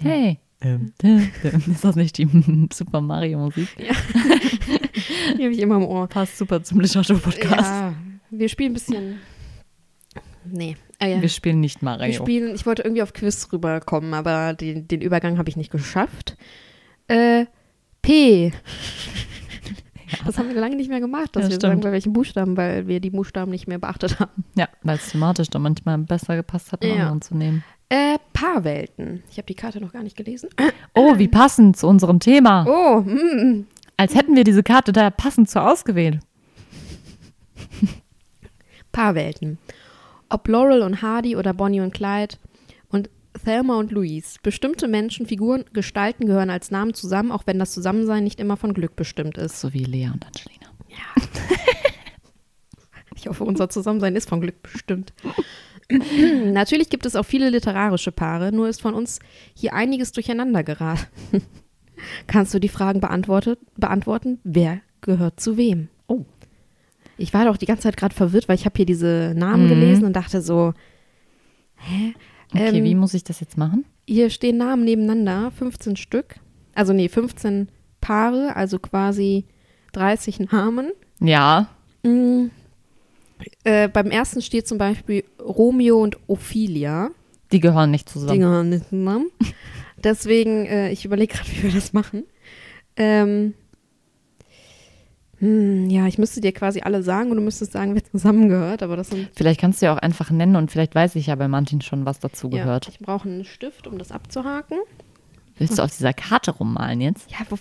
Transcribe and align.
Hey. 0.00 0.38
Ähm, 0.60 0.92
ist 1.70 1.84
das 1.84 1.96
nicht 1.96 2.18
die 2.18 2.28
Super 2.72 3.00
Mario 3.00 3.38
Musik? 3.38 3.68
Ja. 3.78 3.94
die 5.36 5.44
habe 5.44 5.52
ich 5.52 5.60
immer 5.60 5.76
im 5.76 5.84
Ohr. 5.84 6.06
Passt 6.08 6.38
super 6.38 6.62
zum 6.62 6.80
Literatur-Podcast. 6.80 7.70
Ja, 7.70 7.94
wir 8.30 8.48
spielen 8.48 8.70
ein 8.70 8.74
bisschen. 8.74 9.18
Nee. 10.44 10.76
Ah, 10.98 11.06
ja. 11.06 11.20
Wir 11.20 11.28
spielen 11.28 11.60
nicht 11.60 11.82
Mario. 11.82 12.06
Wir 12.06 12.14
spielen, 12.14 12.54
ich 12.54 12.64
wollte 12.64 12.82
irgendwie 12.82 13.02
auf 13.02 13.12
Quiz 13.12 13.48
rüberkommen, 13.52 14.14
aber 14.14 14.54
den, 14.54 14.88
den 14.88 15.02
Übergang 15.02 15.38
habe 15.38 15.48
ich 15.48 15.56
nicht 15.56 15.70
geschafft. 15.70 16.36
Äh, 17.08 17.46
P. 18.02 18.52
Das 20.24 20.38
haben 20.38 20.48
wir 20.48 20.54
lange 20.54 20.76
nicht 20.76 20.88
mehr 20.88 21.00
gemacht, 21.00 21.34
dass 21.34 21.44
ja, 21.44 21.48
wir 21.48 21.56
stimmt. 21.56 21.62
sagen, 21.62 21.80
bei 21.80 21.92
welchen 21.92 22.12
Buchstaben, 22.12 22.56
weil 22.56 22.86
wir 22.86 23.00
die 23.00 23.10
Buchstaben 23.10 23.50
nicht 23.50 23.66
mehr 23.66 23.78
beachtet 23.78 24.20
haben. 24.20 24.44
Ja, 24.54 24.68
weil 24.82 24.96
es 24.96 25.10
thematisch 25.10 25.48
dann 25.48 25.62
manchmal 25.62 25.98
besser 25.98 26.36
gepasst 26.36 26.72
hat, 26.72 26.82
einen 26.82 26.96
ja. 26.96 27.02
anderen 27.02 27.22
zu 27.22 27.36
nehmen. 27.36 27.64
Äh, 27.88 28.18
Paarwelten. 28.32 29.22
Ich 29.30 29.38
habe 29.38 29.46
die 29.46 29.54
Karte 29.54 29.80
noch 29.80 29.92
gar 29.92 30.02
nicht 30.02 30.16
gelesen. 30.16 30.48
Oh, 30.94 31.18
wie 31.18 31.28
passend 31.28 31.76
zu 31.76 31.86
unserem 31.86 32.20
Thema. 32.20 32.66
Oh, 32.66 33.00
mm. 33.00 33.66
Als 33.96 34.14
hätten 34.14 34.34
wir 34.34 34.44
diese 34.44 34.62
Karte 34.62 34.92
da 34.92 35.10
passend 35.10 35.48
zu 35.48 35.62
ausgewählt. 35.62 36.20
Paarwelten. 38.92 39.58
Ob 40.28 40.48
Laurel 40.48 40.82
und 40.82 41.02
Hardy 41.02 41.36
oder 41.36 41.54
Bonnie 41.54 41.80
und 41.80 41.94
Clyde 41.94 42.36
Thelma 43.44 43.78
und 43.78 43.92
Louise. 43.92 44.38
Bestimmte 44.42 44.88
Menschen, 44.88 45.26
Figuren, 45.26 45.64
Gestalten 45.72 46.26
gehören 46.26 46.50
als 46.50 46.70
Namen 46.70 46.94
zusammen, 46.94 47.32
auch 47.32 47.42
wenn 47.46 47.58
das 47.58 47.72
Zusammensein 47.72 48.24
nicht 48.24 48.40
immer 48.40 48.56
von 48.56 48.74
Glück 48.74 48.96
bestimmt 48.96 49.38
ist. 49.38 49.60
So 49.60 49.72
wie 49.72 49.84
Lea 49.84 50.10
und 50.12 50.24
Angelina. 50.26 50.66
Ja. 50.88 51.22
ich 53.16 53.26
hoffe, 53.28 53.44
unser 53.44 53.68
Zusammensein 53.68 54.16
ist 54.16 54.28
von 54.28 54.40
Glück 54.40 54.62
bestimmt. 54.62 55.12
Natürlich 56.44 56.88
gibt 56.88 57.06
es 57.06 57.16
auch 57.16 57.24
viele 57.24 57.50
literarische 57.50 58.12
Paare, 58.12 58.52
nur 58.52 58.68
ist 58.68 58.80
von 58.80 58.94
uns 58.94 59.20
hier 59.54 59.74
einiges 59.74 60.12
durcheinander 60.12 60.64
geraten. 60.64 61.06
Kannst 62.26 62.52
du 62.52 62.58
die 62.58 62.68
Fragen 62.68 63.00
beantworten? 63.00 64.38
Wer 64.44 64.80
gehört 65.00 65.40
zu 65.40 65.56
wem? 65.56 65.88
Oh. 66.08 66.24
Ich 67.18 67.32
war 67.32 67.46
doch 67.46 67.56
die 67.56 67.66
ganze 67.66 67.84
Zeit 67.84 67.96
gerade 67.96 68.14
verwirrt, 68.14 68.48
weil 68.48 68.56
ich 68.56 68.66
habe 68.66 68.76
hier 68.76 68.86
diese 68.86 69.32
Namen 69.34 69.64
mhm. 69.64 69.68
gelesen 69.68 70.04
und 70.04 70.14
dachte 70.14 70.42
so, 70.42 70.74
hä? 71.76 72.14
Okay, 72.56 72.78
ähm, 72.78 72.84
wie 72.84 72.94
muss 72.94 73.14
ich 73.14 73.24
das 73.24 73.40
jetzt 73.40 73.56
machen? 73.56 73.84
Hier 74.06 74.30
stehen 74.30 74.56
Namen 74.58 74.84
nebeneinander, 74.84 75.50
15 75.50 75.96
Stück. 75.96 76.36
Also 76.74 76.92
nee, 76.92 77.08
15 77.08 77.68
Paare, 78.00 78.54
also 78.56 78.78
quasi 78.78 79.44
30 79.92 80.50
Namen. 80.52 80.92
Ja. 81.20 81.68
Mhm. 82.02 82.50
Äh, 83.64 83.88
beim 83.88 84.10
ersten 84.10 84.42
steht 84.42 84.66
zum 84.66 84.78
Beispiel 84.78 85.24
Romeo 85.40 86.02
und 86.02 86.18
Ophelia. 86.26 87.10
Die 87.52 87.60
gehören 87.60 87.90
nicht 87.90 88.08
zusammen. 88.08 88.32
Die 88.32 88.38
gehören 88.38 88.68
nicht 88.70 88.88
zusammen. 88.88 89.30
Deswegen, 90.04 90.66
äh, 90.66 90.90
ich 90.90 91.04
überlege 91.04 91.34
gerade, 91.34 91.50
wie 91.50 91.64
wir 91.64 91.72
das 91.72 91.92
machen. 91.92 92.24
Ähm, 92.96 93.54
hm, 95.38 95.90
ja, 95.90 96.06
ich 96.06 96.16
müsste 96.16 96.40
dir 96.40 96.52
quasi 96.52 96.80
alle 96.80 97.02
sagen 97.02 97.30
und 97.30 97.36
du 97.36 97.42
müsstest 97.42 97.72
sagen, 97.72 97.94
wer 97.94 98.04
zusammengehört, 98.04 98.82
aber 98.82 98.96
das 98.96 99.10
sind. 99.10 99.28
Vielleicht 99.34 99.60
kannst 99.60 99.82
du 99.82 99.86
ja 99.86 99.94
auch 99.94 99.98
einfach 99.98 100.30
nennen 100.30 100.56
und 100.56 100.70
vielleicht 100.70 100.94
weiß 100.94 101.14
ich 101.16 101.26
ja 101.26 101.34
bei 101.34 101.46
Martin 101.46 101.82
schon, 101.82 102.06
was 102.06 102.20
dazu 102.20 102.48
gehört. 102.48 102.86
Ja, 102.86 102.92
ich 102.92 102.98
brauche 103.00 103.28
einen 103.28 103.44
Stift, 103.44 103.86
um 103.86 103.98
das 103.98 104.12
abzuhaken. 104.12 104.78
Willst 105.58 105.78
du 105.78 105.82
auf 105.82 105.94
dieser 105.94 106.12
Karte 106.12 106.50
rummalen 106.50 107.00
jetzt? 107.00 107.30
Ja, 107.30 107.38
wo, 107.48 107.56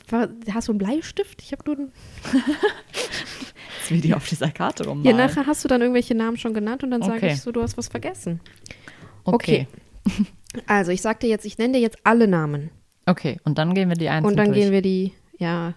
hast 0.53 0.67
du 0.67 0.71
einen 0.71 0.79
Bleistift? 0.79 1.41
Ich 1.41 1.53
habe 1.53 1.63
nur 1.65 1.77
einen. 1.77 1.91
jetzt 3.79 3.91
will 3.91 4.01
die 4.01 4.13
auf 4.13 4.27
dieser 4.27 4.51
Karte 4.51 4.85
rummalen. 4.85 5.17
Ja, 5.17 5.27
nachher 5.27 5.45
hast 5.45 5.63
du 5.63 5.67
dann 5.67 5.81
irgendwelche 5.81 6.13
Namen 6.13 6.37
schon 6.37 6.53
genannt 6.53 6.83
und 6.83 6.91
dann 6.91 7.01
okay. 7.01 7.11
sage 7.11 7.27
ich 7.27 7.41
so, 7.41 7.51
du 7.51 7.61
hast 7.61 7.77
was 7.77 7.87
vergessen. 7.87 8.41
Okay. 9.23 9.67
okay. 10.05 10.25
Also, 10.67 10.91
ich 10.91 11.01
sag 11.01 11.19
dir 11.19 11.27
jetzt, 11.27 11.45
ich 11.45 11.57
nenne 11.57 11.73
dir 11.73 11.79
jetzt 11.79 11.97
alle 12.03 12.27
Namen. 12.27 12.69
Okay, 13.05 13.39
und 13.43 13.57
dann 13.57 13.73
gehen 13.73 13.89
wir 13.89 13.95
die 13.95 14.09
einzeln 14.09 14.31
Und 14.31 14.37
dann 14.37 14.47
durch. 14.47 14.57
gehen 14.57 14.71
wir 14.71 14.81
die, 14.81 15.13
ja, 15.37 15.73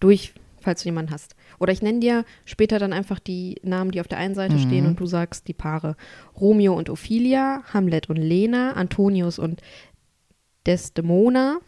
durch, 0.00 0.32
falls 0.60 0.82
du 0.82 0.88
jemanden 0.88 1.12
hast. 1.12 1.34
Oder 1.58 1.72
ich 1.72 1.82
nenne 1.82 2.00
dir 2.00 2.24
später 2.44 2.78
dann 2.78 2.92
einfach 2.92 3.18
die 3.18 3.56
Namen, 3.62 3.90
die 3.90 4.00
auf 4.00 4.08
der 4.08 4.18
einen 4.18 4.34
Seite 4.34 4.54
mhm. 4.54 4.60
stehen 4.60 4.86
und 4.86 5.00
du 5.00 5.06
sagst 5.06 5.48
die 5.48 5.54
Paare. 5.54 5.96
Romeo 6.40 6.74
und 6.74 6.90
Ophelia, 6.90 7.62
Hamlet 7.72 8.08
und 8.08 8.16
Lena, 8.16 8.72
Antonius 8.72 9.38
und 9.38 9.60
Desdemona, 10.66 11.58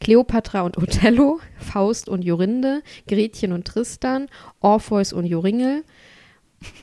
Kleopatra 0.00 0.62
und 0.62 0.78
Othello, 0.78 1.40
Faust 1.58 2.08
und 2.08 2.22
Jorinde, 2.22 2.82
Gretchen 3.06 3.52
und 3.52 3.66
Tristan, 3.66 4.28
Orpheus 4.60 5.12
und 5.12 5.26
Joringel, 5.26 5.84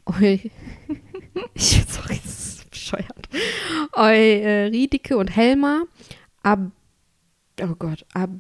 Eu 0.05 0.13
sorry, 1.55 2.19
das 2.23 2.39
ist 2.39 2.71
bescheuert, 2.71 3.29
Euridike 3.93 5.17
und 5.17 5.35
Helma, 5.35 5.83
Ab, 6.43 6.71
oh 7.61 7.75
Gott, 7.77 8.05
Aber, 8.13 8.39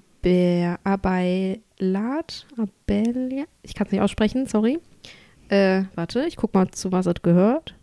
Abeilat, 1.79 2.47
Abelia, 2.57 3.45
ich 3.61 3.73
kann 3.73 3.87
es 3.87 3.91
nicht 3.91 4.01
aussprechen, 4.01 4.47
sorry. 4.47 4.79
Äh, 5.49 5.83
warte, 5.95 6.25
ich 6.25 6.35
guck 6.37 6.53
mal, 6.53 6.69
zu 6.71 6.91
was 6.91 7.05
es 7.05 7.21
gehört. 7.21 7.75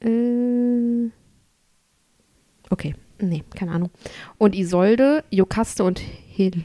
Äh, 0.00 1.10
Okay, 2.72 2.94
nee, 3.20 3.44
keine 3.54 3.72
Ahnung. 3.72 3.90
Und 4.38 4.54
Isolde, 4.54 5.24
Jokaste 5.30 5.84
und 5.84 5.98
Hel 6.00 6.64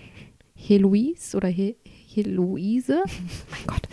Heloise 0.56 1.36
oder 1.36 1.50
He 1.50 1.76
Heloise, 2.14 3.04
mein 3.52 3.68
Gott. 3.68 3.90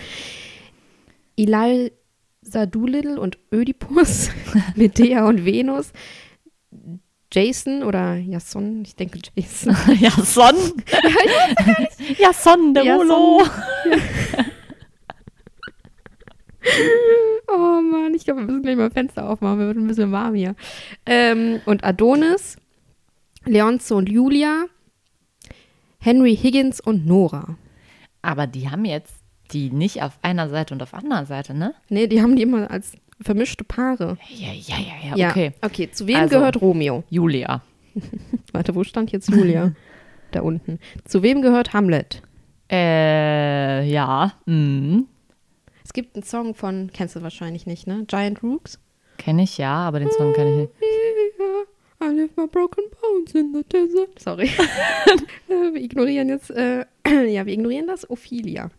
Eliza 1.37 2.67
Doolittle 2.67 3.21
und 3.21 3.39
Ödipus, 3.53 4.31
Medea 4.77 5.27
und 5.27 5.45
Venus, 5.45 5.93
Jason 7.35 7.83
oder 7.83 8.15
Jason, 8.15 8.83
ich 8.83 8.95
denke 8.95 9.19
Jason. 9.35 9.77
Jason? 9.99 10.55
Jason, 12.19 12.75
der 12.75 12.85
Molo. 12.85 13.43
Oh 17.47 17.81
Mann, 17.83 18.15
ich 18.15 18.25
glaube, 18.25 18.41
wir 18.41 18.47
müssen 18.47 18.63
gleich 18.63 18.77
mal 18.77 18.91
Fenster 18.91 19.29
aufmachen. 19.29 19.59
Wir 19.59 19.67
wird 19.67 19.77
ein 19.77 19.87
bisschen 19.87 20.13
warm 20.13 20.35
hier. 20.35 20.57
Ähm, 21.05 21.61
und 21.67 21.85
Adonis, 21.85 22.57
Leonzo 23.45 23.97
und 23.99 24.09
Julia, 24.09 24.65
Henry 25.99 26.35
Higgins 26.35 26.81
und 26.81 27.07
Nora. 27.07 27.59
Aber 28.23 28.47
die 28.47 28.71
haben 28.71 28.87
jetzt 28.87 29.15
die 29.53 29.71
nicht 29.71 30.03
auf 30.03 30.19
einer 30.23 30.49
Seite 30.49 30.73
und 30.73 30.83
auf 30.83 30.95
anderer 30.95 31.27
Seite, 31.27 31.53
ne? 31.55 31.75
Nee, 31.91 32.07
die 32.07 32.23
haben 32.23 32.35
die 32.35 32.43
immer 32.43 32.71
als 32.71 32.93
vermischte 33.21 33.65
Paare. 33.65 34.17
Ja, 34.29 34.53
ja, 34.53 34.77
ja, 34.77 35.17
ja, 35.17 35.31
okay. 35.31 35.53
Ja, 35.61 35.69
okay, 35.69 35.91
zu 35.91 36.07
wem 36.07 36.17
also, 36.17 36.37
gehört 36.37 36.61
Romeo? 36.61 37.05
Julia. 37.11 37.63
Warte, 38.53 38.75
wo 38.75 38.85
stand 38.85 39.13
jetzt 39.13 39.31
Julia? 39.31 39.73
da 40.33 40.41
unten. 40.41 40.79
Zu 41.05 41.23
wem 41.23 41.43
gehört 41.43 41.73
Hamlet? 41.73 42.23
Äh, 42.71 43.89
ja. 43.89 44.33
Mhm. 44.47 45.07
Es 45.85 45.93
gibt 45.93 46.17
einen 46.17 46.25
Song 46.25 46.55
von, 46.55 46.91
kennst 46.93 47.15
du 47.15 47.23
wahrscheinlich 47.23 47.67
nicht, 47.67 47.87
ne? 47.87 48.05
Giant 48.07 48.43
Rooks. 48.43 48.79
Kenne 49.19 49.45
ich 49.45 49.59
ja, 49.59 49.75
aber 49.75 50.01
den 50.01 50.11
Song 50.11 50.33
kenne 50.33 50.51
ich 50.51 50.57
nicht. 50.57 50.73
I 52.03 52.09
live 52.09 52.37
my 52.37 52.47
broken 52.47 52.85
bones 53.01 53.35
in 53.35 53.55
the 53.55 53.63
desert. 53.63 54.19
Sorry. 54.19 54.49
wir 55.47 55.81
ignorieren 55.81 56.29
jetzt, 56.29 56.51
äh, 56.51 56.85
ja, 57.07 57.47
wir 57.47 57.53
ignorieren 57.53 57.87
das. 57.87 58.09
Ophelia. 58.11 58.71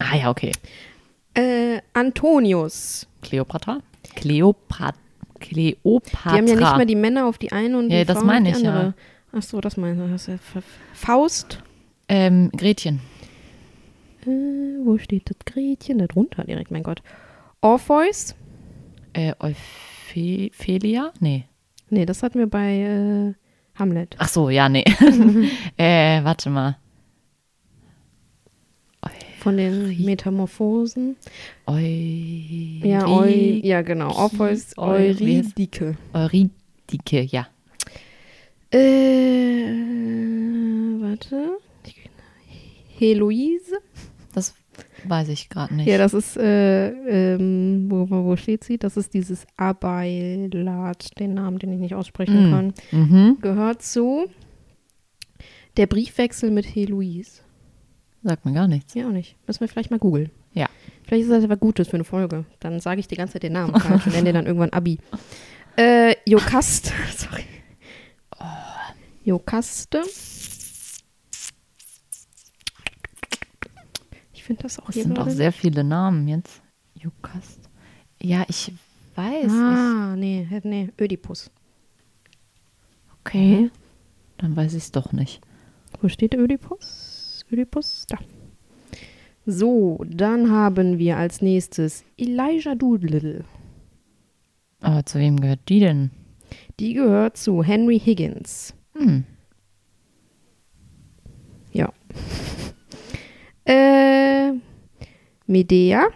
Ah 0.00 0.16
ja, 0.16 0.30
okay. 0.30 0.52
Äh, 1.34 1.80
Antonius. 1.92 3.07
Kleopatra? 3.22 3.80
Kleopatra. 4.14 4.94
Kleopatra. 5.40 6.30
Die 6.32 6.38
haben 6.38 6.46
ja 6.46 6.56
nicht 6.56 6.76
mehr 6.76 6.86
die 6.86 6.96
Männer 6.96 7.26
auf 7.26 7.38
die 7.38 7.52
eine 7.52 7.78
und 7.78 7.88
die 7.90 7.96
ja, 7.96 8.04
das 8.04 8.18
Frauen 8.18 8.26
meine 8.26 8.50
auf 8.50 8.56
die 8.56 8.62
ich, 8.62 8.68
andere. 8.68 8.86
Ja. 8.86 8.94
Ach 9.32 9.42
so, 9.42 9.60
das 9.60 9.76
meine 9.76 10.14
ich. 10.14 10.40
Faust. 10.94 11.62
Ähm, 12.08 12.50
Gretchen. 12.56 13.00
Äh, 14.22 14.30
wo 14.84 14.98
steht 14.98 15.30
das 15.30 15.36
Gretchen? 15.44 15.98
Da 15.98 16.06
drunter 16.06 16.44
direkt, 16.44 16.70
mein 16.70 16.82
Gott. 16.82 17.02
Orpheus. 17.60 18.34
Äh, 19.12 19.34
Ophelia? 19.38 21.12
Nee. 21.20 21.44
Nee, 21.90 22.06
das 22.06 22.22
hatten 22.22 22.38
wir 22.38 22.46
bei 22.46 22.78
äh, 22.78 23.34
Hamlet. 23.78 24.16
Ach 24.18 24.28
so, 24.28 24.50
ja, 24.50 24.68
nee. 24.68 24.84
äh, 25.76 26.22
warte 26.24 26.50
mal. 26.50 26.78
Von 29.48 29.56
den 29.56 30.04
Metamorphosen. 30.04 31.16
Eu 31.66 31.76
Ja, 32.86 33.06
Eu, 33.06 33.26
ja 33.62 33.82
genau. 33.82 34.10
Orpheus 34.14 34.76
Eurydike. 34.76 35.96
Eurydike, 36.12 37.22
ja. 37.22 37.46
Äh, 38.70 39.64
warte. 41.00 41.58
Heloise. 42.98 43.78
Das 44.34 44.54
weiß 45.04 45.28
ich 45.28 45.48
gerade 45.48 45.74
nicht. 45.74 45.86
Ja, 45.86 45.98
das 45.98 46.14
ist, 46.14 46.36
äh, 46.36 46.88
ähm, 47.34 47.86
wo, 47.88 48.10
wo 48.10 48.24
wo 48.24 48.36
steht 48.36 48.64
sie? 48.64 48.76
Das 48.78 48.96
ist 48.96 49.14
dieses 49.14 49.46
Abeilat, 49.56 51.18
den 51.18 51.34
Namen, 51.34 51.58
den 51.58 51.72
ich 51.72 51.78
nicht 51.78 51.94
aussprechen 51.94 52.50
Mm. 52.50 52.52
kann. 52.52 52.74
mhm. 52.90 53.38
Gehört 53.40 53.82
zu 53.82 54.26
der 55.76 55.86
Briefwechsel 55.86 56.50
mit 56.50 56.66
Heloise. 56.74 57.40
Sagt 58.28 58.44
mir 58.44 58.52
gar 58.52 58.68
nichts. 58.68 58.92
Ja, 58.92 59.06
auch 59.08 59.12
nicht. 59.12 59.36
Müssen 59.46 59.60
wir 59.60 59.68
vielleicht 59.68 59.90
mal 59.90 59.98
googeln. 59.98 60.30
Ja. 60.52 60.68
Vielleicht 61.04 61.22
ist 61.22 61.30
das 61.30 61.44
aber 61.44 61.56
Gutes 61.56 61.88
für 61.88 61.94
eine 61.94 62.04
Folge. 62.04 62.44
Dann 62.60 62.78
sage 62.78 63.00
ich 63.00 63.08
die 63.08 63.14
ganze 63.14 63.32
Zeit 63.32 63.42
den 63.42 63.54
Namen 63.54 63.80
falsch 63.80 64.04
und 64.04 64.12
nenne 64.12 64.26
den 64.26 64.34
dann 64.34 64.44
irgendwann 64.44 64.68
Abi. 64.70 64.98
Äh, 65.78 66.14
Jokast. 66.26 66.92
Sorry. 67.16 67.44
Jokaste. 69.24 70.02
Ich 74.34 74.44
finde 74.44 74.62
das 74.62 74.78
auch 74.78 74.86
Das 74.86 74.94
hier 74.94 75.04
sind 75.04 75.18
auch 75.18 75.30
sehr 75.30 75.52
viele 75.52 75.84
Namen 75.84 76.28
jetzt. 76.28 76.60
Jukast. 76.94 77.70
Ja, 78.20 78.44
ich 78.46 78.72
weiß 79.14 79.44
nicht. 79.44 79.54
Ah, 79.54 80.16
nee, 80.16 80.46
nee, 80.64 80.90
Ödipus. 81.00 81.50
Okay. 83.20 83.70
Dann 84.36 84.54
weiß 84.54 84.74
ich 84.74 84.82
es 84.82 84.92
doch 84.92 85.12
nicht. 85.12 85.40
Wo 86.02 86.08
steht 86.08 86.34
Ödipus? 86.34 87.07
Ödipus? 87.50 88.06
Da. 88.08 88.18
So, 89.46 90.04
dann 90.06 90.50
haben 90.50 90.98
wir 90.98 91.16
als 91.16 91.40
nächstes 91.40 92.04
Elijah 92.18 92.74
Doolittle. 92.74 93.44
Aber 94.80 95.04
zu 95.06 95.18
wem 95.18 95.40
gehört 95.40 95.60
die 95.68 95.80
denn? 95.80 96.10
Die 96.78 96.94
gehört 96.94 97.36
zu 97.36 97.62
Henry 97.62 97.98
Higgins. 97.98 98.74
Hm. 98.94 99.24
Ja. 101.72 101.92
Äh, 103.64 104.52
Medea. 105.46 106.06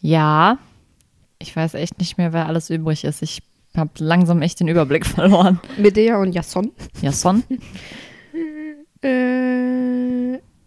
Ja. 0.00 0.58
Ich 1.40 1.56
weiß 1.56 1.74
echt 1.74 1.98
nicht 1.98 2.16
mehr, 2.16 2.32
wer 2.32 2.46
alles 2.46 2.70
übrig 2.70 3.02
ist. 3.02 3.22
Ich 3.22 3.42
habe 3.76 3.90
langsam 3.98 4.40
echt 4.40 4.60
den 4.60 4.68
Überblick 4.68 5.04
verloren. 5.06 5.58
Medea 5.76 6.18
und 6.18 6.32
Jason. 6.32 6.70
Jason? 7.02 7.42
Äh, 9.02 9.45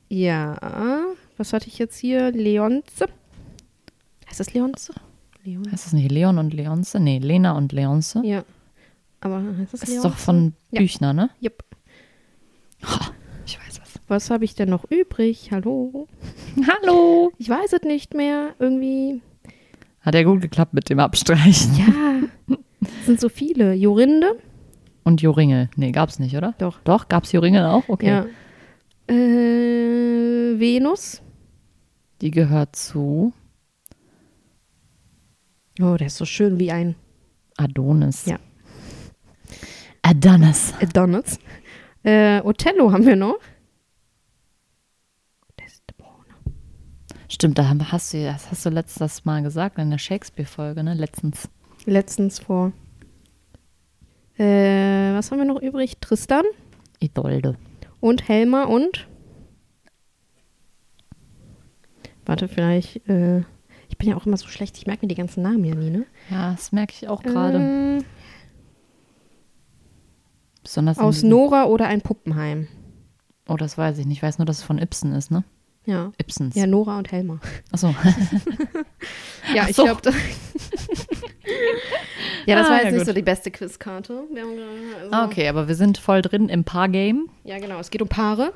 ja. 0.09 1.01
Was 1.37 1.53
hatte 1.53 1.67
ich 1.67 1.77
jetzt 1.79 1.97
hier? 1.97 2.31
Leonze. 2.31 3.05
Heißt 4.29 4.39
das 4.39 4.53
Leonze? 4.53 4.93
Leon. 5.43 5.71
Heißt 5.71 5.85
das 5.85 5.93
nicht 5.93 6.11
Leon 6.11 6.37
und 6.37 6.53
Leonce? 6.53 6.95
Nee, 6.99 7.19
Lena 7.19 7.53
und 7.53 7.71
Leonce. 7.71 8.19
Ja. 8.23 8.43
Aber 9.21 9.41
heißt 9.57 9.73
das 9.73 9.79
Das 9.81 9.89
Leonze? 9.89 10.07
ist 10.07 10.13
doch 10.13 10.17
von 10.19 10.53
Ja. 10.71 10.81
Büchner, 10.81 11.13
ne? 11.13 11.29
Yep. 11.41 11.63
Ich 13.45 13.57
weiß 13.59 13.79
was. 13.81 13.99
Was 14.07 14.29
habe 14.29 14.45
ich 14.45 14.55
denn 14.55 14.69
noch 14.69 14.85
übrig? 14.89 15.49
Hallo? 15.51 16.07
Hallo! 16.67 17.31
Ich 17.37 17.49
weiß 17.49 17.73
es 17.73 17.81
nicht 17.83 18.13
mehr. 18.13 18.53
Irgendwie. 18.59 19.21
Hat 20.01 20.15
ja 20.15 20.23
gut 20.23 20.41
geklappt 20.41 20.73
mit 20.73 20.89
dem 20.89 20.99
Abstreichen. 20.99 21.75
Ja. 21.77 22.55
es 22.99 23.05
sind 23.05 23.19
so 23.19 23.29
viele. 23.29 23.73
Jorinde. 23.73 24.37
Und 25.03 25.21
Joringel. 25.21 25.69
Nee, 25.75 25.91
gab's 25.91 26.19
nicht, 26.19 26.35
oder? 26.35 26.53
Doch. 26.57 26.79
Doch, 26.83 27.07
gab's 27.07 27.31
Joringel 27.31 27.65
auch? 27.65 27.87
Okay. 27.87 28.07
Ja. 28.07 28.25
Äh, 29.09 30.59
Venus. 30.59 31.21
Die 32.21 32.31
gehört 32.31 32.75
zu 32.75 33.33
Oh, 35.81 35.95
der 35.95 36.07
ist 36.07 36.17
so 36.17 36.25
schön 36.25 36.59
wie 36.59 36.71
ein 36.71 36.95
Adonis. 37.55 38.25
Ja. 38.25 38.37
Adonis. 40.01 40.73
Adonis. 40.81 41.39
Äh, 42.03 42.41
Othello 42.41 42.91
haben 42.91 43.05
wir 43.05 43.15
noch. 43.15 43.39
Stimmt, 47.31 47.57
da 47.57 47.69
hast 47.91 48.13
du, 48.13 48.23
das 48.23 48.51
hast 48.51 48.65
du 48.65 48.69
letztes 48.69 49.23
Mal 49.23 49.43
gesagt 49.43 49.77
in 49.77 49.91
der 49.91 49.99
Shakespeare-Folge, 49.99 50.83
ne? 50.83 50.95
Letztens. 50.95 51.47
Letztens 51.85 52.39
vor. 52.39 52.73
Äh, 54.37 55.13
was 55.13 55.31
haben 55.31 55.37
wir 55.37 55.45
noch 55.45 55.61
übrig? 55.61 55.99
Tristan 56.01 56.43
Idolde. 56.99 57.55
Und 57.99 58.27
Helma 58.27 58.63
und. 58.63 59.07
Warte, 62.25 62.47
vielleicht. 62.47 63.07
Äh, 63.07 63.39
ich 63.89 63.97
bin 63.97 64.09
ja 64.09 64.15
auch 64.15 64.25
immer 64.25 64.37
so 64.37 64.47
schlecht. 64.47 64.77
Ich 64.77 64.85
merke 64.85 65.05
mir 65.05 65.07
die 65.07 65.15
ganzen 65.15 65.41
Namen 65.41 65.63
ja 65.65 65.75
nie, 65.75 65.89
ne? 65.89 66.05
Ja, 66.29 66.51
das 66.51 66.71
merke 66.71 66.93
ich 66.95 67.07
auch 67.07 67.23
gerade. 67.23 67.57
Ähm, 67.57 68.05
Besonders 70.63 70.99
aus 70.99 71.23
Nora 71.23 71.65
oder 71.65 71.87
ein 71.87 72.01
Puppenheim. 72.01 72.67
Oh, 73.47 73.55
das 73.55 73.77
weiß 73.77 73.97
ich 73.97 74.05
nicht. 74.05 74.17
Ich 74.17 74.23
weiß 74.23 74.37
nur, 74.37 74.45
dass 74.45 74.57
es 74.59 74.63
von 74.63 74.77
Ibsen 74.77 75.13
ist, 75.13 75.31
ne? 75.31 75.43
Ja. 75.89 76.11
Ibsens. 76.21 76.55
Ja, 76.55 76.67
Nora 76.67 76.97
und 76.99 77.11
Helma. 77.11 77.39
Achso. 77.71 77.95
Ja, 79.55 79.63
Ach 79.63 79.69
ich 79.69 79.75
so. 79.75 79.83
glaube. 79.85 80.01
ja, 82.45 82.55
das 82.57 82.67
Ah, 82.67 82.69
war 82.69 82.75
jetzt 82.77 82.85
ja, 82.85 82.91
nicht 82.91 82.99
gut. 82.99 83.05
so 83.07 83.13
die 83.13 83.21
beste 83.23 83.49
Quizkarte. 83.49 84.25
Wir 84.31 84.43
haben, 84.43 84.51
also, 85.01 85.11
Ah, 85.11 85.25
okay, 85.25 85.47
aber 85.47 85.67
wir 85.67 85.73
sind 85.73 85.97
voll 85.97 86.21
drin 86.21 86.49
im 86.49 86.63
Paar-Game. 86.63 87.29
Ja, 87.43 87.57
genau. 87.57 87.79
Es 87.79 87.89
geht 87.89 88.03
um 88.03 88.07
Paare. 88.07 88.53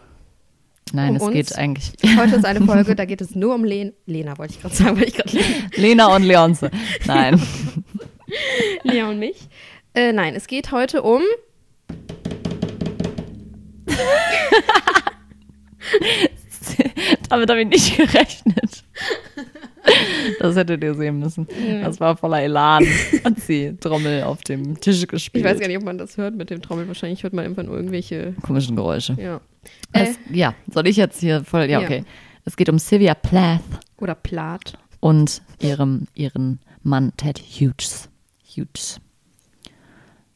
Nein, 0.91 1.09
Um 1.11 1.15
es 1.15 1.23
uns? 1.23 1.33
geht 1.33 1.55
eigentlich 1.57 1.93
Heute 2.17 2.35
ist 2.35 2.45
eine 2.45 2.61
Folge, 2.67 2.93
da 2.95 3.05
geht 3.05 3.21
es 3.21 3.33
nur 3.33 3.55
um 3.55 3.63
Len 3.63 3.93
Lena, 4.05 4.37
wollte 4.37 4.53
ich 4.53 4.61
gerade 4.61 4.75
sagen, 4.75 4.97
weil 4.97 5.07
ich 5.07 5.15
gerade 5.15 5.39
Lena 5.75 6.15
und 6.15 6.21
Leonce. 6.23 6.69
Nein. 7.07 7.41
Lea 8.83 9.01
und 9.03 9.17
mich. 9.17 9.47
Äh, 9.95 10.13
nein, 10.13 10.35
es 10.35 10.45
geht 10.45 10.71
heute 10.71 11.01
um. 11.01 11.23
Damit 17.29 17.49
habe 17.49 17.61
ich 17.61 17.67
nicht 17.67 17.97
gerechnet. 17.97 18.83
Das 20.39 20.55
hättet 20.55 20.81
ihr 20.81 20.95
sehen 20.95 21.19
müssen. 21.19 21.45
Das 21.83 21.99
war 21.99 22.15
voller 22.15 22.41
Elan. 22.41 22.85
Hat 23.25 23.37
sie 23.41 23.75
Trommel 23.81 24.23
auf 24.23 24.41
dem 24.41 24.79
Tisch 24.79 25.01
Ich 25.01 25.07
gespielt. 25.09 25.43
weiß 25.43 25.59
gar 25.59 25.67
nicht, 25.67 25.75
ob 25.77 25.83
man 25.83 25.97
das 25.97 26.15
hört 26.15 26.35
mit 26.35 26.49
dem 26.49 26.61
Trommel. 26.61 26.87
Wahrscheinlich 26.87 27.23
hört 27.23 27.33
man 27.33 27.43
irgendwann 27.43 27.65
nur 27.65 27.75
irgendwelche. 27.75 28.33
Komischen 28.43 28.77
Geräusche. 28.77 29.17
Ja. 29.19 29.41
Äh, 29.91 30.05
Es, 30.11 30.19
ja, 30.31 30.55
soll 30.71 30.87
ich 30.87 30.95
jetzt 30.95 31.19
hier 31.19 31.43
voll. 31.43 31.63
Ja, 31.63 31.79
Ja. 31.81 31.85
okay. 31.85 32.05
Es 32.45 32.55
geht 32.55 32.69
um 32.69 32.79
Sylvia 32.79 33.13
Plath 33.13 33.59
oder 33.97 34.15
Plat. 34.15 34.73
und 35.01 35.41
ihrem, 35.59 36.07
ihren 36.15 36.59
Mann 36.81 37.11
Ted 37.17 37.39
Hughes. 37.39 38.07
Hughes. 38.55 39.01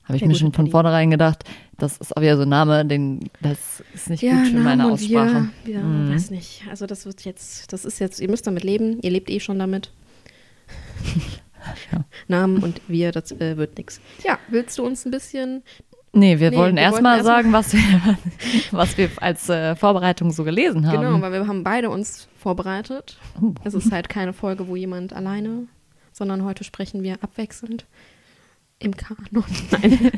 Habe 0.04 0.16
ich 0.16 0.20
Der 0.20 0.28
mir 0.28 0.36
schon 0.36 0.52
von 0.52 0.70
vornherein 0.70 1.10
gedacht, 1.10 1.46
das 1.78 1.98
ist 1.98 2.16
auch 2.16 2.22
wieder 2.22 2.36
so 2.38 2.44
ein 2.44 2.50
Name, 2.50 2.86
den, 2.86 3.30
das 3.42 3.84
ist 3.94 4.10
nicht 4.10 4.22
gut 4.22 4.30
für 4.32 4.36
Namen 4.54 4.64
meine 4.64 4.92
Aussprache. 4.92 5.50
Wir, 5.64 5.76
ja, 5.76 5.82
Mhm. 5.82 6.14
weiß 6.14 6.32
nicht. 6.32 6.64
Also 6.70 6.86
das 6.86 7.06
wird 7.06 7.24
jetzt, 7.26 7.72
das 7.72 7.86
ist 7.86 8.00
jetzt, 8.00 8.20
ihr 8.20 8.30
müsst 8.30 8.48
damit 8.48 8.64
leben. 8.64 9.00
Ihr 9.02 9.12
lebt 9.12 9.30
eh 9.30 9.40
schon 9.40 9.60
damit. 9.60 9.92
Ja. 11.92 12.06
Namen 12.28 12.58
und 12.64 12.82
wir, 12.88 13.12
das 13.12 13.32
äh, 13.34 13.58
wird 13.58 13.78
nix. 13.78 14.00
Ja, 14.24 14.40
willst 14.50 14.78
du 14.78 14.86
uns 14.86 15.06
ein 15.06 15.12
bisschen 15.12 15.64
Nee, 16.14 16.40
wir 16.40 16.50
Nee, 16.50 16.58
wollen 16.58 16.78
erstmal 16.78 17.18
erst 17.18 17.28
sagen, 17.28 17.54
was 17.54 17.74
wir, 17.74 18.18
was 18.72 18.98
wir 18.98 19.10
als 19.18 19.50
äh, 19.50 19.76
Vorbereitung 19.76 20.32
so 20.32 20.44
gelesen 20.44 20.88
haben. 20.88 21.02
Genau, 21.02 21.22
weil 21.22 21.32
wir 21.32 21.48
haben 21.48 21.64
beide 21.64 21.90
uns 21.90 22.28
vorbereitet. 22.38 23.20
Oh. 23.42 23.54
Es 23.64 23.74
ist 23.76 23.92
halt 23.92 24.10
keine 24.10 24.34
Folge, 24.34 24.68
wo 24.68 24.76
jemand 24.76 25.14
alleine, 25.14 25.68
sondern 26.14 26.44
heute 26.44 26.64
sprechen 26.64 27.04
wir 27.04 27.22
abwechselnd 27.22 27.86
im 28.80 28.96
Kanon. 28.96 29.44
Nein. 29.72 30.12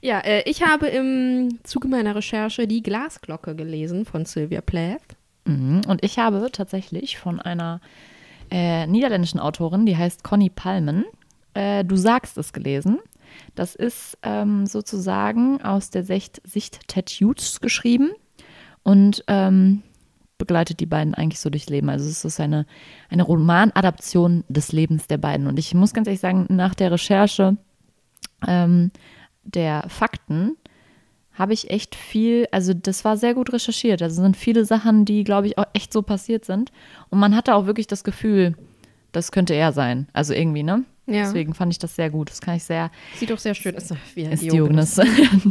Ja, 0.00 0.20
äh, 0.20 0.42
ich 0.48 0.62
habe 0.62 0.86
im 0.86 1.58
Zuge 1.64 1.88
meiner 1.88 2.14
Recherche 2.14 2.66
die 2.66 2.82
Glasglocke 2.82 3.54
gelesen 3.54 4.04
von 4.04 4.24
Sylvia 4.24 4.60
Plath. 4.60 5.16
Mhm. 5.44 5.82
Und 5.88 6.04
ich 6.04 6.18
habe 6.18 6.48
tatsächlich 6.52 7.18
von 7.18 7.40
einer 7.40 7.80
äh, 8.50 8.86
niederländischen 8.86 9.40
Autorin, 9.40 9.86
die 9.86 9.96
heißt 9.96 10.22
Conny 10.22 10.50
Palmen, 10.50 11.04
äh, 11.54 11.84
Du 11.84 11.96
sagst 11.96 12.38
es 12.38 12.52
gelesen. 12.52 12.98
Das 13.54 13.74
ist 13.74 14.16
ähm, 14.22 14.66
sozusagen 14.66 15.62
aus 15.62 15.90
der 15.90 16.04
Sicht, 16.04 16.40
Sicht 16.44 16.88
Ted 16.88 17.12
geschrieben 17.60 18.10
und 18.82 19.22
ähm, 19.26 19.82
begleitet 20.38 20.80
die 20.80 20.86
beiden 20.86 21.14
eigentlich 21.14 21.40
so 21.40 21.50
durchs 21.50 21.68
Leben. 21.68 21.90
Also 21.90 22.08
es 22.08 22.24
ist 22.24 22.40
eine, 22.40 22.64
eine 23.10 23.24
Romanadaption 23.24 24.44
des 24.48 24.72
Lebens 24.72 25.08
der 25.08 25.18
beiden. 25.18 25.46
Und 25.46 25.58
ich 25.58 25.74
muss 25.74 25.92
ganz 25.92 26.06
ehrlich 26.06 26.20
sagen, 26.20 26.46
nach 26.48 26.74
der 26.74 26.92
Recherche 26.92 27.56
ähm, 28.46 28.92
der 29.54 29.84
Fakten 29.88 30.56
habe 31.34 31.52
ich 31.52 31.70
echt 31.70 31.94
viel, 31.94 32.48
also 32.50 32.74
das 32.74 33.04
war 33.04 33.16
sehr 33.16 33.32
gut 33.34 33.52
recherchiert. 33.52 34.02
Also 34.02 34.20
sind 34.22 34.36
viele 34.36 34.64
Sachen, 34.64 35.04
die, 35.04 35.22
glaube 35.24 35.46
ich, 35.46 35.56
auch 35.56 35.66
echt 35.72 35.92
so 35.92 36.02
passiert 36.02 36.44
sind. 36.44 36.72
Und 37.10 37.20
man 37.20 37.36
hatte 37.36 37.54
auch 37.54 37.66
wirklich 37.66 37.86
das 37.86 38.02
Gefühl, 38.02 38.56
das 39.12 39.30
könnte 39.32 39.54
er 39.54 39.72
sein. 39.72 40.08
Also 40.12 40.34
irgendwie, 40.34 40.62
ne? 40.64 40.84
Ja. 41.06 41.22
Deswegen 41.22 41.54
fand 41.54 41.72
ich 41.72 41.78
das 41.78 41.94
sehr 41.94 42.10
gut. 42.10 42.28
Das 42.30 42.40
kann 42.40 42.56
ich 42.56 42.64
sehr, 42.64 42.90
Sieht 43.16 43.30
doch 43.30 43.38
sehr 43.38 43.54
schön 43.54 43.76
aus. 43.76 43.90
Wie 44.14 44.22
ist 44.24 44.42
Diogenes, 44.42 45.00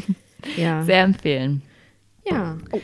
Ja. 0.58 0.84
sehr 0.84 1.04
empfehlen. 1.04 1.62
ja. 2.30 2.58
Oh, 2.72 2.80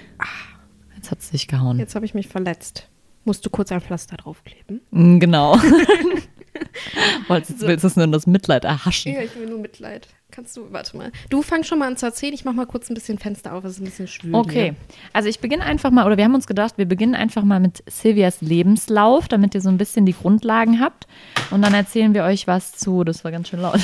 Jetzt 0.96 1.12
hat 1.12 1.20
es 1.20 1.30
sich 1.30 1.48
gehauen. 1.48 1.78
jetzt 1.80 1.96
habe 1.96 2.06
ich 2.06 2.14
mich 2.14 2.30
verletzt. 2.30 2.88
Musst 3.26 3.46
du 3.46 3.50
kurz 3.50 3.72
ein 3.74 3.82
Pflaster 3.82 4.16
draufkleben? 4.16 4.80
Mm, 4.92 5.20
Genau. 5.20 5.58
Wolltest, 7.28 7.62
willst 7.62 7.84
du 7.84 7.88
es 7.88 7.96
nur 7.96 8.06
in 8.06 8.12
das 8.12 8.28
Mitleid 8.28 8.64
erhaschen? 8.64 9.14
Ja, 9.14 9.22
ich 9.22 9.36
will 9.36 9.48
nur 9.50 9.60
Mitleid. 9.60 10.08
Kannst 10.36 10.58
du, 10.58 10.66
warte 10.72 10.98
mal. 10.98 11.12
Du 11.30 11.44
fang 11.44 11.64
schon 11.64 11.78
mal 11.78 11.88
an 11.88 11.96
zu 11.96 12.08
erzählen. 12.08 12.34
Ich 12.34 12.44
mach 12.44 12.54
mal 12.54 12.66
kurz 12.66 12.90
ein 12.90 12.96
bisschen 12.96 13.20
Fenster 13.20 13.54
auf, 13.54 13.64
es 13.66 13.74
ist 13.74 13.82
ein 13.82 13.86
bisschen 13.86 14.08
schwül. 14.08 14.34
Okay, 14.34 14.74
also 15.14 15.30
ich 15.30 15.40
beginne 15.40 15.64
einfach 15.64 15.92
mal, 15.92 16.08
oder 16.08 16.18
wir 16.18 16.24
haben 16.24 16.34
uns 16.34 16.48
gedacht, 16.48 16.80
wir 16.80 16.88
beginnen 16.88 17.14
einfach 17.14 17.44
mal 17.44 17.60
mit 17.60 17.84
Silvias 17.86 18.42
Lebenslauf, 18.42 19.28
damit 19.28 19.54
ihr 19.54 19.62
so 19.62 19.70
ein 19.70 19.78
bisschen 19.78 20.08
die 20.08 20.14
Grundlagen 20.14 20.80
habt. 20.80 21.06
Und 21.52 21.62
dann 21.62 21.76
erzählen 21.76 22.16
wir 22.16 22.24
euch 22.24 22.48
was 22.48 22.72
zu, 22.72 23.04
das 23.04 23.24
war 23.24 23.30
ganz 23.30 23.50
schön 23.50 23.62
laut. 23.62 23.80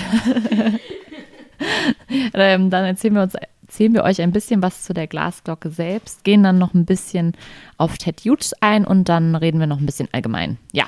ähm, 2.34 2.72
dann 2.72 2.86
erzählen 2.86 3.14
wir 3.14 3.22
uns 3.22 3.36
erzählen 3.70 3.94
wir 3.94 4.04
euch 4.04 4.20
ein 4.20 4.32
bisschen 4.32 4.64
was 4.64 4.84
zu 4.84 4.96
der 4.96 5.06
Glasglocke 5.06 5.70
selbst, 5.70 6.24
gehen 6.24 6.42
dann 6.42 6.58
noch 6.58 6.74
ein 6.74 6.86
bisschen 6.86 7.34
auf 7.78 8.00
Ted 8.00 8.22
Hughes 8.22 8.56
ein 8.62 8.84
und 8.84 9.08
dann 9.08 9.36
reden 9.36 9.60
wir 9.60 9.68
noch 9.68 9.80
ein 9.80 9.86
bisschen 9.86 10.10
allgemein. 10.12 10.58
Ja. 10.72 10.86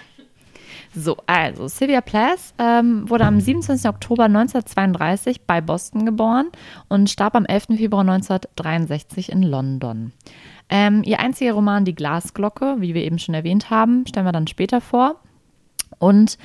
So, 0.93 1.17
also 1.25 1.67
Sylvia 1.67 2.01
Plath 2.01 2.53
ähm, 2.57 3.09
wurde 3.09 3.25
am 3.25 3.39
27. 3.39 3.89
Oktober 3.89 4.25
1932 4.25 5.43
bei 5.43 5.61
Boston 5.61 6.05
geboren 6.05 6.49
und 6.89 7.09
starb 7.09 7.35
am 7.35 7.45
11. 7.45 7.77
Februar 7.77 8.01
1963 8.01 9.31
in 9.31 9.43
London. 9.43 10.11
Ähm, 10.69 11.03
ihr 11.03 11.19
einziger 11.19 11.53
Roman 11.53 11.85
Die 11.85 11.95
Glasglocke, 11.95 12.77
wie 12.79 12.93
wir 12.93 13.03
eben 13.03 13.19
schon 13.19 13.35
erwähnt 13.35 13.69
haben, 13.69 14.05
stellen 14.05 14.25
wir 14.25 14.33
dann 14.33 14.47
später 14.47 14.81
vor. 14.81 15.15
Und 15.97 16.37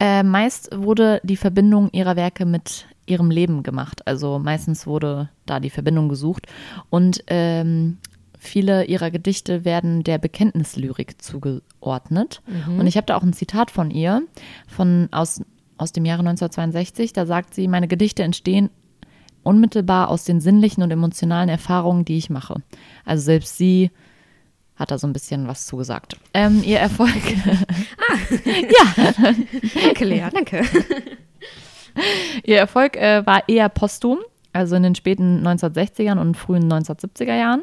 äh, 0.00 0.22
meist 0.22 0.70
wurde 0.76 1.20
die 1.22 1.36
Verbindung 1.36 1.88
ihrer 1.92 2.16
Werke 2.16 2.44
mit 2.44 2.86
ihrem 3.06 3.30
Leben 3.30 3.62
gemacht. 3.62 4.06
Also 4.06 4.38
meistens 4.38 4.86
wurde 4.86 5.30
da 5.46 5.60
die 5.60 5.70
Verbindung 5.70 6.08
gesucht. 6.08 6.46
Und 6.90 7.24
ähm, 7.28 7.98
viele 8.46 8.84
ihrer 8.84 9.10
Gedichte 9.10 9.64
werden 9.64 10.04
der 10.04 10.18
Bekenntnislyrik 10.18 11.20
zugeordnet. 11.22 12.42
Und 12.78 12.86
ich 12.86 12.96
habe 12.96 13.06
da 13.06 13.16
auch 13.16 13.22
ein 13.22 13.32
Zitat 13.32 13.70
von 13.70 13.90
ihr, 13.90 14.22
von, 14.66 15.08
aus, 15.10 15.42
aus 15.78 15.92
dem 15.92 16.04
Jahre 16.04 16.20
1962. 16.20 17.12
Da 17.12 17.26
sagt 17.26 17.54
sie, 17.54 17.68
meine 17.68 17.88
Gedichte 17.88 18.22
entstehen 18.22 18.70
unmittelbar 19.42 20.08
aus 20.08 20.24
den 20.24 20.40
sinnlichen 20.40 20.82
und 20.82 20.90
emotionalen 20.90 21.48
Erfahrungen, 21.48 22.04
die 22.04 22.16
ich 22.16 22.30
mache. 22.30 22.56
Also 23.04 23.24
selbst 23.24 23.56
sie 23.58 23.90
hat 24.76 24.90
da 24.90 24.98
so 24.98 25.06
ein 25.06 25.12
bisschen 25.12 25.46
was 25.46 25.66
zugesagt. 25.66 26.16
Ähm, 26.32 26.62
ihr 26.64 26.80
Erfolg. 26.80 27.14
ja, 28.44 29.34
Danke, 29.82 30.04
Lea, 30.04 30.28
danke. 30.32 30.62
Ihr 32.42 32.58
Erfolg 32.58 32.96
äh, 32.96 33.24
war 33.24 33.48
eher 33.48 33.68
posthum, 33.68 34.18
also 34.52 34.74
in 34.74 34.82
den 34.82 34.94
späten 34.96 35.46
1960ern 35.46 36.18
und 36.18 36.36
frühen 36.36 36.70
1970er 36.72 37.36
Jahren. 37.36 37.62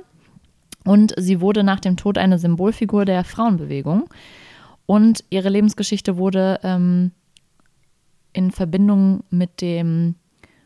Und 0.84 1.14
sie 1.18 1.42
wurde 1.42 1.64
nach 1.64 1.80
dem 1.80 1.98
Tod 1.98 2.18
eine 2.18 2.40
Symbolfigur 2.40 3.06
der 3.06 3.24
Frauenbewegung. 3.24 4.10
Und 4.86 5.24
ihre 5.30 5.50
Lebensgeschichte 5.50 6.18
wurde 6.18 6.60
ähm, 6.64 7.12
in 8.34 8.52
Verbindung 8.52 9.24
mit, 9.30 9.62
dem, 9.62 10.16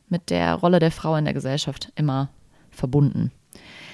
mit 0.10 0.30
der 0.30 0.56
Rolle 0.56 0.80
der 0.80 0.92
Frau 0.92 1.16
in 1.16 1.26
der 1.26 1.34
Gesellschaft 1.34 1.92
immer 1.96 2.30
verbunden. 2.70 3.32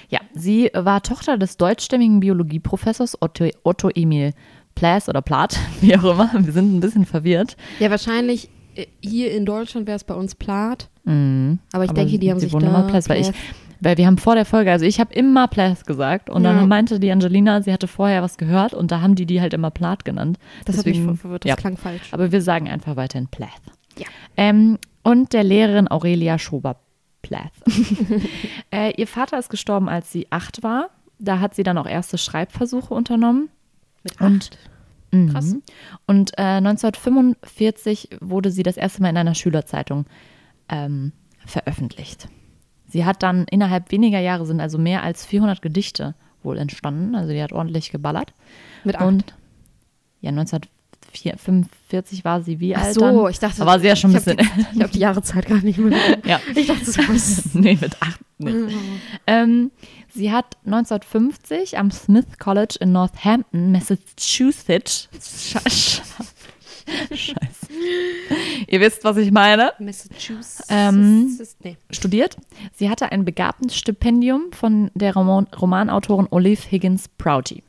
Ja, 0.08 0.20
sie 0.34 0.70
war 0.74 1.02
Tochter 1.02 1.38
des 1.38 1.56
deutschstämmigen 1.56 2.20
Biologieprofessors 2.20 3.20
Otto, 3.20 3.48
Otto 3.62 3.88
Emil 3.94 4.32
Plath 4.74 5.08
oder 5.08 5.22
Plath, 5.22 5.58
wie 5.80 5.96
auch 5.96 6.04
immer. 6.04 6.30
Wir 6.34 6.52
sind 6.52 6.74
ein 6.74 6.80
bisschen 6.80 7.06
verwirrt. 7.06 7.56
Ja, 7.78 7.90
wahrscheinlich 7.90 8.48
äh, 8.74 8.86
hier 9.00 9.32
in 9.32 9.46
Deutschland 9.46 9.86
wäre 9.86 9.96
es 9.96 10.04
bei 10.04 10.14
uns 10.14 10.34
Plath. 10.34 10.88
Mhm. 11.04 11.58
Aber 11.72 11.84
ich 11.84 11.92
denke, 11.92 12.18
die 12.18 12.30
haben 12.30 12.38
sie 12.38 12.46
sich 12.46 12.52
wohnen 12.52 12.66
da 12.66 12.78
immer 12.78 12.88
Plath, 12.88 13.08
weil 13.08 13.20
ich, 13.20 13.32
weil 13.82 13.96
wir 13.98 14.06
haben 14.06 14.18
vor 14.18 14.34
der 14.34 14.44
Folge, 14.44 14.70
also 14.70 14.84
ich 14.84 15.00
habe 15.00 15.12
immer 15.14 15.48
Plath 15.48 15.86
gesagt 15.86 16.30
und 16.30 16.42
dann 16.44 16.56
Ja. 16.56 16.66
meinte 16.66 17.00
die 17.00 17.10
Angelina, 17.10 17.62
sie 17.62 17.72
hatte 17.72 17.88
vorher 17.88 18.22
was 18.22 18.36
gehört 18.38 18.74
und 18.74 18.90
da 18.90 19.00
haben 19.00 19.14
die 19.14 19.26
die 19.26 19.40
halt 19.40 19.52
immer 19.54 19.70
Plath 19.70 20.04
genannt. 20.04 20.38
Das 20.64 20.78
hat 20.78 20.86
mich 20.86 20.96
Deswegen- 20.98 21.16
verwirrt, 21.16 21.44
das 21.44 21.50
ja. 21.50 21.56
klang 21.56 21.76
falsch. 21.76 22.08
Aber 22.12 22.30
wir 22.32 22.42
sagen 22.42 22.68
einfach 22.68 22.96
weiterhin 22.96 23.28
Plath. 23.28 23.50
Ja. 23.98 24.06
Ähm, 24.36 24.78
und 25.02 25.32
der 25.32 25.44
Lehrerin 25.44 25.88
Aurelia 25.90 26.38
Schober 26.38 26.76
Plath. 27.22 27.52
äh, 28.72 28.92
ihr 28.96 29.06
Vater 29.06 29.38
ist 29.38 29.48
gestorben, 29.50 29.88
als 29.88 30.10
sie 30.12 30.26
acht 30.30 30.62
war. 30.62 30.90
Da 31.18 31.38
hat 31.40 31.54
sie 31.54 31.62
dann 31.62 31.78
auch 31.78 31.86
erste 31.86 32.18
Schreibversuche 32.18 32.92
unternommen. 32.94 33.48
Mit 34.02 34.20
Und- 34.20 34.44
acht. 34.52 34.58
Mhm. 35.14 35.28
Krass. 35.28 35.56
Und 36.06 36.32
äh, 36.38 36.60
1945 36.60 38.08
wurde 38.20 38.50
sie 38.50 38.62
das 38.62 38.76
erste 38.78 39.02
Mal 39.02 39.10
in 39.10 39.16
einer 39.18 39.34
Schülerzeitung 39.34 40.06
ähm, 40.68 41.12
veröffentlicht. 41.44 42.28
Sie 42.92 43.04
hat 43.06 43.22
dann 43.22 43.46
innerhalb 43.50 43.90
weniger 43.90 44.18
Jahre 44.20 44.44
sind 44.44 44.60
also 44.60 44.76
mehr 44.76 45.02
als 45.02 45.24
400 45.24 45.62
Gedichte 45.62 46.14
wohl 46.42 46.58
entstanden. 46.58 47.14
Also 47.14 47.32
die 47.32 47.42
hat 47.42 47.52
ordentlich 47.52 47.90
geballert. 47.90 48.34
Mit 48.84 48.96
acht. 48.96 49.06
Und 49.06 49.34
ja, 50.20 50.28
1945 50.30 52.22
war 52.26 52.42
sie 52.42 52.60
wie 52.60 52.76
Ach 52.76 52.82
alt 52.82 52.94
so, 52.94 53.00
dann? 53.00 53.30
ich 53.30 53.38
dachte, 53.38 53.60
Da 53.60 53.66
war 53.66 53.80
sie 53.80 53.86
ja 53.86 53.96
schon 53.96 54.10
ein 54.10 54.14
bisschen. 54.14 54.38
Ich 54.74 54.80
habe 54.82 54.92
die 54.92 54.98
Jahreszeit 54.98 55.46
gar 55.46 55.62
nicht 55.62 55.78
mehr. 55.78 55.98
ja. 56.26 56.38
Ich 56.54 56.66
dachte, 56.66 56.84
das 56.84 56.98
was. 57.08 57.54
nee, 57.54 57.78
mit 57.80 57.96
acht 58.00 58.20
nicht. 58.38 58.56
ähm, 59.26 59.70
sie 60.12 60.30
hat 60.30 60.58
1950 60.66 61.78
am 61.78 61.90
Smith 61.90 62.26
College 62.38 62.76
in 62.80 62.92
Northampton, 62.92 63.72
Massachusetts. 63.72 65.08
Scheiße. 67.10 67.68
Ihr 68.66 68.80
wisst, 68.80 69.04
was 69.04 69.16
ich 69.16 69.30
meine. 69.30 69.72
Massachusetts. 69.78 70.66
Ähm, 70.68 71.38
nee. 71.62 71.76
Studiert. 71.90 72.36
Sie 72.74 72.88
hatte 72.88 73.12
ein 73.12 73.24
Begabtenstipendium 73.24 74.52
von 74.52 74.90
der 74.94 75.14
Roman 75.14 75.46
Romanautorin 75.58 76.28
Olive 76.30 76.62
Higgins 76.70 77.08
Prouty. 77.08 77.62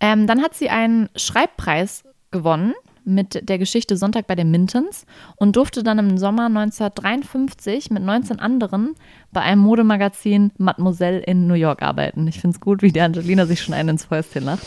Ähm, 0.00 0.26
dann 0.26 0.42
hat 0.42 0.54
sie 0.54 0.68
einen 0.68 1.08
Schreibpreis 1.16 2.04
gewonnen 2.30 2.74
mit 3.04 3.48
der 3.48 3.58
Geschichte 3.58 3.96
Sonntag 3.96 4.26
bei 4.26 4.34
den 4.34 4.50
Mintons 4.50 5.06
und 5.36 5.56
durfte 5.56 5.82
dann 5.82 5.98
im 5.98 6.18
Sommer 6.18 6.46
1953 6.46 7.90
mit 7.90 8.02
19 8.02 8.38
anderen 8.38 8.94
bei 9.32 9.40
einem 9.40 9.62
Modemagazin 9.62 10.52
Mademoiselle 10.58 11.20
in 11.20 11.46
New 11.46 11.54
York 11.54 11.82
arbeiten. 11.82 12.26
Ich 12.28 12.40
finde 12.40 12.56
es 12.56 12.60
gut, 12.60 12.82
wie 12.82 12.92
die 12.92 13.00
Angelina 13.00 13.46
sich 13.46 13.62
schon 13.62 13.74
einen 13.74 13.90
ins 13.90 14.04
Fäustchen 14.04 14.44
lacht. 14.44 14.66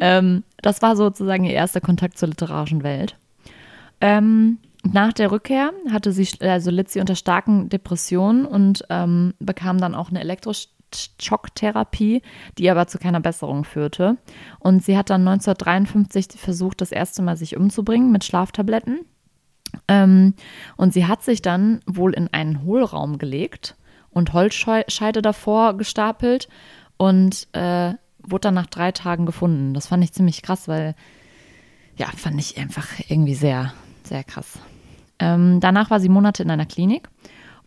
Ähm, 0.00 0.42
das 0.62 0.82
war 0.82 0.96
sozusagen 0.96 1.44
ihr 1.44 1.52
erster 1.52 1.80
Kontakt 1.80 2.18
zur 2.18 2.28
literarischen 2.28 2.82
Welt. 2.82 3.16
Ähm, 4.00 4.58
nach 4.92 5.12
der 5.12 5.30
Rückkehr 5.30 5.72
hatte 5.90 6.12
sie, 6.12 6.28
also 6.40 6.70
litt 6.70 6.90
sie 6.90 7.00
unter 7.00 7.16
starken 7.16 7.68
Depressionen 7.68 8.46
und 8.46 8.84
ähm, 8.88 9.34
bekam 9.38 9.78
dann 9.78 9.94
auch 9.94 10.10
eine 10.10 10.20
Elektroschocktherapie, 10.92 12.22
die 12.58 12.70
aber 12.70 12.86
zu 12.86 12.98
keiner 12.98 13.20
Besserung 13.20 13.64
führte. 13.64 14.16
Und 14.58 14.84
sie 14.84 14.96
hat 14.96 15.10
dann 15.10 15.26
1953 15.26 16.40
versucht, 16.40 16.80
das 16.80 16.92
erste 16.92 17.22
Mal 17.22 17.36
sich 17.36 17.56
umzubringen 17.56 18.12
mit 18.12 18.24
Schlaftabletten. 18.24 19.00
Ähm, 19.88 20.34
und 20.76 20.92
sie 20.92 21.06
hat 21.06 21.22
sich 21.22 21.42
dann 21.42 21.80
wohl 21.86 22.14
in 22.14 22.28
einen 22.32 22.62
Hohlraum 22.62 23.18
gelegt 23.18 23.76
und 24.10 24.32
Holzscheide 24.32 25.22
davor 25.22 25.76
gestapelt 25.76 26.48
und 26.96 27.48
äh, 27.52 27.94
wurde 28.18 28.40
dann 28.42 28.54
nach 28.54 28.66
drei 28.66 28.92
Tagen 28.92 29.26
gefunden. 29.26 29.74
Das 29.74 29.88
fand 29.88 30.02
ich 30.02 30.12
ziemlich 30.12 30.42
krass, 30.42 30.68
weil 30.68 30.94
ja, 31.96 32.06
fand 32.06 32.38
ich 32.38 32.58
einfach 32.58 32.86
irgendwie 33.08 33.34
sehr, 33.34 33.72
sehr 34.04 34.24
krass. 34.24 34.58
Ähm, 35.18 35.60
danach 35.60 35.90
war 35.90 36.00
sie 36.00 36.08
Monate 36.08 36.42
in 36.42 36.50
einer 36.50 36.66
Klinik 36.66 37.08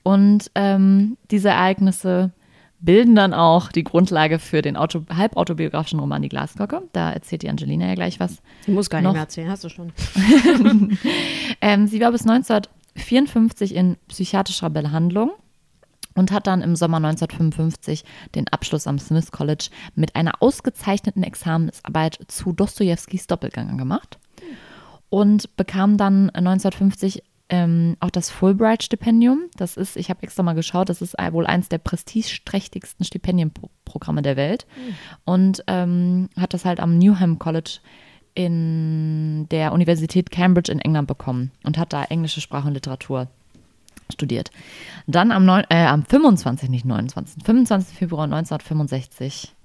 und 0.03 0.51
ähm, 0.55 1.17
diese 1.31 1.49
Ereignisse 1.49 2.31
bilden 2.81 3.15
dann 3.15 3.33
auch 3.33 3.71
die 3.71 3.83
Grundlage 3.83 4.39
für 4.39 4.61
den 4.61 4.77
Auto, 4.77 5.03
halbautobiografischen 5.13 5.99
Roman 5.99 6.21
Die 6.21 6.29
Glasglocke. 6.29 6.81
Da 6.93 7.11
erzählt 7.11 7.41
die 7.43 7.49
Angelina 7.49 7.87
ja 7.87 7.95
gleich 7.95 8.19
was. 8.19 8.41
Sie 8.65 8.71
muss 8.71 8.89
gar 8.89 8.99
nicht 8.99 9.05
Noch- 9.05 9.13
mehr 9.13 9.23
erzählen, 9.23 9.49
hast 9.49 9.63
du 9.63 9.69
schon. 9.69 9.91
Ähm, 11.61 11.87
sie 11.87 11.99
war 11.99 12.11
bis 12.11 12.21
1954 12.21 13.75
in 13.75 13.97
psychiatrischer 14.07 14.69
Behandlung 14.69 15.31
und 16.15 16.31
hat 16.31 16.47
dann 16.47 16.61
im 16.61 16.75
Sommer 16.75 16.97
1955 16.97 18.03
den 18.35 18.47
Abschluss 18.47 18.87
am 18.87 18.97
Smith 18.99 19.31
College 19.31 19.69
mit 19.95 20.15
einer 20.15 20.41
ausgezeichneten 20.41 21.23
Examensarbeit 21.23 22.19
zu 22.27 22.53
Dostojewskis 22.53 23.27
Doppelgänger 23.27 23.75
gemacht 23.77 24.19
und 25.09 25.55
bekam 25.57 25.97
dann 25.97 26.29
1950 26.29 27.23
ähm, 27.49 27.97
auch 27.99 28.09
das 28.09 28.29
Fulbright-Stipendium. 28.29 29.49
Das 29.57 29.77
ist, 29.77 29.97
ich 29.97 30.09
habe 30.09 30.23
extra 30.23 30.43
mal 30.43 30.53
geschaut, 30.53 30.89
das 30.89 31.01
ist 31.01 31.15
wohl 31.31 31.45
eins 31.45 31.69
der 31.69 31.79
prestigeträchtigsten 31.79 33.05
Stipendienprogramme 33.05 34.21
der 34.21 34.35
Welt 34.35 34.67
und 35.25 35.63
ähm, 35.67 36.29
hat 36.37 36.53
das 36.53 36.65
halt 36.65 36.79
am 36.79 36.97
Newham 36.97 37.39
College 37.39 37.79
in 38.35 39.47
der 39.49 39.73
Universität 39.73 40.31
Cambridge 40.31 40.71
in 40.71 40.79
England 40.79 41.07
bekommen 41.07 41.51
und 41.63 41.77
hat 41.77 41.93
da 41.93 42.03
englische 42.05 42.41
Sprache 42.41 42.67
und 42.67 42.73
Literatur 42.73 43.27
studiert. 44.11 44.51
Dann 45.07 45.31
am, 45.31 45.45
neun, 45.45 45.63
äh, 45.69 45.85
am 45.85 46.05
25, 46.05 46.69
nicht 46.69 46.85
29, 46.85 47.43
25. 47.43 47.97
Februar 47.97 48.23
1965 48.25 49.55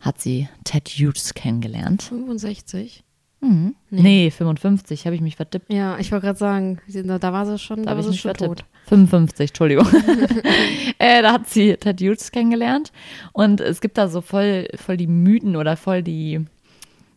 hat 0.00 0.20
sie 0.20 0.48
Ted 0.64 0.88
Hughes 0.88 1.34
kennengelernt. 1.34 2.02
65? 2.02 3.04
Mhm. 3.44 3.74
Nee, 3.90 4.30
55, 4.30 5.04
habe 5.06 5.14
ich 5.14 5.20
mich 5.22 5.36
vertippt. 5.36 5.72
Ja, 5.72 5.98
ich 5.98 6.10
wollte 6.10 6.26
gerade 6.26 6.38
sagen, 6.38 6.80
da 6.88 7.32
war 7.32 7.46
sie 7.46 7.58
schon, 7.58 7.82
Da 7.84 7.90
da 7.90 7.96
war 7.96 8.02
sie 8.02 8.16
schon 8.16 8.32
tot. 8.32 8.60
vertippt. 8.60 8.64
55, 8.88 9.50
Entschuldigung. 9.50 9.86
äh, 10.98 11.22
da 11.22 11.32
hat 11.32 11.48
sie 11.48 11.76
Ted 11.76 12.00
Hughes 12.00 12.32
kennengelernt. 12.32 12.92
Und 13.32 13.60
es 13.60 13.80
gibt 13.80 13.98
da 13.98 14.08
so 14.08 14.20
voll, 14.20 14.68
voll 14.76 14.96
die 14.96 15.06
Mythen 15.06 15.56
oder 15.56 15.76
voll 15.76 16.02
die, 16.02 16.40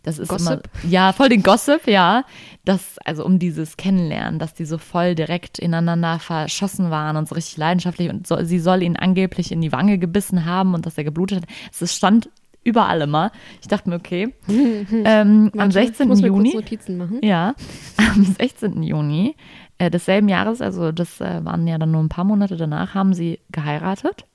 das 0.03 0.19
ist 0.19 0.29
Gossip? 0.29 0.69
immer, 0.84 0.91
ja, 0.91 1.13
voll 1.13 1.29
den 1.29 1.43
Gossip, 1.43 1.88
ja. 1.88 2.24
Das, 2.65 2.98
also 3.05 3.25
um 3.25 3.39
dieses 3.39 3.77
Kennenlernen, 3.77 4.39
dass 4.39 4.53
die 4.53 4.65
so 4.65 4.77
voll 4.77 5.15
direkt 5.15 5.60
ineinander 5.60 6.19
verschossen 6.19 6.89
waren 6.89 7.15
und 7.17 7.27
so 7.29 7.36
richtig 7.36 7.57
leidenschaftlich 7.57 8.10
und 8.10 8.27
so, 8.27 8.43
sie 8.43 8.60
soll 8.60 8.84
ihn 8.84 8.98
angeblich 8.98 9.51
in 9.51 9.62
die 9.62 9.72
Wange 9.72 9.98
gebissen 9.98 10.46
haben 10.46 10.74
und 10.74 10.86
dass 10.86 10.98
er 10.98 11.03
geblutet 11.05 11.43
hat. 11.43 11.50
Es 11.79 11.96
stand 11.96 12.29
überall 12.67 13.01
immer. 13.01 13.31
Ich 13.62 13.67
dachte 13.67 13.89
mir, 13.89 13.95
okay. 13.95 14.33
ähm, 14.47 14.86
am 15.05 15.51
Warte, 15.53 15.71
16. 15.71 16.03
Ich 16.03 16.09
muss 16.09 16.21
mir 16.21 16.27
Juni. 16.27 16.51
kurz 16.51 16.63
Notizen 16.63 16.97
machen. 16.97 17.19
Ja, 17.24 17.55
am 17.97 18.24
16. 18.24 18.83
Juni 18.83 19.36
äh, 19.77 19.89
desselben 19.89 20.29
Jahres, 20.29 20.62
also 20.62 20.91
das 20.91 21.21
äh, 21.21 21.43
waren 21.43 21.67
ja 21.67 21.77
dann 21.77 21.91
nur 21.91 22.01
ein 22.01 22.09
paar 22.09 22.24
Monate 22.24 22.57
danach, 22.57 22.93
haben 22.93 23.13
sie 23.13 23.39
geheiratet. 23.51 24.25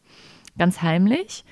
Ganz 0.58 0.82
heimlich. 0.82 1.44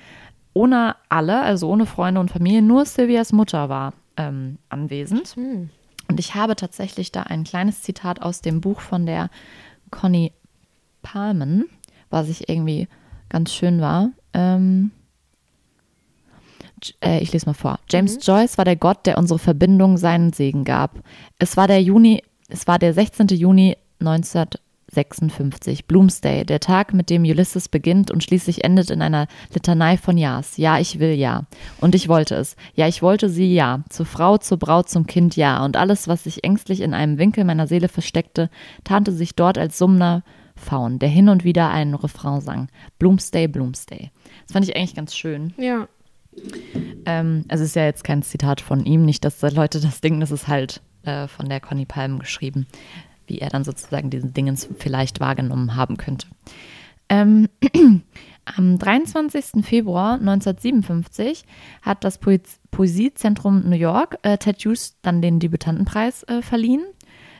Ohne 0.53 0.95
alle, 1.09 1.41
also 1.41 1.69
ohne 1.69 1.85
Freunde 1.85 2.19
und 2.19 2.31
Familie. 2.31 2.61
Nur 2.61 2.85
Sylvias 2.85 3.31
Mutter 3.31 3.69
war 3.69 3.93
ähm, 4.17 4.57
anwesend. 4.69 5.29
Hm. 5.35 5.69
Und 6.07 6.19
ich 6.19 6.35
habe 6.35 6.55
tatsächlich 6.55 7.11
da 7.11 7.23
ein 7.23 7.43
kleines 7.43 7.81
Zitat 7.81 8.21
aus 8.21 8.41
dem 8.41 8.59
Buch 8.59 8.81
von 8.81 9.05
der 9.05 9.29
Connie 9.91 10.33
Palmen, 11.01 11.69
was 12.09 12.29
ich 12.29 12.49
irgendwie 12.49 12.87
ganz 13.29 13.53
schön 13.53 13.81
war. 13.81 14.09
Ähm, 14.33 14.91
äh, 17.03 17.19
ich 17.19 17.31
lese 17.31 17.45
mal 17.45 17.53
vor. 17.53 17.79
James 17.89 18.17
Joyce 18.21 18.57
war 18.57 18.65
der 18.65 18.75
Gott, 18.75 19.05
der 19.05 19.17
unsere 19.17 19.39
Verbindung 19.39 19.97
seinen 19.97 20.33
Segen 20.33 20.63
gab. 20.63 20.99
Es 21.39 21.57
war 21.57 21.67
der 21.67 21.81
Juni, 21.81 22.23
es 22.49 22.67
war 22.67 22.79
der 22.79 22.93
16. 22.93 23.27
Juni 23.27 23.77
1956, 23.99 25.85
Bloomsday, 25.85 26.45
der 26.45 26.59
Tag, 26.59 26.93
mit 26.93 27.09
dem 27.09 27.23
Ulysses 27.23 27.69
beginnt 27.69 28.11
und 28.11 28.23
schließlich 28.23 28.63
endet 28.63 28.89
in 28.89 29.01
einer 29.01 29.27
Litanei 29.53 29.97
von 29.97 30.17
Ja's. 30.17 30.57
Ja, 30.57 30.79
ich 30.79 30.99
will 30.99 31.13
ja. 31.13 31.45
Und 31.79 31.95
ich 31.95 32.09
wollte 32.09 32.35
es. 32.35 32.55
Ja, 32.73 32.87
ich 32.87 33.01
wollte 33.01 33.29
sie 33.29 33.53
ja. 33.53 33.83
Zur 33.89 34.05
Frau, 34.05 34.37
zur 34.37 34.57
Braut, 34.57 34.89
zum 34.89 35.05
Kind 35.07 35.35
ja. 35.35 35.63
Und 35.63 35.77
alles, 35.77 36.07
was 36.07 36.23
sich 36.23 36.43
ängstlich 36.43 36.81
in 36.81 36.93
einem 36.93 37.17
Winkel 37.17 37.43
meiner 37.43 37.67
Seele 37.67 37.87
versteckte, 37.87 38.49
tarnte 38.83 39.11
sich 39.11 39.35
dort 39.35 39.57
als 39.57 39.77
summender 39.77 40.23
Faun, 40.55 40.99
der 40.99 41.09
hin 41.09 41.29
und 41.29 41.43
wieder 41.43 41.69
einen 41.69 41.95
Refrain 41.95 42.41
sang. 42.41 42.67
Bloomsday, 42.99 43.47
Bloomsday. 43.47 44.11
Das 44.45 44.53
fand 44.53 44.67
ich 44.67 44.75
eigentlich 44.75 44.95
ganz 44.95 45.15
schön. 45.15 45.53
Ja. 45.57 45.87
Ähm, 47.05 47.45
also 47.47 47.63
es 47.63 47.71
ist 47.71 47.75
ja 47.75 47.85
jetzt 47.85 48.03
kein 48.03 48.23
Zitat 48.23 48.61
von 48.61 48.85
ihm, 48.85 49.05
nicht, 49.05 49.25
dass 49.25 49.41
Leute 49.41 49.79
das 49.79 50.01
denken, 50.01 50.19
das 50.19 50.31
ist 50.31 50.47
halt 50.47 50.81
äh, 51.03 51.27
von 51.27 51.49
der 51.49 51.59
Conny 51.59 51.85
Palm 51.85 52.19
geschrieben, 52.19 52.67
wie 53.27 53.39
er 53.39 53.49
dann 53.49 53.63
sozusagen 53.63 54.09
diesen 54.09 54.33
Dingens 54.33 54.69
vielleicht 54.77 55.19
wahrgenommen 55.19 55.75
haben 55.75 55.97
könnte. 55.97 56.27
Ähm, 57.09 57.49
am 58.45 58.77
23. 58.77 59.65
Februar 59.65 60.13
1957 60.13 61.43
hat 61.81 62.03
das 62.03 62.17
Poez 62.17 62.59
Poesiezentrum 62.71 63.69
New 63.69 63.75
York 63.75 64.17
äh, 64.21 64.37
Ted 64.37 64.63
Hughes 64.63 64.97
dann 65.01 65.21
den 65.21 65.39
Debütantenpreis 65.39 66.23
äh, 66.23 66.41
verliehen. 66.41 66.83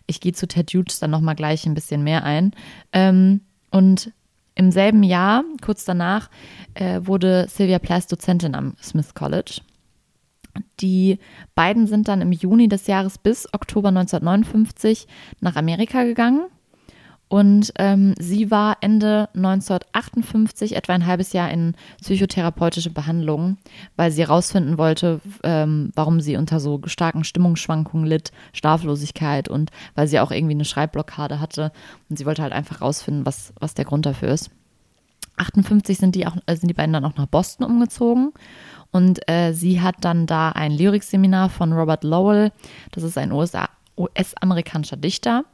Ich 0.08 0.20
gehe 0.20 0.34
zu 0.34 0.46
Ted 0.46 0.72
Hughes 0.72 1.00
dann 1.00 1.12
nochmal 1.12 1.36
gleich 1.36 1.66
ein 1.66 1.74
bisschen 1.74 2.04
mehr 2.04 2.26
ein. 2.26 2.52
Ähm, 2.92 3.42
und 3.72 4.12
im 4.56 4.72
selben 4.72 5.04
Jahr, 5.04 5.44
kurz 5.62 5.86
danach, 5.86 6.30
äh, 6.74 7.02
wurde 7.04 7.48
Sylvia 7.50 7.80
Plath 7.80 8.12
Dozentin 8.12 8.56
am 8.56 8.76
Smith 8.82 9.14
College. 9.14 9.62
Die 10.80 11.20
beiden 11.56 11.88
sind 11.88 12.08
dann 12.08 12.22
im 12.22 12.32
Juni 12.32 12.68
des 12.68 12.88
Jahres 12.88 13.18
bis 13.18 13.48
Oktober 13.54 13.90
1959 13.90 15.08
nach 15.40 15.56
Amerika 15.56 16.04
gegangen. 16.04 16.48
Und 17.32 17.72
ähm, 17.78 18.14
sie 18.20 18.52
war 18.52 18.80
Ende 18.82 19.30
1958 19.36 20.76
etwa 20.76 20.92
ein 20.92 21.06
halbes 21.06 21.32
Jahr 21.32 21.50
in 21.50 21.76
psychotherapeutische 22.02 22.90
Behandlung, 22.90 23.56
weil 23.96 24.12
sie 24.12 24.24
herausfinden 24.24 24.78
wollte, 24.78 25.22
ähm, 25.42 25.94
warum 25.96 26.20
sie 26.20 26.36
unter 26.36 26.60
so 26.60 26.82
starken 26.88 27.24
Stimmungsschwankungen 27.24 28.06
litt, 28.06 28.34
Schlaflosigkeit 28.52 29.48
und 29.48 29.72
weil 29.96 30.10
sie 30.10 30.20
auch 30.20 30.32
irgendwie 30.32 30.56
eine 30.56 30.66
Schreibblockade 30.66 31.40
hatte. 31.40 31.72
Und 32.10 32.18
sie 32.18 32.26
wollte 32.26 32.42
halt 32.42 32.52
einfach 32.52 32.82
herausfinden, 32.82 33.26
was, 33.26 33.54
was 33.62 33.76
der 33.76 33.86
Grund 33.86 34.06
dafür 34.06 34.28
ist. 34.28 34.52
58 35.38 36.00
sind 36.00 36.16
die, 36.16 36.28
auch, 36.28 36.36
äh, 36.48 36.58
sind 36.58 36.68
die 36.68 36.74
beiden 36.74 36.92
dann 36.92 37.06
auch 37.06 37.16
nach 37.16 37.28
Boston 37.28 37.66
umgezogen. 37.66 38.34
Und 38.92 39.22
äh, 39.30 39.54
sie 39.54 39.80
hat 39.80 39.96
dann 40.02 40.26
da 40.26 40.50
ein 40.50 40.74
Lyrikseminar 40.74 41.48
von 41.48 41.72
Robert 41.72 42.04
Lowell, 42.04 42.52
das 42.92 43.04
ist 43.04 43.18
ein 43.18 43.32
USA 43.32 43.70
US-amerikanischer 43.98 44.98
Dichter, 44.98 45.46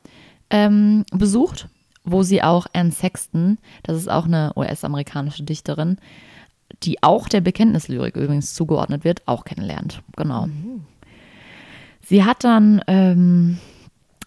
ähm, 0.49 1.05
besucht, 1.11 1.67
wo 2.03 2.23
sie 2.23 2.41
auch 2.41 2.67
Anne 2.73 2.91
Sexton, 2.91 3.57
das 3.83 3.97
ist 3.97 4.09
auch 4.09 4.25
eine 4.25 4.53
US-amerikanische 4.55 5.43
Dichterin, 5.43 5.97
die 6.83 7.01
auch 7.03 7.27
der 7.27 7.41
Bekenntnislyrik 7.41 8.15
übrigens 8.15 8.53
zugeordnet 8.53 9.03
wird, 9.03 9.27
auch 9.27 9.45
kennenlernt. 9.45 10.01
Genau. 10.15 10.47
Sie 12.01 12.23
hat 12.23 12.43
dann, 12.43 12.81
ähm, 12.87 13.57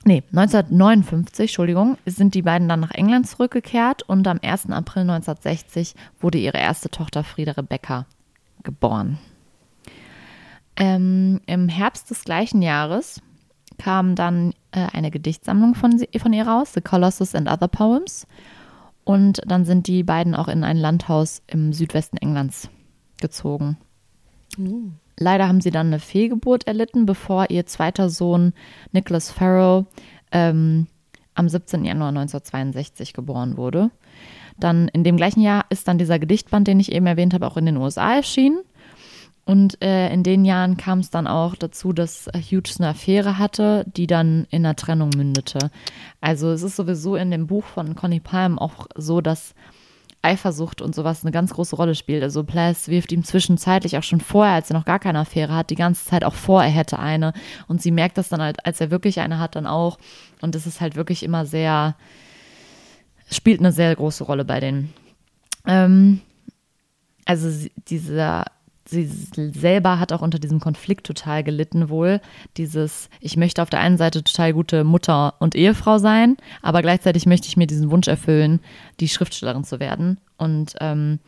nee, 0.04 0.22
1959, 0.32 1.50
Entschuldigung, 1.50 1.96
sind 2.06 2.34
die 2.34 2.42
beiden 2.42 2.68
dann 2.68 2.80
nach 2.80 2.90
England 2.90 3.28
zurückgekehrt 3.28 4.02
und 4.02 4.26
am 4.26 4.40
1. 4.42 4.70
April 4.70 5.02
1960 5.02 5.94
wurde 6.20 6.38
ihre 6.38 6.58
erste 6.58 6.90
Tochter 6.90 7.24
Frieda 7.24 7.52
Rebecca 7.52 8.06
geboren. 8.62 9.18
Ähm, 10.76 11.40
Im 11.46 11.68
Herbst 11.68 12.10
des 12.10 12.24
gleichen 12.24 12.62
Jahres 12.62 13.20
kam 13.78 14.14
dann 14.14 14.52
äh, 14.72 14.86
eine 14.92 15.10
Gedichtsammlung 15.10 15.74
von, 15.74 15.98
sie, 15.98 16.08
von 16.18 16.32
ihr 16.32 16.46
raus, 16.46 16.72
The 16.74 16.80
Colossus 16.80 17.34
and 17.34 17.50
Other 17.50 17.68
Poems. 17.68 18.26
Und 19.04 19.40
dann 19.46 19.64
sind 19.64 19.86
die 19.86 20.02
beiden 20.02 20.34
auch 20.34 20.48
in 20.48 20.62
ein 20.62 20.76
Landhaus 20.76 21.42
im 21.46 21.72
Südwesten 21.72 22.16
Englands 22.18 22.68
gezogen. 23.20 23.76
Leider 25.16 25.48
haben 25.48 25.60
sie 25.60 25.70
dann 25.70 25.88
eine 25.88 25.98
Fehlgeburt 25.98 26.66
erlitten, 26.66 27.06
bevor 27.06 27.50
ihr 27.50 27.66
zweiter 27.66 28.08
Sohn 28.08 28.52
Nicholas 28.92 29.30
Farrow 29.30 29.86
ähm, 30.32 30.86
am 31.34 31.48
17. 31.48 31.84
Januar 31.84 32.08
1962 32.08 33.12
geboren 33.12 33.56
wurde. 33.56 33.90
Dann 34.58 34.88
in 34.88 35.04
dem 35.04 35.16
gleichen 35.16 35.40
Jahr 35.40 35.64
ist 35.70 35.88
dann 35.88 35.98
dieser 35.98 36.18
Gedichtband, 36.18 36.68
den 36.68 36.80
ich 36.80 36.92
eben 36.92 37.06
erwähnt 37.06 37.34
habe, 37.34 37.46
auch 37.46 37.56
in 37.56 37.66
den 37.66 37.76
USA 37.76 38.14
erschienen. 38.16 38.60
Und 39.50 39.82
äh, 39.82 40.12
in 40.12 40.22
den 40.22 40.44
Jahren 40.44 40.76
kam 40.76 41.00
es 41.00 41.10
dann 41.10 41.26
auch 41.26 41.56
dazu, 41.56 41.92
dass 41.92 42.28
Hughes 42.32 42.78
eine 42.78 42.90
Affäre 42.90 43.36
hatte, 43.36 43.84
die 43.96 44.06
dann 44.06 44.46
in 44.50 44.64
einer 44.64 44.76
Trennung 44.76 45.10
mündete. 45.16 45.72
Also 46.20 46.52
es 46.52 46.62
ist 46.62 46.76
sowieso 46.76 47.16
in 47.16 47.32
dem 47.32 47.48
Buch 47.48 47.64
von 47.64 47.96
Connie 47.96 48.20
Palm 48.20 48.60
auch 48.60 48.86
so, 48.94 49.20
dass 49.20 49.56
Eifersucht 50.22 50.80
und 50.80 50.94
sowas 50.94 51.24
eine 51.24 51.32
ganz 51.32 51.52
große 51.52 51.74
Rolle 51.74 51.96
spielt. 51.96 52.22
Also 52.22 52.44
Plath 52.44 52.86
wirft 52.86 53.10
ihm 53.10 53.24
zwischenzeitlich 53.24 53.98
auch 53.98 54.04
schon 54.04 54.20
vorher, 54.20 54.54
als 54.54 54.70
er 54.70 54.78
noch 54.78 54.84
gar 54.84 55.00
keine 55.00 55.18
Affäre 55.18 55.56
hat, 55.56 55.70
die 55.70 55.74
ganze 55.74 56.04
Zeit 56.04 56.22
auch 56.22 56.34
vor, 56.34 56.62
er 56.62 56.70
hätte 56.70 57.00
eine. 57.00 57.32
Und 57.66 57.82
sie 57.82 57.90
merkt 57.90 58.18
das 58.18 58.28
dann 58.28 58.40
halt, 58.40 58.64
als 58.64 58.80
er 58.80 58.92
wirklich 58.92 59.18
eine 59.18 59.40
hat, 59.40 59.56
dann 59.56 59.66
auch. 59.66 59.98
Und 60.40 60.54
es 60.54 60.64
ist 60.64 60.80
halt 60.80 60.94
wirklich 60.94 61.24
immer 61.24 61.44
sehr, 61.44 61.96
spielt 63.28 63.58
eine 63.58 63.72
sehr 63.72 63.96
große 63.96 64.22
Rolle 64.22 64.44
bei 64.44 64.60
denen. 64.60 64.94
Ähm, 65.66 66.20
also 67.24 67.68
dieser, 67.88 68.44
sie 68.90 69.06
selber 69.52 70.00
hat 70.00 70.12
auch 70.12 70.20
unter 70.22 70.38
diesem 70.38 70.60
Konflikt 70.60 71.06
total 71.06 71.42
gelitten 71.44 71.88
wohl. 71.88 72.20
Dieses, 72.56 73.08
ich 73.20 73.36
möchte 73.36 73.62
auf 73.62 73.70
der 73.70 73.80
einen 73.80 73.96
Seite 73.98 74.22
total 74.24 74.52
gute 74.52 74.84
Mutter 74.84 75.34
und 75.38 75.54
Ehefrau 75.54 75.98
sein, 75.98 76.36
aber 76.62 76.82
gleichzeitig 76.82 77.26
möchte 77.26 77.46
ich 77.48 77.56
mir 77.56 77.66
diesen 77.66 77.90
Wunsch 77.90 78.08
erfüllen, 78.08 78.60
die 78.98 79.08
Schriftstellerin 79.08 79.64
zu 79.64 79.78
werden. 79.80 80.18
Und 80.38 80.74
ähm, 80.80 81.20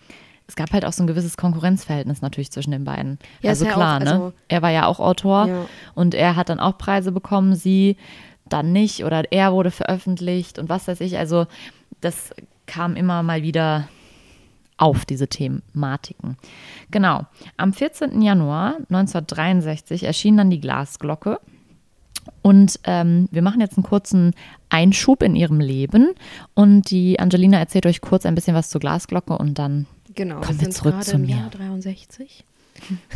es 0.49 0.57
gab 0.57 0.73
halt 0.73 0.85
auch 0.85 0.93
so 0.93 1.03
ein 1.05 1.07
gewisses 1.07 1.37
Konkurrenzverhältnis 1.37 2.21
natürlich 2.21 2.51
zwischen 2.51 2.73
den 2.73 2.85
beiden. 2.85 3.19
Ja, 3.41 3.51
also 3.51 3.65
klar, 3.65 3.97
auch- 3.97 4.05
ne? 4.05 4.11
also- 4.13 4.33
Er 4.49 4.63
war 4.63 4.71
ja 4.71 4.87
auch 4.87 4.99
Autor 5.01 5.47
Ja. 5.47 5.65
und 5.95 6.15
er 6.15 6.37
hat 6.37 6.49
dann 6.49 6.61
auch 6.61 6.77
Preise 6.79 7.13
bekommen, 7.13 7.55
sie 7.55 7.97
dann 8.49 8.73
nicht 8.73 9.05
oder 9.05 9.31
er 9.33 9.53
wurde 9.53 9.71
veröffentlicht 9.71 10.59
und 10.59 10.69
was 10.69 10.89
weiß 10.89 11.01
ich. 11.01 11.17
Also 11.17 11.47
das 12.01 12.31
kam 12.67 12.97
immer 12.97 13.23
mal 13.23 13.43
wieder 13.43 13.89
auf, 14.77 15.05
diese 15.05 15.29
Thematiken. 15.29 16.37
Genau. 16.91 17.27
Am 17.57 17.73
14. 17.73 18.21
Januar 18.23 18.77
1963 18.89 20.05
erschien 20.05 20.37
dann 20.37 20.51
die 20.51 20.61
Glasglocke. 20.61 21.41
Und 22.41 22.79
ähm, 22.85 23.29
wir 23.33 23.43
machen 23.43 23.61
jetzt 23.61 23.77
einen 23.77 23.85
kurzen 23.85 24.35
Einschub 24.69 25.23
in 25.23 25.35
ihrem 25.35 25.61
Leben. 25.61 26.13
Und 26.55 26.91
die 26.91 27.19
Angelina 27.19 27.59
erzählt 27.59 27.87
euch 27.87 28.01
kurz 28.01 28.27
ein 28.27 28.35
bisschen 28.35 28.55
was 28.55 28.71
zur 28.71 28.81
Glasglocke 28.81 29.37
und 29.37 29.59
dann 29.59 29.87
Genau, 30.15 30.41
Kommen 30.41 30.61
wir 30.61 30.71
zurück 30.71 30.95
gerade 30.95 31.07
zu 31.07 31.17
im 31.17 31.23
mir. 31.23 31.37
Jahr 31.37 31.51
63. 31.51 32.45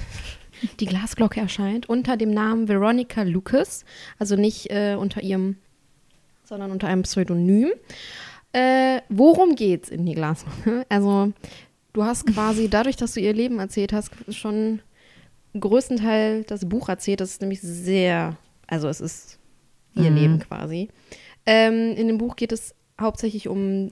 Die 0.81 0.87
Glasglocke 0.87 1.41
erscheint 1.41 1.89
unter 1.89 2.17
dem 2.17 2.31
Namen 2.31 2.69
Veronica 2.69 3.23
Lucas, 3.23 3.85
also 4.19 4.37
nicht 4.37 4.71
äh, 4.71 4.97
unter 4.99 5.23
ihrem, 5.23 5.57
sondern 6.45 6.71
unter 6.71 6.89
einem 6.89 7.03
Pseudonym. 7.03 7.69
Äh, 8.57 9.03
worum 9.11 9.55
geht's 9.55 9.91
in 9.91 10.07
die 10.07 10.15
Glasglocke? 10.15 10.87
Also, 10.89 11.33
du 11.93 12.05
hast 12.05 12.27
quasi 12.27 12.69
dadurch, 12.71 12.97
dass 12.97 13.13
du 13.13 13.21
ihr 13.21 13.35
Leben 13.35 13.59
erzählt 13.59 13.93
hast, 13.93 14.11
schon 14.31 14.81
größtenteil 15.59 16.45
das 16.45 16.67
Buch 16.67 16.89
erzählt. 16.89 17.21
Das 17.21 17.31
ist 17.31 17.41
nämlich 17.43 17.61
sehr, 17.61 18.37
also 18.67 18.89
es 18.89 19.01
ist 19.01 19.39
ihr 19.95 20.11
Mhm. 20.11 20.17
Leben 20.17 20.39
quasi. 20.39 20.89
Ähm, 21.45 21.95
in 21.97 22.07
dem 22.09 22.19
Buch 22.19 22.37
geht 22.37 22.53
es 22.53 22.75
hauptsächlich 23.01 23.49
um 23.49 23.91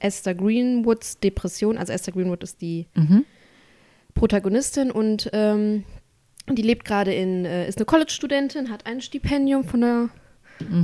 Esther 0.00 0.34
Greenwoods 0.34 1.20
Depression. 1.20 1.78
Also 1.78 1.92
Esther 1.92 2.12
Greenwood 2.12 2.42
ist 2.42 2.60
die 2.60 2.86
mhm. 2.94 3.24
Protagonistin 4.14 4.90
und 4.90 5.30
ähm, 5.32 5.84
Die 6.50 6.62
lebt 6.62 6.84
gerade 6.84 7.14
in, 7.14 7.44
äh, 7.44 7.68
ist 7.68 7.78
eine 7.78 7.86
College-Studentin, 7.86 8.68
hat 8.68 8.84
ein 8.86 9.00
Stipendium 9.00 9.62
von 9.62 9.80
der 9.80 10.08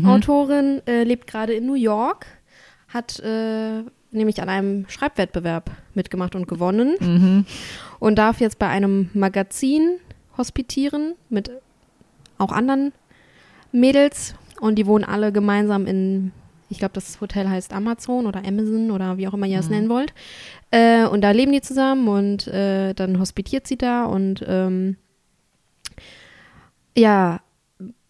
Autorin, 0.04 0.82
äh, 0.86 1.02
lebt 1.04 1.26
gerade 1.26 1.52
in 1.54 1.66
New 1.66 1.74
York, 1.74 2.26
hat 2.88 3.20
äh, 3.20 3.82
nämlich 4.10 4.40
an 4.40 4.48
einem 4.48 4.86
Schreibwettbewerb 4.88 5.70
mitgemacht 5.94 6.34
und 6.34 6.48
gewonnen 6.48 6.94
Mhm. 7.00 7.46
und 7.98 8.16
darf 8.16 8.40
jetzt 8.40 8.58
bei 8.58 8.68
einem 8.68 9.10
Magazin 9.14 9.98
hospitieren 10.36 11.14
mit 11.28 11.50
auch 12.38 12.52
anderen 12.52 12.92
Mädels 13.72 14.34
und 14.60 14.76
die 14.76 14.86
wohnen 14.86 15.04
alle 15.04 15.32
gemeinsam 15.32 15.86
in, 15.86 16.32
ich 16.70 16.78
glaube, 16.78 16.94
das 16.94 17.20
Hotel 17.20 17.48
heißt 17.48 17.72
Amazon 17.72 18.26
oder 18.26 18.42
Amazon 18.46 18.90
oder 18.90 19.18
wie 19.18 19.28
auch 19.28 19.34
immer 19.34 19.46
ihr 19.46 19.58
es 19.58 19.68
nennen 19.68 19.88
wollt. 19.88 20.14
Äh, 20.70 21.04
und 21.06 21.20
da 21.22 21.32
leben 21.32 21.52
die 21.52 21.60
zusammen 21.60 22.08
und 22.08 22.46
äh, 22.48 22.94
dann 22.94 23.18
hospitiert 23.18 23.66
sie 23.66 23.76
da 23.76 24.04
und 24.06 24.44
ähm, 24.48 24.96
ja, 26.96 27.40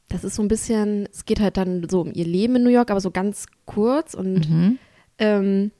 das 0.08 0.24
ist 0.24 0.34
so 0.36 0.42
ein 0.42 0.48
bisschen, 0.48 1.06
es 1.12 1.24
geht 1.26 1.40
halt 1.40 1.56
dann 1.56 1.86
so 1.88 2.00
um 2.00 2.12
ihr 2.14 2.24
Leben 2.26 2.56
in 2.56 2.64
New 2.64 2.70
York, 2.70 2.90
aber 2.90 3.00
so 3.00 3.10
ganz 3.10 3.46
kurz 3.66 4.14
und 4.14 4.48
Mhm. 4.48 4.78
ähm, 5.18 5.70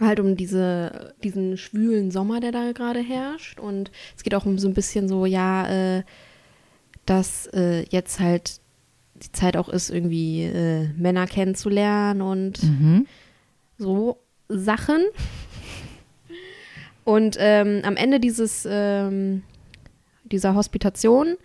halt 0.00 0.20
um 0.20 0.36
diese, 0.36 1.14
diesen 1.24 1.56
schwülen 1.56 2.10
Sommer, 2.10 2.40
der 2.40 2.52
da 2.52 2.72
gerade 2.72 3.00
herrscht. 3.00 3.58
Und 3.60 3.90
es 4.16 4.22
geht 4.22 4.34
auch 4.34 4.44
um 4.46 4.58
so 4.58 4.68
ein 4.68 4.74
bisschen 4.74 5.08
so, 5.08 5.26
ja, 5.26 5.96
äh, 5.98 6.02
dass 7.06 7.46
äh, 7.54 7.82
jetzt 7.90 8.20
halt 8.20 8.60
die 9.14 9.32
Zeit 9.32 9.56
auch 9.56 9.68
ist, 9.70 9.90
irgendwie 9.90 10.42
äh, 10.42 10.88
Männer 10.96 11.26
kennenzulernen 11.26 12.20
und 12.20 12.62
Mhm. 12.62 13.06
so 13.78 14.18
Sachen. 14.48 15.02
Und 17.04 17.36
ähm, 17.38 17.80
am 17.84 17.96
Ende 17.96 18.18
dieses, 18.20 18.66
ähm, 18.68 19.42
dieser 20.30 20.54
Hospitation 20.54 21.36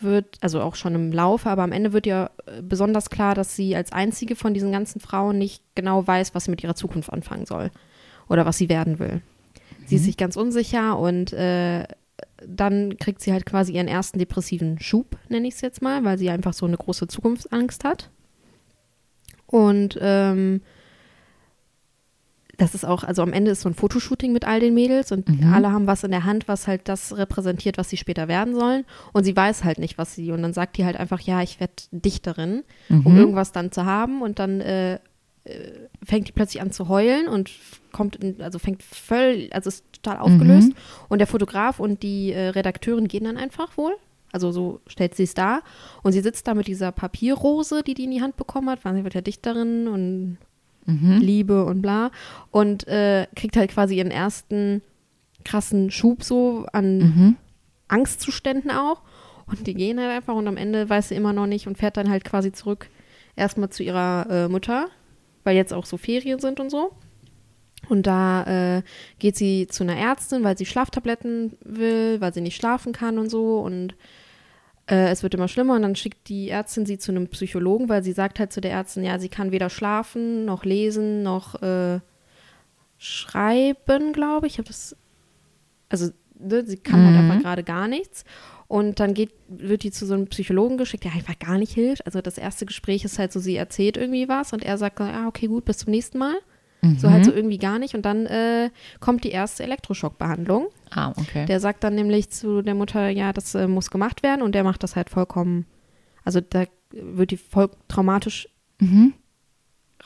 wird, 0.00 0.38
also 0.40 0.60
auch 0.60 0.74
schon 0.74 0.94
im 0.94 1.12
Laufe, 1.12 1.50
aber 1.50 1.62
am 1.62 1.72
Ende 1.72 1.92
wird 1.92 2.06
ja 2.06 2.30
äh, 2.46 2.62
besonders 2.62 3.10
klar, 3.10 3.34
dass 3.34 3.56
sie 3.56 3.74
als 3.74 3.92
einzige 3.92 4.36
von 4.36 4.54
diesen 4.54 4.72
ganzen 4.72 5.00
Frauen 5.00 5.38
nicht 5.38 5.62
genau 5.74 6.06
weiß, 6.06 6.34
was 6.34 6.44
sie 6.44 6.50
mit 6.50 6.62
ihrer 6.62 6.74
Zukunft 6.74 7.12
anfangen 7.12 7.46
soll 7.46 7.70
oder 8.28 8.46
was 8.46 8.58
sie 8.58 8.68
werden 8.68 8.98
will. 8.98 9.22
Sie 9.86 9.96
ist 9.96 10.04
sich 10.04 10.16
ganz 10.16 10.36
unsicher 10.36 10.98
und 10.98 11.32
äh, 11.32 11.84
dann 12.46 12.96
kriegt 12.98 13.20
sie 13.20 13.32
halt 13.32 13.46
quasi 13.46 13.72
ihren 13.72 13.88
ersten 13.88 14.18
depressiven 14.18 14.78
Schub, 14.80 15.16
nenne 15.28 15.48
ich 15.48 15.54
es 15.54 15.60
jetzt 15.60 15.82
mal, 15.82 16.04
weil 16.04 16.18
sie 16.18 16.30
einfach 16.30 16.52
so 16.52 16.66
eine 16.66 16.76
große 16.76 17.08
Zukunftsangst 17.08 17.84
hat. 17.84 18.10
Und 19.46 19.98
ähm, 20.00 20.60
das 22.58 22.74
ist 22.74 22.84
auch, 22.84 23.04
also 23.04 23.22
am 23.22 23.32
Ende 23.32 23.52
ist 23.52 23.62
so 23.62 23.68
ein 23.70 23.74
Fotoshooting 23.74 24.32
mit 24.32 24.44
all 24.46 24.60
den 24.60 24.74
Mädels 24.74 25.10
und 25.12 25.28
Mhm. 25.28 25.52
alle 25.54 25.72
haben 25.72 25.86
was 25.86 26.04
in 26.04 26.10
der 26.10 26.24
Hand, 26.24 26.48
was 26.48 26.66
halt 26.66 26.82
das 26.88 27.16
repräsentiert, 27.16 27.78
was 27.78 27.88
sie 27.88 27.96
später 27.96 28.28
werden 28.28 28.54
sollen. 28.54 28.84
Und 29.12 29.24
sie 29.24 29.34
weiß 29.36 29.64
halt 29.64 29.78
nicht, 29.78 29.96
was 29.96 30.14
sie. 30.14 30.32
Und 30.32 30.42
dann 30.42 30.52
sagt 30.52 30.76
die 30.76 30.84
halt 30.84 30.96
einfach, 30.96 31.20
ja, 31.20 31.40
ich 31.40 31.60
werde 31.60 31.74
Dichterin, 31.92 32.64
um 32.90 33.12
Mhm. 33.12 33.16
irgendwas 33.18 33.52
dann 33.52 33.72
zu 33.72 33.84
haben. 33.86 34.22
Und 34.22 34.38
dann 34.40 34.60
äh, 34.60 34.94
äh, 34.94 34.98
fängt 36.04 36.28
die 36.28 36.32
plötzlich 36.32 36.60
an 36.60 36.72
zu 36.72 36.88
heulen 36.88 37.26
und 37.28 37.50
kommt, 37.92 38.16
in, 38.16 38.42
also 38.42 38.58
fängt 38.58 38.82
voll, 38.82 39.48
also 39.52 39.68
ist 39.68 39.84
total 39.92 40.18
aufgelöst. 40.18 40.72
Und 41.08 41.18
der 41.20 41.26
Fotograf 41.28 41.80
und 41.80 42.02
die 42.02 42.32
äh, 42.32 42.48
Redakteurin 42.48 43.08
gehen 43.08 43.24
dann 43.24 43.36
einfach 43.38 43.76
wohl. 43.78 43.92
Also 44.32 44.52
so 44.52 44.80
stellt 44.88 45.14
sie 45.14 45.22
es 45.22 45.32
dar. 45.32 45.62
Und 46.02 46.12
sie 46.12 46.20
sitzt 46.20 46.46
da 46.48 46.54
mit 46.54 46.66
dieser 46.66 46.92
Papierrose, 46.92 47.82
die 47.82 47.94
die 47.94 48.04
in 48.04 48.10
die 48.10 48.20
Hand 48.20 48.36
bekommen 48.36 48.68
hat, 48.68 48.84
weil 48.84 48.94
sie 48.96 49.04
wird 49.04 49.14
ja 49.14 49.20
Dichterin 49.22 49.88
und 49.88 50.36
Mhm. 50.88 51.18
Liebe 51.20 51.64
und 51.64 51.82
bla. 51.82 52.10
Und 52.50 52.88
äh, 52.88 53.26
kriegt 53.36 53.56
halt 53.56 53.70
quasi 53.70 53.96
ihren 53.96 54.10
ersten 54.10 54.82
krassen 55.44 55.90
Schub 55.90 56.24
so 56.24 56.66
an 56.72 56.98
Mhm. 56.98 57.36
Angstzuständen 57.88 58.70
auch. 58.70 59.02
Und 59.46 59.66
die 59.66 59.74
gehen 59.74 59.98
halt 59.98 60.10
einfach 60.10 60.34
und 60.34 60.46
am 60.46 60.56
Ende 60.56 60.88
weiß 60.88 61.08
sie 61.08 61.14
immer 61.14 61.32
noch 61.32 61.46
nicht 61.46 61.66
und 61.66 61.78
fährt 61.78 61.96
dann 61.96 62.10
halt 62.10 62.24
quasi 62.24 62.52
zurück 62.52 62.88
erstmal 63.34 63.70
zu 63.70 63.82
ihrer 63.82 64.26
äh, 64.28 64.48
Mutter, 64.48 64.88
weil 65.44 65.56
jetzt 65.56 65.72
auch 65.72 65.86
so 65.86 65.96
Ferien 65.96 66.38
sind 66.38 66.60
und 66.60 66.70
so. 66.70 66.92
Und 67.88 68.06
da 68.06 68.76
äh, 68.78 68.82
geht 69.18 69.36
sie 69.36 69.66
zu 69.68 69.84
einer 69.84 69.96
Ärztin, 69.96 70.44
weil 70.44 70.58
sie 70.58 70.66
Schlaftabletten 70.66 71.56
will, 71.64 72.20
weil 72.20 72.34
sie 72.34 72.42
nicht 72.42 72.56
schlafen 72.56 72.92
kann 72.92 73.18
und 73.18 73.30
so. 73.30 73.60
Und 73.60 73.94
äh, 74.88 75.10
es 75.10 75.22
wird 75.22 75.34
immer 75.34 75.48
schlimmer. 75.48 75.74
Und 75.74 75.82
dann 75.82 75.96
schickt 75.96 76.28
die 76.28 76.48
Ärztin 76.50 76.86
sie 76.86 76.98
zu 76.98 77.12
einem 77.12 77.28
Psychologen, 77.28 77.88
weil 77.88 78.02
sie 78.02 78.12
sagt 78.12 78.38
halt 78.38 78.52
zu 78.52 78.60
der 78.60 78.72
Ärztin, 78.72 79.04
ja, 79.04 79.18
sie 79.18 79.28
kann 79.28 79.52
weder 79.52 79.70
schlafen, 79.70 80.44
noch 80.44 80.64
lesen, 80.64 81.22
noch 81.22 81.60
äh, 81.62 82.00
schreiben, 82.98 84.12
glaube 84.12 84.46
ich. 84.46 84.54
Ich 84.54 84.58
habe 84.58 84.68
das, 84.68 84.96
also 85.88 86.10
ne, 86.38 86.64
sie 86.66 86.78
kann 86.78 87.04
halt 87.04 87.14
Mhm. 87.14 87.30
einfach 87.30 87.42
gerade 87.42 87.64
gar 87.64 87.88
nichts. 87.88 88.24
Und 88.66 89.00
dann 89.00 89.14
geht, 89.14 89.30
wird 89.48 89.82
die 89.82 89.90
zu 89.90 90.04
so 90.04 90.12
einem 90.12 90.26
Psychologen 90.26 90.76
geschickt, 90.76 91.04
der 91.04 91.12
einfach 91.12 91.38
gar 91.38 91.56
nicht 91.56 91.72
hilft. 91.72 92.04
Also 92.04 92.20
das 92.20 92.36
erste 92.36 92.66
Gespräch 92.66 93.04
ist 93.04 93.18
halt 93.18 93.32
so, 93.32 93.40
sie 93.40 93.56
erzählt 93.56 93.96
irgendwie 93.96 94.28
was 94.28 94.52
und 94.52 94.62
er 94.62 94.76
sagt, 94.76 95.00
ah, 95.00 95.26
okay, 95.26 95.46
gut, 95.46 95.64
bis 95.64 95.78
zum 95.78 95.90
nächsten 95.90 96.18
Mal. 96.18 96.34
So 96.98 97.10
halt 97.10 97.24
so 97.24 97.32
irgendwie 97.32 97.58
gar 97.58 97.78
nicht. 97.80 97.94
Und 97.94 98.02
dann 98.02 98.26
äh, 98.26 98.70
kommt 99.00 99.24
die 99.24 99.30
erste 99.30 99.64
Elektroschockbehandlung. 99.64 100.68
Ah, 100.90 101.10
okay. 101.16 101.44
Der 101.46 101.58
sagt 101.60 101.82
dann 101.82 101.94
nämlich 101.96 102.30
zu 102.30 102.62
der 102.62 102.74
Mutter, 102.76 103.08
ja, 103.08 103.32
das 103.32 103.54
äh, 103.56 103.66
muss 103.66 103.90
gemacht 103.90 104.22
werden 104.22 104.42
und 104.42 104.54
der 104.54 104.62
macht 104.64 104.82
das 104.84 104.94
halt 104.96 105.10
vollkommen, 105.10 105.66
also 106.24 106.40
da 106.40 106.64
wird 106.92 107.32
die 107.32 107.36
voll 107.36 107.70
traumatisch 107.88 108.48
Mhm. 108.80 109.14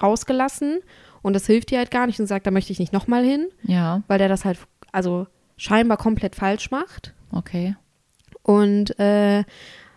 rausgelassen 0.01 0.81
und 1.23 1.35
das 1.35 1.47
hilft 1.47 1.71
ihr 1.73 1.79
halt 1.79 1.91
gar 1.91 2.07
nicht 2.07 2.19
und 2.21 2.27
sagt, 2.27 2.47
da 2.47 2.51
möchte 2.51 2.73
ich 2.73 2.79
nicht 2.79 2.93
nochmal 2.93 3.25
hin, 3.25 3.49
Ja, 3.63 4.03
weil 4.09 4.19
der 4.19 4.29
das 4.29 4.45
halt, 4.45 4.59
also 4.93 5.27
scheinbar 5.57 5.99
komplett 5.99 6.35
falsch 6.35 6.71
macht. 6.71 7.13
okay. 7.33 7.77
Und 8.43 8.99
äh, 8.99 9.45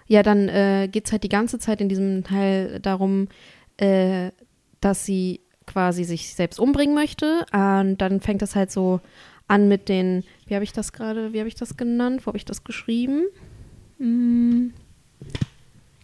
ja, 0.07 0.21
dann 0.21 0.49
äh, 0.49 0.87
geht 0.91 1.05
es 1.07 1.11
halt 1.11 1.23
die 1.23 1.29
ganze 1.29 1.57
Zeit 1.57 1.81
in 1.81 1.89
diesem 1.89 2.23
Teil 2.23 2.79
darum, 2.79 3.27
äh, 3.77 4.29
dass 4.81 5.03
sie 5.05 5.41
quasi 5.75 6.05
sich 6.05 6.33
selbst 6.33 6.57
umbringen 6.57 6.95
möchte. 6.95 7.45
Und 7.51 7.97
dann 7.97 8.21
fängt 8.21 8.41
das 8.41 8.55
halt 8.55 8.71
so 8.71 9.01
an 9.49 9.67
mit 9.67 9.89
den, 9.89 10.23
wie 10.47 10.55
habe 10.55 10.63
ich 10.63 10.71
das 10.71 10.93
gerade, 10.93 11.33
wie 11.33 11.39
habe 11.39 11.49
ich 11.49 11.55
das 11.55 11.75
genannt? 11.75 12.21
Wo 12.23 12.27
habe 12.27 12.37
ich 12.37 12.45
das 12.45 12.63
geschrieben? 12.63 13.23
Hm, 13.99 14.71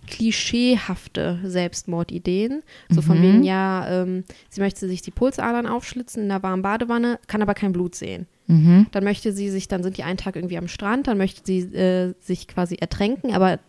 klischeehafte 0.08 1.40
Selbstmordideen. 1.46 2.64
So 2.90 3.02
von 3.02 3.20
Mhm. 3.20 3.24
wegen, 3.24 3.44
ja, 3.44 3.88
ähm, 4.02 4.26
sie 4.50 4.60
möchte 4.60 4.90
sich 4.90 5.02
die 5.02 5.12
Pulsadern 5.12 5.68
aufschlitzen 5.68 6.24
in 6.24 6.28
der 6.30 6.44
warmen 6.44 6.64
Badewanne, 6.64 7.18
kann 7.28 7.42
aber 7.42 7.54
kein 7.54 7.72
Blut 7.72 7.96
sehen. 7.96 8.28
Mhm. 8.48 8.88
Dann 8.92 9.06
möchte 9.06 9.32
sie 9.32 9.50
sich, 9.50 9.70
dann 9.70 9.84
sind 9.84 9.96
die 9.98 10.04
einen 10.04 10.18
Tag 10.18 10.36
irgendwie 10.36 10.58
am 10.58 10.68
Strand, 10.68 11.08
dann 11.08 11.18
möchte 11.18 11.42
sie 11.46 11.60
äh, 11.74 12.14
sich 12.20 12.50
quasi 12.50 12.76
ertränken, 12.76 13.34
aber 13.34 13.60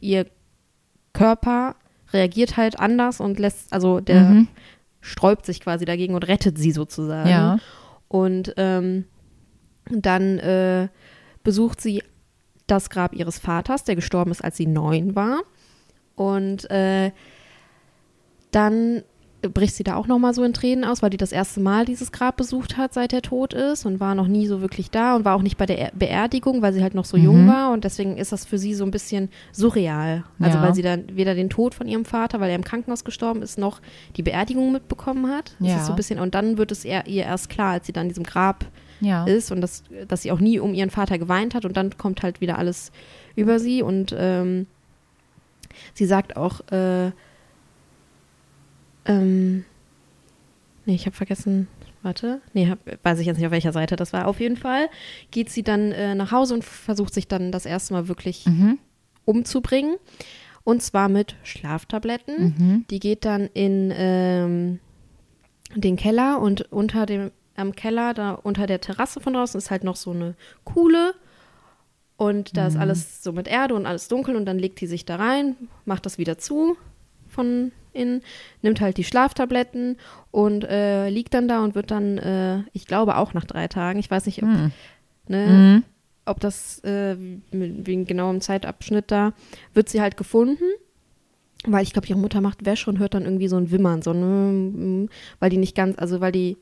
ihr 0.00 0.26
Körper 1.12 1.76
reagiert 2.12 2.56
halt 2.56 2.80
anders 2.80 3.20
und 3.20 3.38
lässt, 3.38 3.72
also 3.72 4.00
der 4.00 4.22
Mhm. 4.24 4.48
Sträubt 5.02 5.44
sich 5.44 5.60
quasi 5.60 5.84
dagegen 5.84 6.14
und 6.14 6.26
rettet 6.26 6.56
sie 6.56 6.70
sozusagen. 6.70 7.28
Ja. 7.28 7.58
Und 8.08 8.54
ähm, 8.56 9.04
dann 9.90 10.38
äh, 10.38 10.88
besucht 11.42 11.80
sie 11.80 12.02
das 12.66 12.88
Grab 12.88 13.14
ihres 13.14 13.38
Vaters, 13.38 13.84
der 13.84 13.96
gestorben 13.96 14.30
ist, 14.30 14.42
als 14.42 14.56
sie 14.56 14.66
neun 14.66 15.14
war. 15.14 15.40
Und 16.14 16.70
äh, 16.70 17.10
dann 18.52 19.02
bricht 19.52 19.74
sie 19.74 19.82
da 19.84 19.96
auch 19.96 20.06
nochmal 20.06 20.34
so 20.34 20.44
in 20.44 20.52
Tränen 20.52 20.84
aus, 20.84 21.02
weil 21.02 21.10
die 21.10 21.16
das 21.16 21.32
erste 21.32 21.60
Mal 21.60 21.84
dieses 21.84 22.12
Grab 22.12 22.36
besucht 22.36 22.76
hat, 22.76 22.94
seit 22.94 23.12
er 23.12 23.22
tot 23.22 23.52
ist 23.54 23.84
und 23.86 23.98
war 24.00 24.14
noch 24.14 24.28
nie 24.28 24.46
so 24.46 24.60
wirklich 24.60 24.90
da 24.90 25.16
und 25.16 25.24
war 25.24 25.34
auch 25.36 25.42
nicht 25.42 25.56
bei 25.58 25.66
der 25.66 25.78
Er- 25.78 25.92
Beerdigung, 25.94 26.62
weil 26.62 26.72
sie 26.72 26.82
halt 26.82 26.94
noch 26.94 27.04
so 27.04 27.16
Mhm. 27.16 27.24
jung 27.24 27.48
war 27.48 27.72
und 27.72 27.84
deswegen 27.84 28.16
ist 28.18 28.30
das 28.32 28.44
für 28.44 28.58
sie 28.58 28.74
so 28.74 28.84
ein 28.84 28.90
bisschen 28.90 29.30
surreal. 29.52 30.24
Also 30.38 30.58
Ja. 30.58 30.64
weil 30.64 30.74
sie 30.74 30.82
dann 30.82 31.04
weder 31.16 31.34
den 31.34 31.50
Tod 31.50 31.74
von 31.74 31.88
ihrem 31.88 32.04
Vater, 32.04 32.40
weil 32.40 32.50
er 32.50 32.56
im 32.56 32.64
Krankenhaus 32.64 33.04
gestorben 33.04 33.42
ist, 33.42 33.58
noch 33.58 33.80
die 34.16 34.22
Beerdigung 34.22 34.72
mitbekommen 34.72 35.28
hat. 35.30 35.56
Das 35.58 35.68
Ja. 35.68 35.76
ist 35.78 35.86
so 35.86 35.92
ein 35.92 35.96
bisschen 35.96 36.18
und 36.20 36.34
dann 36.34 36.56
wird 36.58 36.70
es 36.72 36.84
ihr 36.84 37.02
erst 37.06 37.48
klar, 37.50 37.72
als 37.72 37.86
sie 37.86 37.92
dann 37.92 38.04
in 38.04 38.08
diesem 38.10 38.24
Grab 38.24 38.64
Ja. 39.00 39.24
ist 39.24 39.50
und 39.50 39.60
das, 39.60 39.82
dass 40.06 40.22
sie 40.22 40.30
auch 40.30 40.38
nie 40.40 40.60
um 40.60 40.74
ihren 40.74 40.90
Vater 40.90 41.18
geweint 41.18 41.54
hat 41.54 41.64
und 41.64 41.76
dann 41.76 41.96
kommt 41.98 42.22
halt 42.22 42.40
wieder 42.40 42.58
alles 42.58 42.92
über 43.34 43.58
sie 43.58 43.82
und 43.82 44.14
ähm, 44.16 44.66
sie 45.94 46.04
sagt 46.06 46.36
auch, 46.36 46.60
äh, 46.70 47.10
ähm, 49.06 49.64
nee, 50.86 50.94
ich 50.94 51.06
habe 51.06 51.16
vergessen, 51.16 51.68
warte, 52.02 52.40
nee, 52.52 52.68
hab, 52.68 52.78
weiß 53.04 53.18
ich 53.20 53.26
jetzt 53.26 53.36
nicht, 53.36 53.46
auf 53.46 53.52
welcher 53.52 53.72
Seite 53.72 53.96
das 53.96 54.12
war. 54.12 54.26
Auf 54.26 54.40
jeden 54.40 54.56
Fall 54.56 54.88
geht 55.30 55.50
sie 55.50 55.62
dann 55.62 55.92
äh, 55.92 56.14
nach 56.14 56.32
Hause 56.32 56.54
und 56.54 56.64
versucht 56.64 57.14
sich 57.14 57.28
dann 57.28 57.52
das 57.52 57.66
erste 57.66 57.94
Mal 57.94 58.08
wirklich 58.08 58.46
Mhm. 58.46 58.78
umzubringen 59.24 59.96
und 60.64 60.82
zwar 60.82 61.08
mit 61.08 61.36
Schlaftabletten. 61.44 62.54
Mhm. 62.58 62.84
Die 62.90 63.00
geht 63.00 63.24
dann 63.24 63.48
in 63.54 63.92
ähm, 63.96 64.78
den 65.74 65.96
Keller 65.96 66.40
und 66.40 66.72
unter 66.72 67.06
dem 67.06 67.30
am 67.54 67.74
Keller, 67.76 68.14
da 68.14 68.32
unter 68.32 68.66
der 68.66 68.80
Terrasse 68.80 69.20
von 69.20 69.34
draußen 69.34 69.58
ist 69.58 69.70
halt 69.70 69.84
noch 69.84 69.96
so 69.96 70.10
eine 70.10 70.34
Kuhle 70.64 71.14
und 72.16 72.56
da 72.56 72.66
ist 72.66 72.76
alles 72.78 73.22
so 73.22 73.32
mit 73.32 73.46
Erde 73.46 73.74
und 73.74 73.84
alles 73.84 74.08
dunkel 74.08 74.36
und 74.36 74.46
dann 74.46 74.58
legt 74.58 74.80
die 74.80 74.86
sich 74.86 75.04
da 75.04 75.16
rein, 75.16 75.54
macht 75.84 76.06
das 76.06 76.16
wieder 76.16 76.38
zu 76.38 76.76
von 77.28 77.70
innen, 77.92 78.22
nimmt 78.62 78.80
halt 78.80 78.96
die 78.96 79.04
Schlaftabletten 79.04 79.96
und 80.30 80.64
äh, 80.64 81.08
liegt 81.08 81.34
dann 81.34 81.48
da 81.48 81.62
und 81.62 81.74
wird 81.74 81.90
dann, 81.90 82.18
äh, 82.18 82.62
ich 82.72 82.86
glaube 82.86 83.16
auch 83.16 83.34
nach 83.34 83.44
drei 83.44 83.68
Tagen, 83.68 83.98
ich 83.98 84.10
weiß 84.10 84.26
nicht, 84.26 84.42
ob, 84.42 84.48
Mhm. 84.48 84.72
ne, 85.28 85.46
Mhm. 85.46 85.84
ob 86.26 86.40
das 86.40 86.78
äh, 86.84 87.16
wegen 87.50 88.04
genauem 88.06 88.40
Zeitabschnitt 88.40 89.10
da, 89.10 89.32
wird 89.74 89.88
sie 89.88 90.00
halt 90.00 90.16
gefunden. 90.16 90.64
Weil 91.64 91.84
ich 91.84 91.92
glaube, 91.92 92.08
ihre 92.08 92.18
Mutter 92.18 92.40
macht 92.40 92.64
Wäsche 92.66 92.90
und 92.90 92.98
hört 92.98 93.14
dann 93.14 93.22
irgendwie 93.22 93.46
so 93.46 93.56
ein 93.56 93.70
Wimmern, 93.70 94.02
so 94.02 94.10
ein, 94.10 95.08
weil 95.38 95.48
die 95.48 95.58
nicht 95.58 95.76
ganz, 95.76 95.96
also 95.96 96.20
weil 96.20 96.32
die 96.32 96.56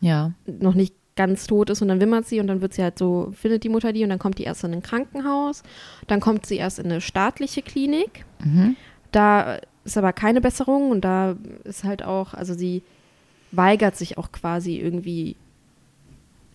Ja. 0.00 0.32
noch 0.46 0.74
nicht 0.74 0.94
ganz 1.16 1.46
tot 1.48 1.68
ist 1.70 1.82
und 1.82 1.88
dann 1.88 2.00
wimmert 2.00 2.26
sie 2.26 2.38
und 2.40 2.46
dann 2.46 2.60
wird 2.60 2.72
sie 2.72 2.82
halt 2.82 2.96
so, 2.98 3.32
findet 3.34 3.64
die 3.64 3.68
Mutter 3.68 3.92
die 3.92 4.04
und 4.04 4.10
dann 4.10 4.20
kommt 4.20 4.38
die 4.38 4.44
erst 4.44 4.62
in 4.64 4.72
ein 4.72 4.82
Krankenhaus, 4.82 5.64
dann 6.06 6.20
kommt 6.20 6.46
sie 6.46 6.56
erst 6.56 6.78
in 6.78 6.86
eine 6.86 7.00
staatliche 7.00 7.60
Klinik. 7.60 8.24
Mhm. 8.44 8.76
Da 9.10 9.58
ist 9.88 9.98
aber 9.98 10.12
keine 10.12 10.40
Besserung 10.40 10.90
und 10.90 11.02
da 11.02 11.36
ist 11.64 11.84
halt 11.84 12.04
auch, 12.04 12.34
also 12.34 12.54
sie 12.54 12.82
weigert 13.52 13.96
sich 13.96 14.18
auch 14.18 14.30
quasi 14.32 14.76
irgendwie 14.76 15.36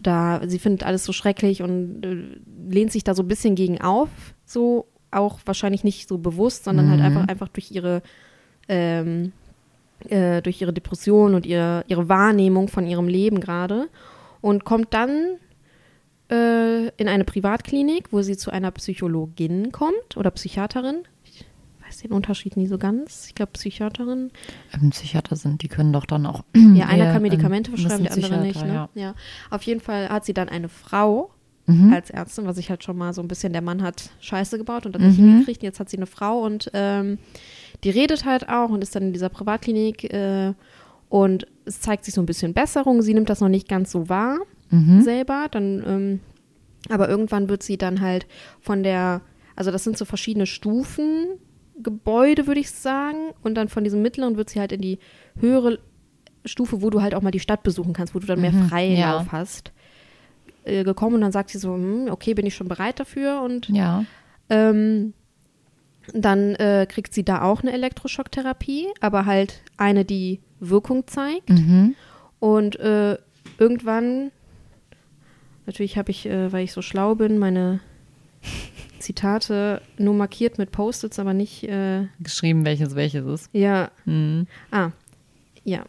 da, 0.01 0.41
sie 0.45 0.59
findet 0.59 0.85
alles 0.85 1.05
so 1.05 1.13
schrecklich 1.13 1.61
und 1.63 2.03
äh, 2.05 2.71
lehnt 2.71 2.91
sich 2.91 3.03
da 3.03 3.15
so 3.15 3.23
ein 3.23 3.27
bisschen 3.27 3.55
gegen 3.55 3.81
auf, 3.81 4.09
so 4.45 4.85
auch 5.11 5.39
wahrscheinlich 5.45 5.83
nicht 5.83 6.07
so 6.07 6.17
bewusst, 6.17 6.63
sondern 6.65 6.89
halt 6.89 6.99
Mhm. 6.99 7.05
einfach, 7.05 7.27
einfach 7.27 7.47
durch 7.49 7.71
ihre 7.71 8.01
ähm, 8.69 9.31
äh, 10.09 10.41
durch 10.41 10.61
ihre 10.61 10.73
Depression 10.73 11.33
und 11.35 11.45
ihre, 11.45 11.83
ihre 11.87 12.09
Wahrnehmung 12.09 12.67
von 12.67 12.85
ihrem 12.85 13.07
Leben 13.07 13.39
gerade 13.39 13.87
und 14.41 14.65
kommt 14.65 14.93
dann 14.93 15.37
äh, 16.29 16.87
in 16.97 17.07
eine 17.07 17.23
Privatklinik, 17.23 18.11
wo 18.11 18.21
sie 18.21 18.37
zu 18.37 18.51
einer 18.51 18.71
Psychologin 18.71 19.71
kommt 19.71 20.17
oder 20.17 20.31
Psychiaterin. 20.31 21.03
Den 22.03 22.11
Unterschied 22.11 22.57
nie 22.57 22.67
so 22.67 22.77
ganz. 22.77 23.27
Ich 23.27 23.35
glaube 23.35 23.53
Psychiaterin. 23.53 24.31
Ähm, 24.73 24.89
Psychiater 24.89 25.35
sind, 25.35 25.61
die 25.63 25.69
können 25.69 25.93
doch 25.93 26.05
dann 26.05 26.25
auch. 26.25 26.43
Ja, 26.75 26.87
einer 26.87 27.11
kann 27.13 27.21
Medikamente 27.21 27.71
ähm, 27.71 27.77
verschreiben, 27.77 28.03
der 28.03 28.13
andere 28.13 28.41
nicht. 28.41 28.65
Ne? 28.65 28.89
Ja. 28.95 29.15
Auf 29.49 29.63
jeden 29.63 29.79
Fall 29.79 30.09
hat 30.09 30.25
sie 30.25 30.33
dann 30.33 30.49
eine 30.49 30.69
Frau 30.69 31.31
Mhm. 31.65 31.93
als 31.93 32.09
Ärztin, 32.09 32.45
was 32.45 32.57
ich 32.57 32.69
halt 32.69 32.83
schon 32.83 32.97
mal 32.97 33.13
so 33.13 33.21
ein 33.21 33.29
bisschen, 33.29 33.53
der 33.53 33.61
Mann 33.61 33.81
hat 33.83 34.09
Scheiße 34.19 34.57
gebaut 34.57 34.85
und 34.85 34.99
nicht 34.99 35.17
Mhm. 35.17 35.29
hingekriegt. 35.29 35.63
Jetzt 35.63 35.79
hat 35.79 35.87
sie 35.89 35.95
eine 35.95 36.07
Frau 36.07 36.41
und 36.43 36.69
ähm, 36.73 37.19
die 37.85 37.89
redet 37.89 38.25
halt 38.25 38.49
auch 38.49 38.67
und 38.69 38.81
ist 38.81 38.93
dann 38.97 39.03
in 39.03 39.13
dieser 39.13 39.29
Privatklinik 39.29 40.13
äh, 40.13 40.53
und 41.07 41.47
es 41.63 41.79
zeigt 41.79 42.03
sich 42.03 42.13
so 42.15 42.21
ein 42.21 42.25
bisschen 42.25 42.53
Besserung. 42.53 43.01
Sie 43.01 43.13
nimmt 43.13 43.29
das 43.29 43.39
noch 43.39 43.47
nicht 43.47 43.69
ganz 43.69 43.91
so 43.93 44.09
wahr 44.09 44.39
Mhm. 44.71 45.03
selber. 45.03 45.47
Dann, 45.51 45.81
ähm, 45.87 46.19
aber 46.89 47.07
irgendwann 47.07 47.47
wird 47.47 47.63
sie 47.63 47.77
dann 47.77 48.01
halt 48.01 48.27
von 48.59 48.83
der, 48.83 49.21
also 49.55 49.71
das 49.71 49.85
sind 49.85 49.97
so 49.97 50.03
verschiedene 50.03 50.45
Stufen, 50.47 51.27
Gebäude, 51.81 52.45
würde 52.47 52.59
ich 52.59 52.71
sagen. 52.71 53.31
Und 53.41 53.55
dann 53.55 53.67
von 53.69 53.83
diesem 53.83 54.01
mittleren 54.01 54.37
wird 54.37 54.49
sie 54.49 54.59
halt 54.59 54.71
in 54.71 54.81
die 54.81 54.99
höhere 55.39 55.79
Stufe, 56.45 56.81
wo 56.81 56.89
du 56.89 57.01
halt 57.01 57.15
auch 57.15 57.21
mal 57.21 57.31
die 57.31 57.39
Stadt 57.39 57.63
besuchen 57.63 57.93
kannst, 57.93 58.13
wo 58.13 58.19
du 58.19 58.27
dann 58.27 58.41
mehr 58.41 58.51
Mhm, 58.51 58.67
Freilauf 58.69 59.25
ja. 59.27 59.31
hast, 59.31 59.71
äh, 60.65 60.83
gekommen. 60.83 61.15
Und 61.15 61.21
dann 61.21 61.31
sagt 61.31 61.49
sie 61.49 61.57
so, 61.57 61.73
hm, 61.73 62.07
okay, 62.11 62.33
bin 62.33 62.45
ich 62.45 62.55
schon 62.55 62.67
bereit 62.67 62.99
dafür. 62.99 63.41
Und 63.41 63.69
Ja. 63.69 64.05
ähm, 64.49 65.13
dann 66.13 66.55
äh, 66.55 66.85
kriegt 66.89 67.13
sie 67.13 67.23
da 67.23 67.41
auch 67.43 67.61
eine 67.61 67.71
Elektroschocktherapie, 67.71 68.87
aber 68.99 69.25
halt 69.25 69.61
eine, 69.77 70.03
die 70.03 70.41
Wirkung 70.59 71.07
zeigt. 71.07 71.49
Mhm. 71.49 71.95
Und 72.39 72.77
äh, 72.77 73.17
irgendwann, 73.57 74.31
natürlich 75.65 75.97
habe 75.97 76.11
ich, 76.11 76.25
äh, 76.25 76.51
weil 76.51 76.65
ich 76.65 76.73
so 76.73 76.81
schlau 76.81 77.15
bin, 77.15 77.39
meine 77.39 77.79
Zitate 79.03 79.81
nur 79.97 80.13
markiert 80.13 80.57
mit 80.57 80.71
Post-its, 80.71 81.19
aber 81.19 81.33
nicht, 81.33 81.63
äh, 81.63 82.07
Geschrieben, 82.19 82.65
welches 82.65 82.95
welches 82.95 83.25
ist. 83.25 83.49
ja, 83.53 83.91
Mhm. 84.05 84.47
ah, 84.71 84.91
ja. 85.63 85.83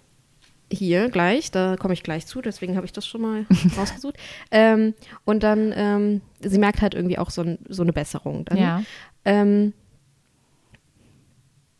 Hier 0.72 1.08
gleich, 1.10 1.50
da 1.52 1.76
komme 1.76 1.94
ich 1.94 2.02
gleich 2.02 2.26
zu, 2.26 2.40
deswegen 2.40 2.74
habe 2.76 2.84
ich 2.86 2.92
das 2.92 3.06
schon 3.06 3.20
mal 3.20 3.46
rausgesucht. 3.78 4.16
Ähm, 4.50 4.94
und 5.24 5.42
dann, 5.42 5.72
ähm, 5.76 6.20
sie 6.40 6.58
merkt 6.58 6.82
halt 6.82 6.94
irgendwie 6.94 7.18
auch 7.18 7.30
so, 7.30 7.42
ein, 7.42 7.58
so 7.68 7.82
eine 7.82 7.92
Besserung. 7.92 8.44
Dann, 8.46 8.58
Ja. 8.58 8.82
ähm, 9.24 9.72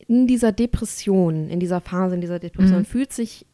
in 0.07 0.27
dieser 0.27 0.51
Depression, 0.51 1.49
in 1.49 1.59
dieser 1.59 1.81
Phase, 1.81 2.15
in 2.15 2.21
dieser 2.21 2.39
Depression 2.39 2.79
Mhm. 2.81 2.85
fühlt 2.85 3.11
sich 3.11 3.45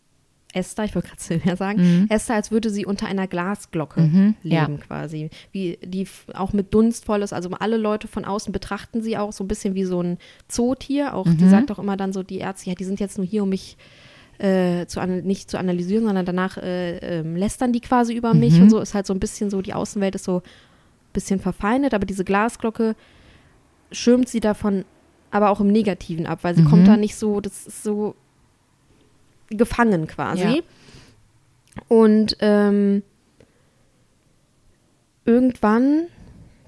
Esther, 0.53 0.83
ich 0.85 0.95
wollte 0.95 1.07
gerade 1.09 1.21
Silvia 1.21 1.55
sagen, 1.55 1.79
Mhm. 1.81 2.05
Esther, 2.09 2.35
als 2.35 2.51
würde 2.51 2.69
sie 2.69 2.85
unter 2.85 3.05
einer 3.07 3.27
Glasglocke 3.27 4.01
Mhm, 4.01 4.35
ja. 4.43 4.63
leben 4.65 4.79
quasi. 4.79 5.29
Wie, 5.51 5.77
die 5.83 6.07
auch 6.33 6.51
mit 6.53 6.73
Dunst 6.73 7.05
voll 7.05 7.21
ist. 7.21 7.31
Also 7.33 7.49
alle 7.59 7.77
Leute 7.77 8.07
von 8.07 8.25
außen 8.25 8.51
betrachten 8.51 9.01
sie 9.01 9.17
auch 9.17 9.31
so 9.31 9.43
ein 9.43 9.47
bisschen 9.47 9.75
wie 9.75 9.85
so 9.85 10.01
ein 10.01 10.17
Zootier. 10.47 11.13
Auch 11.15 11.25
die 11.27 11.45
Mhm. 11.45 11.49
sagt 11.49 11.71
auch 11.71 11.79
immer 11.79 11.95
dann 11.97 12.11
so, 12.13 12.21
die 12.23 12.39
Ärzte, 12.39 12.69
ja, 12.69 12.75
die 12.75 12.83
sind 12.83 12.99
jetzt 12.99 13.17
nur 13.17 13.25
hier, 13.25 13.43
um 13.43 13.49
mich 13.49 13.77
äh, 14.39 14.87
zu 14.87 14.99
nicht 15.05 15.51
zu 15.51 15.59
analysieren, 15.59 16.03
sondern 16.05 16.25
danach 16.25 16.57
äh, 16.57 16.97
ähm, 17.19 17.35
lästern 17.35 17.71
die 17.73 17.79
quasi 17.79 18.13
über 18.15 18.33
mich 18.33 18.55
Mhm. 18.55 18.63
und 18.63 18.69
so. 18.71 18.79
Ist 18.79 18.93
halt 18.95 19.05
so 19.05 19.13
ein 19.13 19.19
bisschen 19.19 19.49
so, 19.51 19.61
die 19.61 19.73
Außenwelt 19.75 20.15
ist 20.15 20.23
so 20.25 20.37
ein 20.37 20.41
bisschen 21.13 21.39
verfeindet, 21.39 21.93
aber 21.93 22.05
diese 22.07 22.23
Glasglocke 22.25 22.95
schirmt 23.91 24.29
sie 24.29 24.39
davon 24.39 24.85
aber 25.29 25.49
auch 25.49 25.59
im 25.61 25.67
Negativen 25.67 26.25
ab, 26.25 26.39
weil 26.41 26.55
sie 26.55 26.61
Mhm. 26.63 26.65
kommt 26.65 26.87
da 26.87 26.97
nicht 26.97 27.15
so, 27.15 27.39
das 27.39 27.65
ist 27.67 27.83
so 27.83 28.15
gefangen 29.51 30.07
quasi. 30.07 30.57
Ja. 30.57 30.61
Und 31.87 32.37
ähm, 32.39 33.03
irgendwann, 35.25 36.07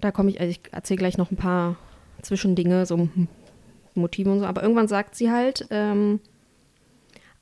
da 0.01 0.11
komme 0.11 0.29
ich, 0.29 0.39
also 0.39 0.51
ich 0.51 0.61
erzähle 0.71 0.99
gleich 0.99 1.17
noch 1.17 1.31
ein 1.31 1.37
paar 1.37 1.77
Zwischendinge, 2.21 2.85
so 2.85 3.09
Motive 3.95 4.31
und 4.31 4.39
so, 4.39 4.45
aber 4.45 4.61
irgendwann 4.61 4.87
sagt 4.87 5.15
sie 5.15 5.31
halt, 5.31 5.67
ähm, 5.69 6.19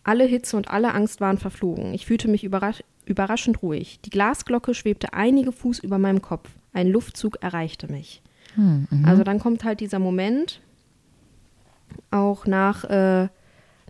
alle 0.03 0.23
Hitze 0.23 0.57
und 0.57 0.69
alle 0.69 0.93
Angst 0.93 1.21
waren 1.21 1.37
verflogen. 1.37 1.93
Ich 1.93 2.05
fühlte 2.05 2.27
mich 2.27 2.43
überrasch 2.43 2.83
überraschend 3.05 3.63
ruhig. 3.63 3.99
Die 4.05 4.09
Glasglocke 4.11 4.73
schwebte 4.73 5.13
einige 5.13 5.51
Fuß 5.51 5.79
über 5.79 5.97
meinem 5.97 6.21
Kopf. 6.21 6.49
Ein 6.71 6.87
Luftzug 6.87 7.37
erreichte 7.41 7.91
mich. 7.91 8.21
Hm, 8.55 8.87
mhm. 8.89 9.05
Also 9.05 9.23
dann 9.23 9.39
kommt 9.39 9.63
halt 9.63 9.79
dieser 9.79 9.99
Moment, 9.99 10.61
auch 12.11 12.45
nach, 12.45 12.83
äh, 12.85 13.27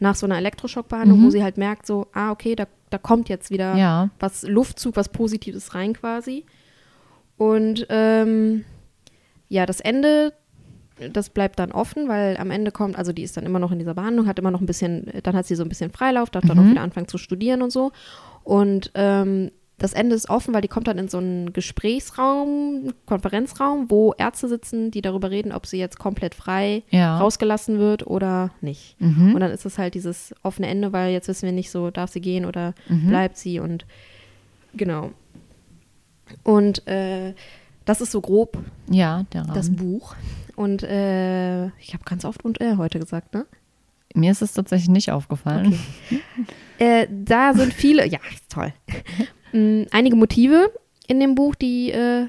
nach 0.02 0.16
so 0.16 0.26
einer 0.26 0.38
Elektroschockbehandlung, 0.38 1.20
Mhm. 1.20 1.24
wo 1.26 1.30
sie 1.30 1.44
halt 1.44 1.58
merkt, 1.58 1.86
so, 1.86 2.08
ah, 2.14 2.32
okay, 2.32 2.56
da, 2.56 2.66
da 2.90 2.98
kommt 2.98 3.30
jetzt 3.30 3.50
wieder 3.52 3.76
Ja. 3.78 4.10
was 4.20 4.44
Luftzug, 4.44 4.96
was 4.96 5.10
Positives 5.10 5.74
rein 5.76 5.94
quasi. 5.94 6.46
Und 7.38 7.86
ähm, 7.90 8.66
ja, 9.48 9.66
das 9.66 9.80
Ende, 9.80 10.34
das 11.14 11.30
bleibt 11.30 11.60
dann 11.60 11.72
offen, 11.72 12.08
weil 12.08 12.38
am 12.38 12.52
Ende 12.52 12.72
kommt, 12.72 12.98
also 12.98 13.12
die 13.14 13.24
ist 13.24 13.38
dann 13.38 13.46
immer 13.46 13.60
noch 13.60 13.72
in 13.72 13.80
dieser 13.80 13.94
Behandlung, 13.94 14.28
hat 14.28 14.40
immer 14.40 14.52
noch 14.52 14.60
ein 14.62 14.66
bisschen, 14.66 15.12
dann 15.24 15.36
hat 15.36 15.46
sie 15.46 15.56
so 15.56 15.64
ein 15.64 15.70
bisschen 15.70 15.92
Freilauf, 15.92 16.30
darf 16.30 16.46
dann 16.46 16.58
Mhm. 16.58 16.64
auch 16.66 16.72
wieder 16.72 16.82
anfangen 16.82 17.08
zu 17.08 17.18
studieren 17.18 17.62
und 17.62 17.72
so. 17.72 17.92
Und 18.44 18.92
ähm, 18.96 19.52
das 19.82 19.94
Ende 19.94 20.16
ist 20.16 20.30
offen, 20.30 20.54
weil 20.54 20.62
die 20.62 20.68
kommt 20.68 20.88
dann 20.88 20.98
in 21.00 21.08
so 21.10 21.18
einen 21.18 21.54
Gesprächsraum, 21.54 22.94
Konferenzraum, 23.08 23.90
wo 23.90 24.14
Ärzte 24.18 24.48
sitzen, 24.48 24.92
die 24.92 25.02
darüber 25.02 25.32
reden, 25.32 25.52
ob 25.52 25.66
sie 25.66 25.78
jetzt 25.80 25.98
komplett 25.98 26.36
frei 26.36 26.84
Ja. 26.92 27.18
rausgelassen 27.20 27.80
wird 27.80 28.06
oder 28.06 28.52
nicht. 28.62 28.96
Mhm. 29.00 29.34
Und 29.34 29.42
dann 29.42 29.52
ist 29.52 29.66
es 29.66 29.78
halt 29.80 29.96
dieses 29.96 30.36
offene 30.44 30.68
Ende, 30.68 30.94
weil 30.94 31.12
jetzt 31.12 31.28
wissen 31.28 31.46
wir 31.48 31.52
nicht 31.54 31.72
so, 31.72 31.90
darf 31.90 32.12
sie 32.12 32.22
gehen 32.22 32.46
oder 32.46 32.74
Mhm. 32.90 33.08
bleibt 33.08 33.38
sie 33.38 33.60
und 33.60 33.86
genau. 34.76 35.12
Und 36.44 36.88
äh, 36.88 37.34
das 37.86 38.02
ist 38.02 38.12
so 38.12 38.22
grob 38.22 38.58
Ja, 38.90 39.26
das 39.54 39.70
Buch. 39.76 40.16
Und 40.56 40.84
äh, 40.84 41.66
ich 41.80 41.94
habe 41.94 42.04
ganz 42.06 42.24
oft 42.24 42.46
und 42.46 42.62
äh 42.62 42.76
heute 42.78 43.00
gesagt, 43.00 43.34
ne? 43.34 43.46
Mir 44.14 44.32
ist 44.32 44.42
es 44.42 44.54
tatsächlich 44.54 44.90
nicht 44.90 45.12
aufgefallen. 45.12 45.80
Äh, 46.78 47.08
da 47.10 47.54
sind 47.54 47.74
viele, 47.74 48.06
ja, 48.08 48.20
toll. 48.50 48.74
Mm, 49.54 49.84
Einige 49.92 50.16
Motive 50.16 50.72
in 51.08 51.20
dem 51.20 51.36
Buch, 51.36 51.56
die 51.56 51.92
äh, 51.92 52.28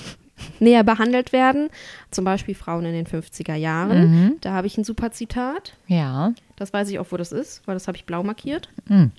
näher 0.60 0.84
behandelt 0.84 1.32
werden. 1.32 1.68
Zum 2.10 2.24
Beispiel 2.24 2.54
Frauen 2.54 2.84
in 2.84 2.92
den 2.92 3.06
50er 3.06 3.54
Jahren. 3.54 4.10
Mhm. 4.10 4.36
Da 4.40 4.52
habe 4.52 4.66
ich 4.66 4.78
ein 4.78 4.84
super 4.84 5.12
Zitat. 5.12 5.74
Ja. 5.86 6.32
Das 6.56 6.72
weiß 6.72 6.88
ich 6.90 6.98
auch, 6.98 7.06
wo 7.10 7.16
das 7.16 7.32
ist, 7.32 7.62
weil 7.66 7.74
das 7.74 7.86
habe 7.88 7.96
ich 7.96 8.04
blau 8.04 8.22
markiert. 8.22 8.68
Mhm. 8.88 9.12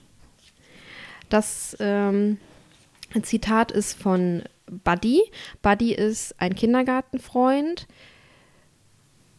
Das 1.29 1.75
ähm, 1.79 2.37
Zitat 3.21 3.71
ist 3.71 4.01
von 4.01 4.43
Buddy. 4.83 5.21
Buddy 5.61 5.93
ist 5.93 6.39
ein 6.39 6.55
Kindergartenfreund, 6.55 7.87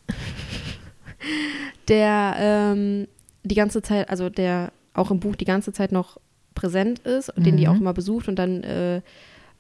der 1.88 2.37
ähm, 2.38 3.09
die 3.42 3.55
ganze 3.55 3.83
Zeit, 3.83 4.09
also 4.09 4.29
der 4.29 4.73
auch 4.94 5.11
im 5.11 5.21
Buch 5.21 5.37
die 5.37 5.44
ganze 5.44 5.73
Zeit 5.73 5.92
noch 5.92 6.18
präsent 6.59 6.99
ist 7.01 7.31
und 7.37 7.44
den 7.47 7.57
die 7.57 7.66
Mhm. 7.66 7.73
auch 7.73 7.81
immer 7.81 7.94
besucht 7.94 8.29
und 8.29 8.37
dann 8.37 8.62
äh, 8.64 9.01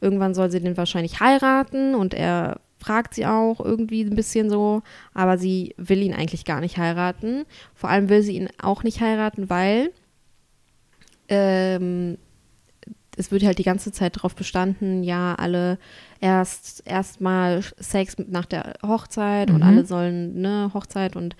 irgendwann 0.00 0.34
soll 0.34 0.50
sie 0.50 0.60
den 0.60 0.76
wahrscheinlich 0.76 1.20
heiraten 1.20 1.94
und 1.94 2.12
er 2.14 2.60
fragt 2.80 3.14
sie 3.14 3.26
auch 3.26 3.58
irgendwie 3.60 4.02
ein 4.02 4.14
bisschen 4.14 4.50
so, 4.50 4.82
aber 5.14 5.36
sie 5.38 5.74
will 5.78 6.00
ihn 6.02 6.14
eigentlich 6.14 6.44
gar 6.44 6.60
nicht 6.60 6.76
heiraten. 6.78 7.44
Vor 7.74 7.90
allem 7.90 8.08
will 8.08 8.22
sie 8.22 8.36
ihn 8.36 8.48
auch 8.62 8.82
nicht 8.84 9.00
heiraten, 9.00 9.50
weil 9.50 9.90
ähm, 11.28 12.18
es 13.16 13.30
wird 13.32 13.42
halt 13.44 13.58
die 13.58 13.64
ganze 13.64 13.90
Zeit 13.92 14.16
darauf 14.16 14.34
bestanden, 14.36 15.02
ja, 15.02 15.34
alle 15.34 15.78
erst 16.20 16.82
erstmal 16.86 17.62
Sex 17.78 18.16
nach 18.28 18.46
der 18.46 18.74
Hochzeit 18.86 19.50
und 19.50 19.58
Mhm. 19.58 19.62
alle 19.64 19.84
sollen, 19.84 20.40
ne, 20.40 20.70
Hochzeit 20.72 21.16
und 21.16 21.34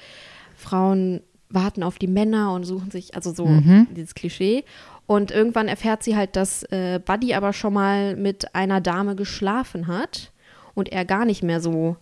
Frauen 0.57 1.21
warten 1.51 1.83
auf 1.85 1.99
die 1.99 2.09
Männer 2.09 2.53
und 2.53 2.65
suchen 2.65 2.91
sich, 2.91 3.15
also 3.15 3.33
so 3.33 3.47
Mhm. 3.47 3.87
dieses 3.97 4.15
Klischee. 4.15 4.65
Und 5.09 5.31
irgendwann 5.33 5.67
erfährt 5.69 6.03
sie 6.05 6.17
halt, 6.17 6.37
dass 6.37 6.63
äh, 6.65 7.01
Buddy 7.05 7.35
aber 7.35 7.53
schon 7.53 7.73
mal 7.73 8.15
mit 8.15 8.55
einer 8.55 8.81
Dame 8.81 9.17
geschlafen 9.17 9.87
hat 9.89 10.31
und 10.75 10.91
er 10.93 11.05
gar 11.05 11.25
nicht 11.25 11.43
mehr 11.43 11.61
so, 11.61 11.97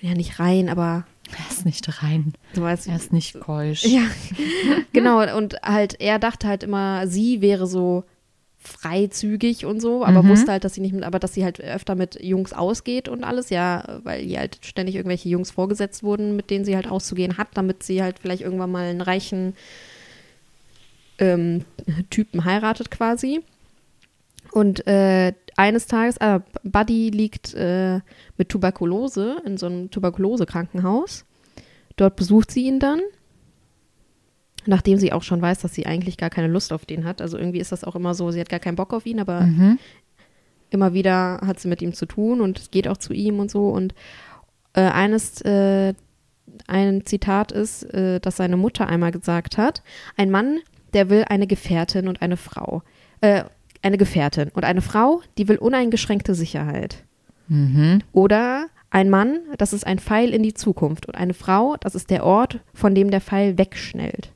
ja 0.00 0.12
nicht 0.12 0.38
rein, 0.40 0.68
aber 0.68 1.06
Er 1.30 1.50
ist 1.50 1.64
nicht 1.64 2.02
rein. 2.02 2.34
du 2.52 2.62
weißt, 2.62 2.88
Er 2.88 2.96
ist 2.96 3.12
nicht 3.12 3.38
keusch. 3.40 3.84
ja, 3.84 4.02
genau. 4.92 5.22
Und 5.36 5.54
halt, 5.62 6.00
er 6.00 6.18
dachte 6.18 6.48
halt 6.48 6.62
immer, 6.64 7.06
sie 7.06 7.40
wäre 7.40 7.66
so 7.68 8.02
freizügig 8.58 9.64
und 9.66 9.80
so, 9.80 10.04
aber 10.04 10.22
Mhm. 10.22 10.28
wusste 10.30 10.52
halt, 10.52 10.64
dass 10.64 10.74
sie 10.74 10.80
nicht 10.80 10.94
mit, 10.94 11.04
aber 11.04 11.18
dass 11.18 11.34
sie 11.34 11.44
halt 11.44 11.60
öfter 11.60 11.94
mit 11.94 12.20
Jungs 12.22 12.52
ausgeht 12.52 13.08
und 13.08 13.22
alles, 13.22 13.50
ja, 13.50 14.00
weil 14.02 14.24
ihr 14.24 14.38
halt 14.40 14.58
ständig 14.62 14.96
irgendwelche 14.96 15.28
Jungs 15.28 15.50
vorgesetzt 15.50 16.02
wurden, 16.02 16.34
mit 16.34 16.50
denen 16.50 16.64
sie 16.64 16.74
halt 16.74 16.88
auszugehen 16.90 17.38
hat, 17.38 17.48
damit 17.54 17.82
sie 17.82 18.02
halt 18.02 18.18
vielleicht 18.18 18.42
irgendwann 18.42 18.72
mal 18.72 18.84
einen 18.86 19.00
reichen 19.02 19.54
ähm, 21.18 21.64
Typen 22.10 22.44
heiratet 22.44 22.90
quasi. 22.90 23.40
Und 24.52 24.86
äh, 24.86 25.32
eines 25.56 25.86
Tages, 25.86 26.16
äh, 26.18 26.40
Buddy 26.62 27.10
liegt 27.10 27.54
äh, 27.54 28.00
mit 28.36 28.48
Tuberkulose 28.48 29.42
in 29.44 29.56
so 29.56 29.66
einem 29.66 29.90
Tuberkulose-Krankenhaus. 29.90 31.24
Dort 31.96 32.16
besucht 32.16 32.50
sie 32.50 32.64
ihn 32.66 32.78
dann, 32.80 33.00
nachdem 34.66 34.98
sie 34.98 35.12
auch 35.12 35.22
schon 35.22 35.42
weiß, 35.42 35.60
dass 35.60 35.74
sie 35.74 35.86
eigentlich 35.86 36.16
gar 36.16 36.30
keine 36.30 36.48
Lust 36.48 36.72
auf 36.72 36.86
den 36.86 37.04
hat. 37.04 37.20
Also 37.20 37.36
irgendwie 37.38 37.58
ist 37.58 37.72
das 37.72 37.84
auch 37.84 37.96
immer 37.96 38.14
so, 38.14 38.30
sie 38.30 38.40
hat 38.40 38.48
gar 38.48 38.60
keinen 38.60 38.76
Bock 38.76 38.92
auf 38.92 39.06
ihn, 39.06 39.20
aber 39.20 39.42
Mhm. 39.42 39.78
immer 40.70 40.92
wieder 40.94 41.40
hat 41.46 41.60
sie 41.60 41.68
mit 41.68 41.82
ihm 41.82 41.92
zu 41.92 42.06
tun 42.06 42.40
und 42.40 42.58
es 42.58 42.70
geht 42.70 42.88
auch 42.88 42.96
zu 42.96 43.12
ihm 43.12 43.38
und 43.38 43.50
so. 43.50 43.68
Und 43.68 43.94
äh, 44.74 44.80
eines, 44.82 45.40
äh, 45.42 45.94
ein 46.66 47.04
Zitat 47.06 47.52
ist, 47.52 47.82
äh, 47.94 48.20
dass 48.20 48.36
seine 48.36 48.56
Mutter 48.56 48.88
einmal 48.88 49.12
gesagt 49.12 49.56
hat: 49.58 49.82
Ein 50.16 50.30
Mann, 50.30 50.58
der 50.94 51.10
will 51.10 51.24
eine 51.28 51.46
Gefährtin 51.46 52.08
und 52.08 52.22
eine 52.22 52.36
Frau. 52.36 52.82
Äh, 53.20 53.44
eine 53.82 53.98
Gefährtin 53.98 54.48
und 54.54 54.64
eine 54.64 54.80
Frau, 54.80 55.20
die 55.36 55.46
will 55.48 55.56
uneingeschränkte 55.58 56.34
Sicherheit. 56.34 57.04
Mhm. 57.48 58.00
Oder 58.12 58.66
ein 58.90 59.10
Mann, 59.10 59.40
das 59.58 59.72
ist 59.72 59.86
ein 59.86 59.98
Pfeil 59.98 60.30
in 60.32 60.42
die 60.42 60.54
Zukunft. 60.54 61.06
Und 61.06 61.16
eine 61.16 61.34
Frau, 61.34 61.76
das 61.80 61.94
ist 61.94 62.10
der 62.10 62.24
Ort, 62.24 62.60
von 62.72 62.94
dem 62.94 63.10
der 63.10 63.20
Pfeil 63.20 63.58
wegschnellt. 63.58 64.32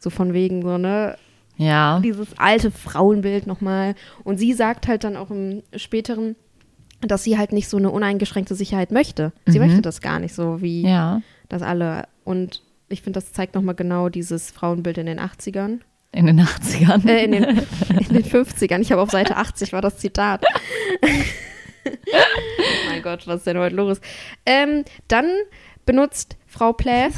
So 0.00 0.10
von 0.10 0.32
wegen 0.32 0.62
so, 0.62 0.78
ne, 0.78 1.16
Ja. 1.56 2.00
dieses 2.00 2.36
alte 2.38 2.70
Frauenbild 2.70 3.46
nochmal. 3.46 3.94
Und 4.24 4.38
sie 4.38 4.52
sagt 4.54 4.88
halt 4.88 5.04
dann 5.04 5.16
auch 5.16 5.30
im 5.30 5.62
späteren, 5.76 6.34
dass 7.00 7.22
sie 7.22 7.38
halt 7.38 7.52
nicht 7.52 7.68
so 7.68 7.76
eine 7.76 7.90
uneingeschränkte 7.90 8.54
Sicherheit 8.56 8.90
möchte. 8.90 9.32
Sie 9.46 9.58
Mhm. 9.60 9.66
möchte 9.66 9.82
das 9.82 10.00
gar 10.00 10.18
nicht 10.18 10.34
so, 10.34 10.60
wie 10.62 10.82
Ja. 10.82 11.20
das 11.48 11.62
alle. 11.62 12.04
Und 12.24 12.62
ich 12.88 13.02
finde, 13.02 13.20
das 13.20 13.32
zeigt 13.32 13.54
nochmal 13.54 13.74
genau 13.74 14.08
dieses 14.08 14.50
Frauenbild 14.50 14.98
in 14.98 15.06
den 15.06 15.20
80ern. 15.20 15.80
In 16.12 16.26
den 16.26 16.40
80ern. 16.40 17.06
Äh, 17.06 17.24
in, 17.24 17.32
den, 17.32 17.44
in 18.08 18.14
den 18.14 18.24
50ern. 18.24 18.80
Ich 18.80 18.92
habe 18.92 19.02
auf 19.02 19.10
Seite 19.10 19.36
80 19.36 19.72
war 19.72 19.82
das 19.82 19.98
Zitat. 19.98 20.44
mein 22.88 23.02
Gott, 23.02 23.26
was 23.26 23.38
ist 23.38 23.46
denn 23.46 23.58
heute 23.58 23.76
los? 23.76 24.00
Ähm, 24.46 24.84
dann 25.08 25.26
benutzt 25.84 26.36
Frau 26.46 26.72
Plath 26.72 27.14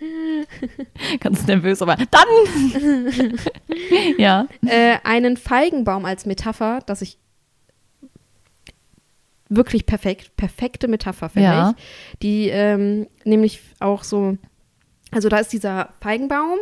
Ganz 1.20 1.46
nervös, 1.46 1.82
aber 1.82 1.96
dann. 1.96 3.38
ja. 4.18 4.46
äh, 4.66 4.96
einen 5.04 5.36
Feigenbaum 5.36 6.04
als 6.04 6.26
Metapher, 6.26 6.80
dass 6.86 7.02
ich 7.02 7.18
wirklich 9.56 9.86
perfekt, 9.86 10.36
perfekte 10.36 10.88
Metapher 10.88 11.28
finde 11.28 11.48
Ja. 11.48 11.74
ich. 11.76 12.18
Die 12.20 12.48
ähm, 12.48 13.06
nämlich 13.24 13.60
auch 13.80 14.04
so, 14.04 14.36
also 15.10 15.28
da 15.28 15.38
ist 15.38 15.52
dieser 15.52 15.90
Feigenbaum, 16.00 16.58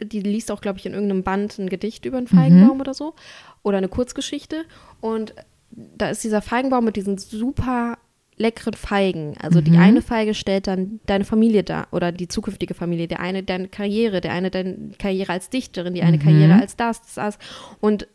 die 0.00 0.20
liest 0.20 0.50
auch, 0.50 0.60
glaube 0.60 0.78
ich, 0.78 0.86
in 0.86 0.92
irgendeinem 0.92 1.22
Band 1.22 1.58
ein 1.58 1.68
Gedicht 1.68 2.04
über 2.04 2.18
einen 2.18 2.26
Feigenbaum 2.26 2.80
oder 2.80 2.94
so. 2.94 3.14
Oder 3.62 3.78
eine 3.78 3.88
Kurzgeschichte. 3.88 4.64
Und 5.00 5.34
da 5.70 6.10
ist 6.10 6.24
dieser 6.24 6.42
Feigenbaum 6.42 6.84
mit 6.84 6.96
diesen 6.96 7.16
super 7.18 7.98
leckeren 8.36 8.74
Feigen. 8.74 9.36
Also 9.40 9.60
die 9.60 9.76
eine 9.76 10.02
Feige 10.02 10.34
stellt 10.34 10.66
dann 10.66 10.98
deine 11.06 11.24
Familie 11.24 11.62
dar 11.62 11.86
oder 11.92 12.10
die 12.10 12.26
zukünftige 12.26 12.74
Familie, 12.74 13.06
der 13.06 13.20
eine 13.20 13.44
deine 13.44 13.68
Karriere, 13.68 14.20
der 14.20 14.32
eine 14.32 14.50
deine 14.50 14.90
Karriere 14.98 15.32
als 15.32 15.50
Dichterin, 15.50 15.94
die 15.94 16.02
eine 16.02 16.18
Karriere 16.18 16.54
als 16.60 16.74
das, 16.76 17.00
das, 17.02 17.14
das. 17.14 17.38
Und 17.80 18.08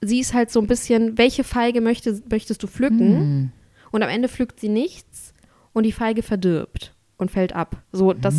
sie 0.00 0.20
ist 0.20 0.34
halt 0.34 0.50
so 0.50 0.60
ein 0.60 0.66
bisschen, 0.66 1.18
welche 1.18 1.44
Feige 1.44 1.80
möchte, 1.80 2.22
möchtest 2.30 2.62
du 2.62 2.66
pflücken? 2.66 3.08
Mhm. 3.18 3.50
Und 3.92 4.02
am 4.02 4.08
Ende 4.08 4.28
pflückt 4.28 4.60
sie 4.60 4.68
nichts 4.68 5.32
und 5.72 5.84
die 5.84 5.92
Feige 5.92 6.22
verdirbt 6.22 6.92
und 7.18 7.30
fällt 7.30 7.54
ab. 7.54 7.82
So, 7.92 8.12
das 8.12 8.34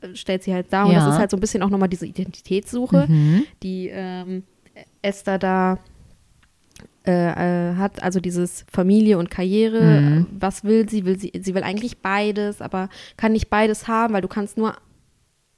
äh, 0.00 0.14
stellt 0.14 0.42
sie 0.42 0.52
halt 0.52 0.72
dar. 0.72 0.86
Und 0.86 0.92
Ja. 0.92 1.04
das 1.04 1.14
ist 1.14 1.18
halt 1.20 1.30
so 1.30 1.36
ein 1.36 1.40
bisschen 1.40 1.62
auch 1.62 1.70
nochmal 1.70 1.88
diese 1.88 2.06
Identitätssuche, 2.06 3.06
Mhm. 3.08 3.44
die 3.62 3.88
ähm, 3.92 4.42
Esther 5.02 5.38
da 5.38 5.78
äh, 7.06 7.70
äh, 7.70 7.76
hat, 7.76 8.02
also 8.02 8.18
dieses 8.18 8.64
Familie 8.70 9.18
und 9.18 9.30
Karriere. 9.30 10.00
Mhm. 10.00 10.26
Was 10.40 10.64
will 10.64 10.88
sie? 10.88 11.04
Will 11.04 11.18
sie? 11.18 11.30
Sie 11.40 11.54
will 11.54 11.62
eigentlich 11.62 11.98
beides, 11.98 12.60
aber 12.60 12.88
kann 13.16 13.32
nicht 13.32 13.48
beides 13.48 13.86
haben, 13.86 14.12
weil 14.12 14.22
du 14.22 14.28
kannst 14.28 14.56
nur 14.58 14.76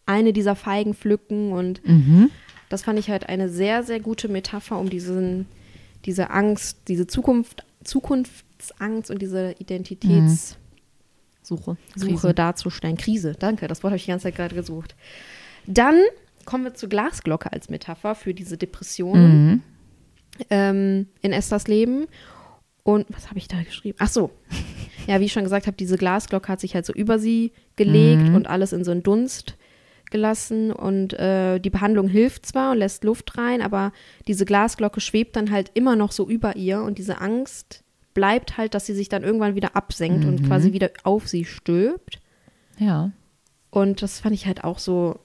eine 0.05 0.33
dieser 0.35 0.55
Feigen 0.57 0.93
pflücken 0.95 1.53
und 1.53 1.87
Mhm. 1.87 2.31
Das 2.69 2.83
fand 2.83 2.99
ich 2.99 3.09
halt 3.11 3.29
eine 3.29 3.49
sehr, 3.49 3.83
sehr 3.83 4.01
gute 4.01 4.29
Metapher, 4.29 4.79
um 4.79 4.91
diesen, 4.91 5.47
diese 6.05 6.31
Angst, 6.31 6.79
diese 6.89 7.07
Zukunft, 7.07 7.65
Zukunftsangst 7.85 9.11
und 9.11 9.21
diese 9.23 9.53
Identitätssuche 9.59 10.57
Suche. 11.43 11.77
Krise. 11.99 12.35
darzustellen. 12.35 12.97
Krise, 12.97 13.33
danke, 13.39 13.69
das 13.69 13.83
Wort 13.83 13.93
habe 13.93 13.97
ich 13.97 14.05
die 14.05 14.11
ganze 14.11 14.25
Zeit 14.25 14.37
gerade 14.37 14.55
gesucht. 14.55 14.95
Dann 15.67 15.99
kommen 16.45 16.65
wir 16.65 16.75
zur 16.75 16.89
Glasglocke 16.89 17.53
als 17.53 17.69
Metapher 17.71 18.15
für 18.15 18.35
diese 18.35 18.57
Depressionen 18.57 19.47
Mhm. 19.51 19.63
ähm, 20.51 21.07
in 21.23 21.33
Esthers 21.33 21.69
Leben. 21.69 22.07
Und 22.85 23.07
was 23.11 23.29
habe 23.29 23.39
ich 23.39 23.49
da 23.49 23.63
geschrieben? 23.63 23.97
Ach 24.01 24.09
so. 24.09 24.31
Ja, 25.07 25.21
wie 25.21 25.25
ich 25.25 25.33
schon 25.33 25.45
gesagt 25.45 25.67
habe, 25.67 25.75
diese 25.77 25.97
Glasglocke 25.97 26.49
hat 26.49 26.61
sich 26.61 26.75
halt 26.75 26.85
so 26.85 26.93
über 26.93 27.19
sie 27.19 27.53
gelegt 27.77 28.25
Mhm. 28.29 28.35
und 28.35 28.47
alles 28.47 28.75
in 28.75 28.85
so 28.85 28.91
einen 28.91 29.03
Dunst 29.03 29.57
gelassen. 30.11 30.73
Und 30.73 31.13
äh, 31.15 31.59
die 31.59 31.71
Behandlung 31.71 32.09
hilft 32.09 32.47
zwar 32.47 32.73
und 32.73 32.79
lässt 32.79 33.05
Luft 33.05 33.37
rein, 33.39 33.63
aber 33.63 33.93
diese 34.27 34.45
Glasglocke 34.45 35.01
schwebt 35.01 35.37
dann 35.37 35.51
halt 35.51 35.71
immer 35.75 35.97
noch 35.97 36.13
so 36.13 36.29
über 36.29 36.57
ihr 36.57 36.83
und 36.83 36.99
diese 36.99 37.21
Angst 37.21 37.83
bleibt 38.15 38.57
halt, 38.57 38.75
dass 38.75 38.87
sie 38.87 38.95
sich 38.95 39.09
dann 39.09 39.23
irgendwann 39.23 39.55
wieder 39.55 39.77
absenkt 39.77 40.25
und 40.25 40.41
Mhm. 40.43 40.47
quasi 40.47 40.73
wieder 40.73 40.91
auf 41.05 41.29
sie 41.29 41.45
stülpt. 41.45 42.19
Ja. 42.79 43.13
Und 43.71 44.03
das 44.03 44.21
fand 44.21 44.35
ich 44.35 44.47
halt 44.47 44.65
auch 44.65 44.79
so, 44.79 45.19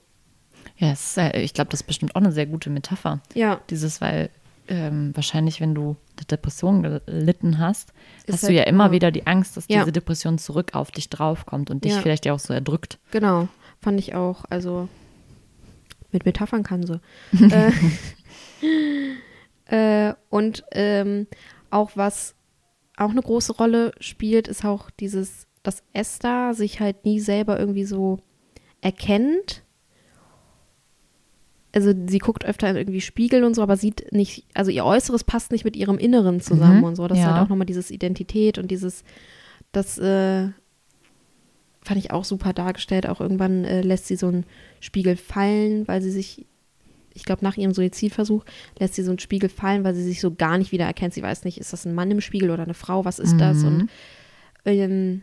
Ja, 0.77 0.91
ist, 0.91 1.17
äh, 1.17 1.39
ich 1.41 1.53
glaube, 1.53 1.69
das 1.71 1.81
ist 1.81 1.87
bestimmt 1.87 2.15
auch 2.15 2.21
eine 2.21 2.31
sehr 2.31 2.45
gute 2.45 2.69
Metapher. 2.69 3.21
ja, 3.33 3.61
Dieses, 3.69 4.01
weil 4.01 4.29
ähm, 4.69 5.11
wahrscheinlich, 5.13 5.59
wenn 5.59 5.75
du 5.75 5.97
eine 6.17 6.25
Depression 6.31 6.83
gelitten 7.05 7.57
hast, 7.59 7.91
Ist 8.25 8.33
hast 8.35 8.43
halt 8.43 8.51
du 8.51 8.55
ja 8.55 8.63
immer 8.63 8.85
immer- 8.85 8.91
wieder 8.93 9.11
die 9.11 9.27
Angst, 9.27 9.57
dass 9.57 9.67
Ja. 9.67 9.79
diese 9.79 9.91
Depression 9.91 10.37
zurück 10.37 10.73
auf 10.73 10.89
dich 10.89 11.09
draufkommt 11.09 11.69
und 11.69 11.83
dich 11.83 11.91
Ja. 11.93 11.99
vielleicht 11.99 12.25
ja 12.25 12.33
auch 12.33 12.39
so 12.39 12.53
erdrückt. 12.53 12.97
Genau, 13.11 13.49
fand 13.83 13.99
ich 13.99 14.15
auch. 14.15 14.45
Also 14.49 14.89
mit 16.11 16.25
Metaphern 16.25 16.63
kann 16.63 16.85
sie. 16.85 16.99
äh, 19.69 20.09
äh, 20.09 20.13
und 20.29 20.63
ähm, 20.71 21.27
auch 21.69 21.91
was 21.95 22.35
auch 22.97 23.09
eine 23.09 23.21
große 23.21 23.53
Rolle 23.53 23.91
spielt, 23.99 24.47
ist 24.47 24.65
auch 24.65 24.89
dieses, 24.91 25.47
dass 25.63 25.83
Esther 25.93 26.53
sich 26.53 26.79
halt 26.79 27.05
nie 27.05 27.19
selber 27.19 27.59
irgendwie 27.59 27.85
so 27.85 28.19
erkennt. 28.81 29.63
Also 31.75 31.91
sie 32.07 32.19
guckt 32.19 32.45
öfter 32.45 32.69
in 32.69 32.75
irgendwie 32.75 33.01
Spiegel 33.01 33.43
und 33.43 33.55
so, 33.55 33.63
aber 33.63 33.77
sieht 33.77 34.11
nicht, 34.11 34.45
also 34.53 34.69
ihr 34.69 34.85
Äußeres 34.85 35.23
passt 35.23 35.51
nicht 35.51 35.65
mit 35.65 35.75
ihrem 35.75 35.97
Inneren 35.97 36.39
zusammen 36.39 36.79
Mhm, 36.79 36.83
und 36.83 36.95
so. 36.95 37.07
Das 37.07 37.17
ist 37.17 37.23
ja. 37.23 37.33
halt 37.33 37.43
auch 37.45 37.49
nochmal 37.49 37.65
dieses 37.65 37.89
Identität 37.89 38.59
und 38.59 38.69
dieses, 38.69 39.03
das 39.71 39.97
äh, 39.97 40.49
fand 41.83 41.99
ich 41.99 42.11
auch 42.11 42.25
super 42.25 42.53
dargestellt. 42.53 43.07
Auch 43.07 43.21
irgendwann 43.21 43.65
äh, 43.65 43.81
lässt 43.81 44.07
sie 44.07 44.15
so 44.15 44.27
einen 44.27 44.45
Spiegel 44.79 45.15
fallen, 45.15 45.87
weil 45.87 46.01
sie 46.01 46.11
sich, 46.11 46.45
ich 47.13 47.25
glaube, 47.25 47.43
nach 47.43 47.57
ihrem 47.57 47.73
Suizidversuch 47.73 48.43
lässt 48.79 48.95
sie 48.95 49.03
so 49.03 49.11
einen 49.11 49.19
Spiegel 49.19 49.49
fallen, 49.49 49.83
weil 49.83 49.95
sie 49.95 50.03
sich 50.03 50.21
so 50.21 50.33
gar 50.33 50.57
nicht 50.57 50.71
wieder 50.71 50.85
erkennt. 50.85 51.13
Sie 51.13 51.23
weiß 51.23 51.43
nicht, 51.43 51.57
ist 51.57 51.73
das 51.73 51.85
ein 51.85 51.93
Mann 51.93 52.11
im 52.11 52.21
Spiegel 52.21 52.51
oder 52.51 52.63
eine 52.63 52.73
Frau, 52.73 53.05
was 53.05 53.19
ist 53.19 53.37
das? 53.37 53.57
Mhm. 53.57 53.67
Und 53.67 53.89
ähm, 54.65 55.21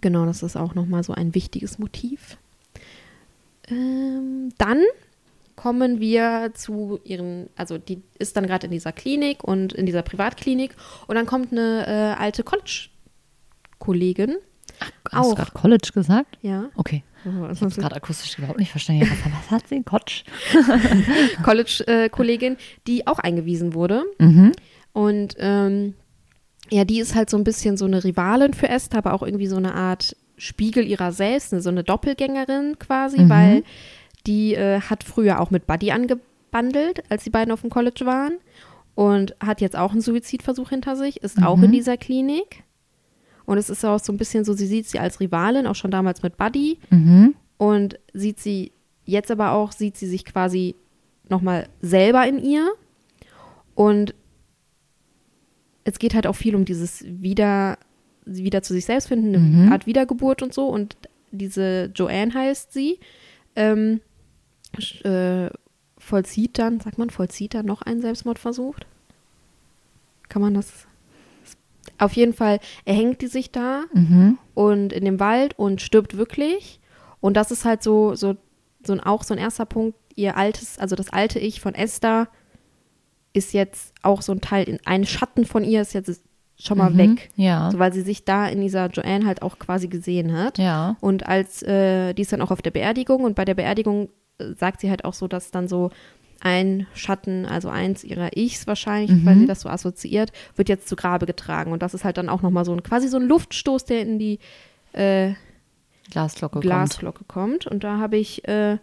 genau, 0.00 0.26
das 0.26 0.42
ist 0.42 0.56
auch 0.56 0.74
nochmal 0.74 1.04
so 1.04 1.12
ein 1.12 1.34
wichtiges 1.34 1.78
Motiv. 1.78 2.38
Ähm, 3.68 4.52
dann 4.58 4.82
kommen 5.56 6.00
wir 6.00 6.52
zu 6.54 7.00
ihren, 7.04 7.50
also 7.54 7.76
die 7.76 8.02
ist 8.18 8.36
dann 8.36 8.46
gerade 8.46 8.66
in 8.66 8.72
dieser 8.72 8.92
Klinik 8.92 9.44
und 9.44 9.74
in 9.74 9.84
dieser 9.84 10.02
Privatklinik 10.02 10.74
und 11.06 11.16
dann 11.16 11.26
kommt 11.26 11.52
eine 11.52 11.86
äh, 11.86 12.20
alte 12.20 12.42
College-Kollegin. 12.42 14.36
Hast 15.12 15.30
du 15.32 15.34
gerade 15.34 15.50
College 15.52 15.90
gesagt? 15.92 16.38
Ja. 16.42 16.70
Okay. 16.74 17.02
Oh, 17.26 17.48
Ich 17.52 17.60
habe 17.60 17.74
gerade 17.74 17.96
akustisch 17.96 18.38
überhaupt 18.38 18.58
nicht 18.58 18.70
verstanden. 18.70 19.06
Was, 19.10 19.50
hat 19.50 19.68
sie? 19.68 19.82
Kotsch? 19.82 20.24
College-Kollegin, 21.42 22.56
die 22.86 23.06
auch 23.06 23.18
eingewiesen 23.18 23.74
wurde. 23.74 24.04
Mhm. 24.18 24.52
Und 24.92 25.36
ähm, 25.38 25.94
ja, 26.70 26.84
die 26.84 27.00
ist 27.00 27.14
halt 27.14 27.30
so 27.30 27.36
ein 27.36 27.44
bisschen 27.44 27.76
so 27.76 27.84
eine 27.84 28.02
Rivalin 28.04 28.54
für 28.54 28.68
Esther, 28.68 28.98
aber 28.98 29.12
auch 29.14 29.22
irgendwie 29.22 29.46
so 29.46 29.56
eine 29.56 29.74
Art 29.74 30.16
Spiegel 30.36 30.86
ihrer 30.86 31.12
selbst, 31.12 31.52
ne, 31.52 31.60
so 31.60 31.68
eine 31.68 31.84
Doppelgängerin 31.84 32.78
quasi, 32.78 33.20
Mhm. 33.22 33.28
weil 33.28 33.64
die 34.26 34.54
äh, 34.54 34.80
hat 34.80 35.04
früher 35.04 35.40
auch 35.40 35.50
mit 35.50 35.66
Buddy 35.66 35.90
angebandelt, 35.92 37.02
als 37.10 37.24
die 37.24 37.30
beiden 37.30 37.52
auf 37.52 37.60
dem 37.62 37.70
College 37.70 38.06
waren. 38.06 38.32
Und 38.94 39.34
hat 39.40 39.60
jetzt 39.60 39.76
auch 39.76 39.92
einen 39.92 40.00
Suizidversuch 40.02 40.68
hinter 40.70 40.94
sich, 40.96 41.22
ist 41.22 41.42
auch 41.42 41.62
in 41.62 41.72
dieser 41.72 41.96
Klinik. 41.96 42.64
Und 43.50 43.58
es 43.58 43.68
ist 43.68 43.84
auch 43.84 43.98
so 43.98 44.12
ein 44.12 44.16
bisschen 44.16 44.44
so, 44.44 44.52
sie 44.52 44.68
sieht 44.68 44.86
sie 44.86 45.00
als 45.00 45.18
Rivalin, 45.18 45.66
auch 45.66 45.74
schon 45.74 45.90
damals 45.90 46.22
mit 46.22 46.36
Buddy. 46.36 46.78
Mhm. 46.90 47.34
Und 47.56 47.98
sieht 48.12 48.38
sie 48.38 48.70
jetzt 49.06 49.28
aber 49.32 49.50
auch, 49.50 49.72
sieht 49.72 49.96
sie 49.96 50.06
sich 50.06 50.24
quasi 50.24 50.76
nochmal 51.28 51.68
selber 51.82 52.24
in 52.28 52.38
ihr. 52.38 52.70
Und 53.74 54.14
es 55.82 55.98
geht 55.98 56.14
halt 56.14 56.28
auch 56.28 56.36
viel 56.36 56.54
um 56.54 56.64
dieses 56.64 57.04
Wieder, 57.04 57.76
wieder 58.24 58.62
zu 58.62 58.72
sich 58.72 58.84
selbst 58.84 59.08
finden, 59.08 59.34
eine 59.34 59.38
Mhm. 59.38 59.72
Art 59.72 59.84
Wiedergeburt 59.84 60.42
und 60.42 60.54
so. 60.54 60.68
Und 60.68 60.96
diese 61.32 61.90
Joanne 61.92 62.32
heißt 62.32 62.72
sie, 62.72 63.00
ähm, 63.56 64.00
äh, 65.02 65.50
vollzieht 65.98 66.56
dann, 66.56 66.78
sagt 66.78 66.98
man, 66.98 67.10
vollzieht 67.10 67.54
dann 67.54 67.66
noch 67.66 67.82
einen 67.82 68.00
Selbstmordversuch? 68.00 68.76
Kann 70.28 70.40
man 70.40 70.54
das? 70.54 70.86
Auf 71.98 72.12
jeden 72.14 72.32
Fall 72.34 72.60
erhängt 72.84 73.20
die 73.22 73.26
sich 73.26 73.50
da 73.52 73.84
Mhm. 73.92 74.38
und 74.54 74.92
in 74.92 75.04
dem 75.04 75.20
Wald 75.20 75.58
und 75.58 75.80
stirbt 75.80 76.16
wirklich. 76.16 76.80
Und 77.20 77.36
das 77.36 77.50
ist 77.50 77.64
halt 77.64 77.82
so, 77.82 78.14
so, 78.14 78.36
so 78.86 78.92
ein, 78.94 79.00
auch 79.00 79.22
so 79.22 79.34
ein 79.34 79.38
erster 79.38 79.66
Punkt. 79.66 79.96
Ihr 80.16 80.36
altes, 80.36 80.78
also 80.78 80.96
das 80.96 81.10
alte 81.12 81.38
Ich 81.38 81.60
von 81.60 81.74
Esther 81.74 82.28
ist 83.32 83.52
jetzt 83.52 83.94
auch 84.02 84.22
so 84.22 84.32
ein 84.32 84.40
Teil, 84.40 84.68
in- 84.68 84.80
ein 84.84 85.06
Schatten 85.06 85.44
von 85.44 85.62
ihr 85.64 85.82
ist 85.82 85.92
jetzt 85.94 86.22
schon 86.58 86.78
mal 86.78 86.90
Mhm. 86.90 86.98
weg. 86.98 87.30
Ja. 87.36 87.70
So, 87.70 87.78
weil 87.78 87.92
sie 87.92 88.02
sich 88.02 88.24
da 88.24 88.46
in 88.48 88.60
dieser 88.60 88.86
Joanne 88.88 89.24
halt 89.26 89.42
auch 89.42 89.58
quasi 89.58 89.88
gesehen 89.88 90.36
hat. 90.36 90.58
Ja. 90.58 90.96
Und 91.00 91.26
als, 91.26 91.62
äh, 91.62 92.12
die 92.12 92.22
ist 92.22 92.32
dann 92.32 92.42
auch 92.42 92.50
auf 92.50 92.60
der 92.62 92.72
Beerdigung 92.72 93.22
und 93.24 93.34
bei 93.34 93.44
der 93.44 93.54
Beerdigung 93.54 94.08
äh, 94.38 94.54
sagt 94.58 94.80
sie 94.80 94.90
halt 94.90 95.04
auch 95.04 95.14
so, 95.14 95.28
dass 95.28 95.50
dann 95.50 95.68
so 95.68 95.90
ein 96.40 96.86
Schatten, 96.94 97.46
also 97.46 97.68
eins 97.68 98.02
ihrer 98.02 98.36
Ichs 98.36 98.66
wahrscheinlich, 98.66 99.10
Mhm. 99.10 99.26
weil 99.26 99.38
sie 99.38 99.46
das 99.46 99.60
so 99.60 99.68
assoziiert, 99.68 100.32
wird 100.56 100.68
jetzt 100.68 100.88
zu 100.88 100.96
Grabe 100.96 101.26
getragen. 101.26 101.72
Und 101.72 101.82
das 101.82 101.94
ist 101.94 102.04
halt 102.04 102.16
dann 102.16 102.28
auch 102.28 102.42
nochmal 102.42 102.64
so 102.64 102.72
ein, 102.72 102.82
quasi 102.82 103.08
so 103.08 103.18
ein 103.18 103.28
Luftstoß, 103.28 103.84
der 103.84 104.00
in 104.02 104.18
die 104.18 104.38
äh, 104.92 105.34
Glasglocke 106.10 106.54
kommt. 106.54 106.64
Glasglocke 106.64 107.24
kommt. 107.24 107.66
Und 107.66 107.84
da 107.84 107.98
habe 107.98 108.16
ich 108.16 108.46
äh, 108.48 108.78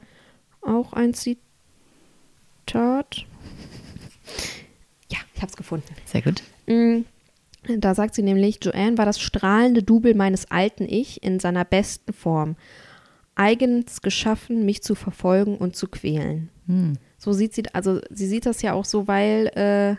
auch 0.62 0.94
ein 0.94 1.14
Zitat. 1.14 1.38
Ja, 5.10 5.18
ich 5.34 5.42
habe 5.42 5.50
es 5.50 5.58
gefunden. 5.58 5.94
Sehr 6.06 6.22
gut. 6.22 6.44
Mm, 6.68 7.02
Da 7.80 7.96
sagt 7.96 8.16
sie 8.16 8.24
nämlich, 8.24 8.60
Joanne 8.62 8.98
war 8.98 9.06
das 9.06 9.20
strahlende 9.20 9.84
Double 9.84 10.14
meines 10.16 10.50
alten 10.52 10.84
Ich 10.88 11.24
in 11.24 11.40
seiner 11.40 11.66
besten 11.66 12.14
Form. 12.14 12.56
Eigens 13.36 14.02
geschaffen, 14.02 14.66
mich 14.66 14.84
zu 14.84 14.96
verfolgen 14.96 15.58
und 15.58 15.76
zu 15.76 15.88
quälen. 15.88 16.50
Hm. 16.68 16.94
So 17.18 17.34
sieht 17.34 17.54
sie, 17.54 17.64
also 17.74 18.00
sie 18.10 18.28
sieht 18.28 18.46
das 18.46 18.62
ja 18.62 18.74
auch 18.74 18.86
so, 18.86 19.08
weil 19.08 19.48
äh, 19.56 19.96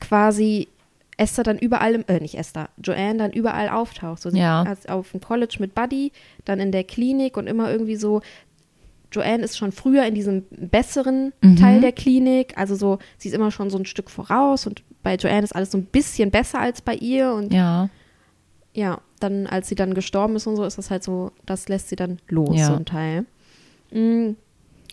quasi 0.00 0.68
Esther 1.16 1.42
dann 1.44 1.58
überall, 1.58 1.94
im, 1.94 2.04
äh, 2.08 2.20
nicht 2.20 2.36
Esther, 2.36 2.70
Joanne 2.82 3.16
dann 3.18 3.32
überall 3.32 3.68
auftaucht. 3.68 4.22
So 4.22 4.30
Ja. 4.30 4.62
als 4.62 4.86
auf 4.88 5.10
dem 5.10 5.20
College 5.20 5.56
mit 5.58 5.74
Buddy, 5.74 6.12
dann 6.44 6.60
in 6.60 6.72
der 6.72 6.84
Klinik 6.84 7.36
und 7.36 7.46
immer 7.46 7.70
irgendwie 7.70 7.96
so. 7.96 8.22
Joanne 9.12 9.42
ist 9.42 9.58
schon 9.58 9.72
früher 9.72 10.04
in 10.06 10.14
diesem 10.14 10.44
besseren 10.50 11.32
Mhm. 11.42 11.56
Teil 11.56 11.80
der 11.80 11.90
Klinik, 11.92 12.56
also 12.56 12.76
so, 12.76 13.00
sie 13.18 13.28
ist 13.28 13.34
immer 13.34 13.50
schon 13.50 13.68
so 13.68 13.76
ein 13.76 13.84
Stück 13.84 14.08
voraus 14.08 14.68
und 14.68 14.84
bei 15.02 15.16
Joanne 15.16 15.42
ist 15.42 15.52
alles 15.54 15.72
so 15.72 15.78
ein 15.78 15.84
bisschen 15.84 16.30
besser 16.30 16.60
als 16.60 16.80
bei 16.80 16.94
ihr 16.94 17.32
und 17.32 17.52
Ja. 17.52 17.88
ja, 18.72 19.00
dann, 19.18 19.48
als 19.48 19.68
sie 19.68 19.74
dann 19.74 19.94
gestorben 19.94 20.36
ist 20.36 20.46
und 20.46 20.54
so, 20.54 20.62
ist 20.64 20.78
das 20.78 20.90
halt 20.92 21.02
so, 21.02 21.32
das 21.44 21.68
lässt 21.68 21.88
sie 21.88 21.96
dann 21.96 22.20
los, 22.28 22.56
Ja. 22.56 22.66
so 22.68 22.74
ein 22.74 22.84
Teil. 22.84 23.26
Mm, 23.90 24.36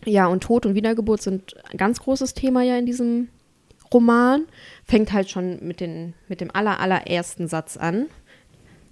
Ja, 0.06 0.28
und 0.28 0.44
Tod 0.44 0.66
und 0.66 0.76
Wiedergeburt 0.76 1.22
sind 1.22 1.56
ein 1.72 1.78
ganz 1.78 2.00
großes 2.00 2.34
Thema 2.34 2.62
ja 2.62 2.78
in 2.78 2.86
diesem 2.86 3.30
Roman. 3.94 4.46
Fängt 4.84 5.12
halt 5.14 5.30
schon 5.30 5.66
mit, 5.66 5.80
den, 5.80 6.14
mit 6.28 6.42
dem 6.42 6.54
aller, 6.54 6.80
allerersten 6.80 7.48
Satz 7.48 7.78
an. 7.78 8.08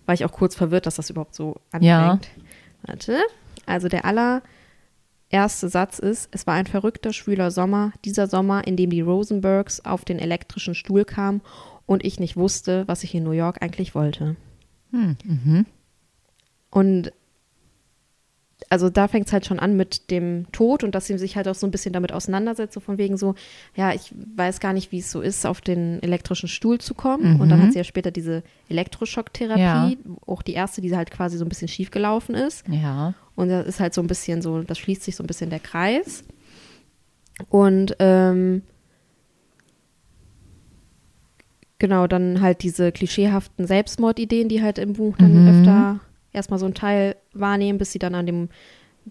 War 0.06 0.14
ich 0.14 0.26
auch 0.26 0.32
kurz 0.32 0.56
verwirrt, 0.56 0.86
dass 0.86 0.96
das 0.96 1.10
überhaupt 1.10 1.36
so 1.36 1.56
anfängt. 1.72 1.84
Ja. 1.84 2.20
Warte. 2.84 3.20
Also 3.66 3.88
der 3.88 4.06
allererste 4.06 5.70
Satz 5.70 6.00
ist, 6.00 6.30
es 6.32 6.46
war 6.46 6.54
ein 6.54 6.68
verrückter, 6.68 7.14
schwüler 7.14 7.50
Sommer, 7.50 7.92
dieser 8.04 8.28
Sommer, 8.28 8.68
in 8.68 8.78
dem 8.78 8.92
die 8.92 9.02
Rosenbergs 9.02 9.84
auf 9.84 10.06
den 10.06 10.20
elektrischen 10.20 10.76
Stuhl 10.76 11.06
kamen 11.06 11.42
und 11.86 12.06
ich 12.06 12.20
nicht 12.20 12.38
wusste, 12.38 12.88
was 12.88 13.04
ich 13.04 13.16
in 13.16 13.24
New 13.24 13.32
York 13.32 13.62
eigentlich 13.62 13.96
wollte. 13.96 14.36
Hm. 14.92 15.18
Mhm. 15.24 15.66
Und 16.70 17.12
also 18.70 18.90
da 18.90 19.08
fängt 19.08 19.28
es 19.28 19.34
halt 19.34 19.46
schon 19.46 19.60
an 19.60 19.76
mit 19.76 20.10
dem 20.12 20.46
Tod 20.52 20.84
und 20.84 20.96
dass 20.96 21.06
sie 21.08 21.18
sich 21.18 21.36
halt 21.36 21.48
auch 21.48 21.56
so 21.56 21.68
ein 21.68 21.72
bisschen 21.72 21.94
damit 21.94 22.12
auseinandersetzt, 22.14 22.74
so 22.74 22.80
von 22.80 22.98
wegen 22.98 23.18
so, 23.18 23.36
ja, 23.76 23.94
ich 23.94 24.14
weiß 24.36 24.60
gar 24.60 24.74
nicht, 24.74 24.92
wie 24.92 25.00
es 25.00 25.12
so 25.12 25.22
ist, 25.22 25.46
auf 25.46 25.62
den 25.62 26.02
elektrischen 26.02 26.48
Stuhl 26.48 26.80
zu 26.80 26.94
kommen. 26.94 27.36
Und 27.36 27.50
dann 27.50 27.60
Mhm. 27.60 27.64
hat 27.64 27.72
sie 27.74 27.80
ja 27.80 27.84
später 27.84 28.12
diese 28.12 28.44
Elektroschocktherapie, 28.70 29.98
auch 30.26 30.42
die 30.42 30.54
erste, 30.54 30.82
die 30.82 30.96
halt 30.96 31.12
quasi 31.12 31.38
so 31.38 31.46
ein 31.46 31.50
bisschen 31.50 31.68
schief 31.68 31.92
gelaufen 31.92 32.34
ist. 32.34 32.64
Ja. 32.70 33.14
Und 33.36 33.50
das 33.50 33.68
ist 33.68 33.80
halt 33.82 33.94
so 33.94 34.02
ein 34.02 34.08
bisschen 34.08 34.42
so, 34.42 34.62
das 34.64 34.80
schließt 34.80 35.04
sich 35.04 35.16
so 35.18 35.24
ein 35.24 35.28
bisschen 35.28 35.50
der 35.50 35.60
Kreis. 35.60 36.24
Und 37.50 37.96
ähm, 38.00 38.64
genau, 41.80 42.08
dann 42.08 42.42
halt 42.42 42.64
diese 42.64 42.92
klischeehaften 42.92 43.68
Selbstmordideen, 43.68 44.50
die 44.50 44.62
halt 44.62 44.78
im 44.78 44.94
Buch 44.94 45.18
dann 45.18 45.42
Mhm. 45.42 45.48
öfter 45.48 46.00
erstmal 46.36 46.60
so 46.60 46.66
einen 46.66 46.76
Teil 46.76 47.16
wahrnehmen, 47.34 47.80
bis 47.80 47.92
sie 47.92 48.00
dann 48.00 48.16
an 48.16 48.26
dem 48.26 48.50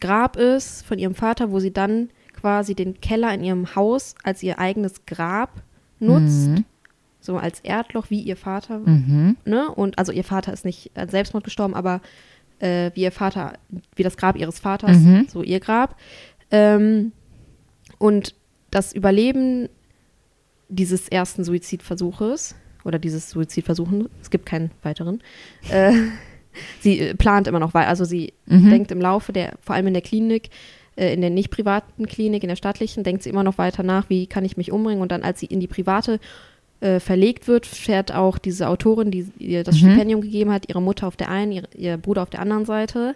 Grab 0.01 0.37
ist 0.37 0.85
von 0.85 0.99
ihrem 0.99 1.15
Vater, 1.15 1.51
wo 1.51 1.61
sie 1.61 1.73
dann 1.73 2.11
quasi 2.35 2.75
den 2.75 3.01
Keller 3.01 3.33
in 3.33 3.45
ihrem 3.45 3.75
Haus 3.77 4.15
als 4.23 4.43
ihr 4.43 4.59
eigenes 4.59 5.07
Grab 5.07 5.63
nutzt. 6.01 6.49
Mhm. 6.49 6.65
So 7.21 7.37
als 7.39 7.61
Erdloch 7.61 8.11
wie 8.11 8.21
ihr 8.21 8.37
Vater 8.37 8.81
Mhm. 8.81 9.37
ne? 9.45 9.71
Und 9.71 9.99
also 9.99 10.13
ihr 10.13 10.25
Vater 10.25 10.53
ist 10.53 10.65
nicht 10.65 10.91
an 10.95 11.09
Selbstmord 11.09 11.45
gestorben, 11.45 11.75
aber 11.75 12.01
äh, 12.59 12.91
wie 12.95 13.03
ihr 13.03 13.13
Vater, 13.13 13.55
wie 13.97 14.03
das 14.03 14.17
Grab 14.17 14.37
ihres 14.37 14.59
Vaters, 14.59 14.99
Mhm. 14.99 15.27
so 15.29 15.43
ihr 15.43 15.61
Grab. 15.61 15.97
Ähm, 16.51 17.13
und 17.99 18.35
das 18.71 18.93
Überleben 18.93 19.69
dieses 20.69 21.09
ersten 21.09 21.45
Suizidversuches 21.45 22.57
oder 22.85 22.99
dieses 22.99 23.31
Suizidversuchen, 23.31 24.09
es 24.21 24.31
gibt 24.31 24.45
keinen 24.47 24.71
weiteren, 24.83 25.23
äh, 25.71 25.93
sie 26.81 26.99
äh, 27.01 27.15
plant 27.15 27.47
immer 27.49 27.61
noch 27.61 27.75
weiter, 27.75 27.89
also 27.89 28.05
sie 28.05 28.33
Mhm. 28.47 28.71
denkt 28.71 28.91
im 28.93 29.01
Laufe 29.01 29.33
der, 29.33 29.55
vor 29.61 29.75
allem 29.75 29.87
in 29.89 29.95
der 29.95 30.03
Klinik, 30.03 30.51
äh, 30.97 31.13
in 31.15 31.21
der 31.21 31.31
nicht 31.31 31.51
privaten 31.51 32.07
Klinik, 32.07 32.43
in 32.43 32.49
der 32.49 32.57
staatlichen, 32.57 33.03
denkt 33.05 33.23
sie 33.23 33.31
immer 33.31 33.43
noch 33.43 33.59
weiter 33.59 33.83
nach, 33.83 34.09
wie 34.11 34.27
kann 34.27 34.45
ich 34.45 34.57
mich 34.57 34.71
umbringen 34.73 35.03
und 35.03 35.11
dann, 35.13 35.23
als 35.23 35.41
sie 35.41 35.47
in 35.47 35.61
die 35.61 35.67
private 35.67 36.21
äh, 36.81 37.01
verlegt 37.01 37.49
wird, 37.49 37.67
fährt 37.67 38.13
auch 38.15 38.37
diese 38.39 38.69
Autorin, 38.69 39.11
die 39.11 39.27
ihr 39.39 39.65
das 39.65 39.77
Mhm. 39.77 39.79
Stipendium 39.91 40.21
gegeben 40.21 40.53
hat, 40.53 40.69
ihre 40.69 40.83
Mutter 40.83 41.07
auf 41.07 41.17
der 41.17 41.31
einen, 41.31 41.53
ihr, 41.53 41.63
ihr 41.77 41.97
Bruder 41.97 42.23
auf 42.23 42.31
der 42.31 42.41
anderen 42.41 42.65
Seite, 42.67 43.15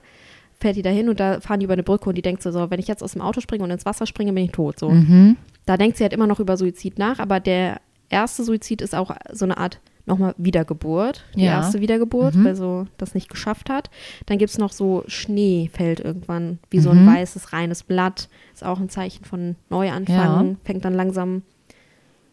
fährt 0.61 0.77
die 0.77 0.83
dahin 0.83 1.09
und 1.09 1.21
da 1.21 1.41
fahren 1.41 1.61
die 1.61 1.65
über 1.65 1.75
eine 1.75 1.83
Brücke 1.83 2.09
und 2.09 2.15
die 2.17 2.23
denkt 2.23 2.43
so, 2.43 2.51
so, 2.51 2.71
wenn 2.71 2.81
ich 2.81 2.89
jetzt 2.89 3.03
aus 3.03 3.13
dem 3.13 3.23
Auto 3.23 3.41
springe 3.41 3.63
und 3.65 3.71
ins 3.71 3.85
Wasser 3.87 4.07
springe, 4.07 4.33
bin 4.33 4.45
ich 4.45 4.53
tot. 4.53 4.79
So. 4.79 4.91
Mhm. 4.91 5.37
Da 5.67 5.77
denkt 5.77 5.99
sie 5.99 6.03
halt 6.05 6.13
immer 6.13 6.27
noch 6.27 6.41
über 6.41 6.57
Suizid 6.57 6.99
nach, 6.99 7.19
aber 7.19 7.39
der 7.41 7.81
erste 8.09 8.43
Suizid 8.43 8.81
ist 8.81 8.95
auch 8.95 9.15
so 9.33 9.45
eine 9.45 9.59
Art 9.59 9.79
nochmal 10.09 10.35
Wiedergeburt. 10.39 11.25
Die 11.37 11.43
Ja. 11.45 11.53
erste 11.53 11.81
Wiedergeburt, 11.81 12.35
Mhm. 12.35 12.45
weil 12.45 12.57
so 12.57 12.87
das 12.97 13.15
nicht 13.15 13.29
geschafft 13.29 13.71
hat. 13.71 13.91
Dann 14.27 14.39
gibt 14.39 14.51
es 14.51 14.59
noch 14.59 14.73
so 14.73 15.05
Schnee 15.07 15.71
fällt 15.73 16.01
irgendwann, 16.01 16.59
wie 16.71 16.81
so 16.81 16.91
ein 16.91 17.05
Mhm. 17.05 17.09
weißes, 17.09 17.53
reines 17.53 17.85
Blatt. 17.85 18.29
Ist 18.53 18.65
auch 18.65 18.81
ein 18.81 18.89
Zeichen 18.89 19.25
von 19.25 19.55
Neuanfang. 19.71 20.57
Fängt 20.65 20.85
dann 20.85 20.95
langsam 20.95 21.43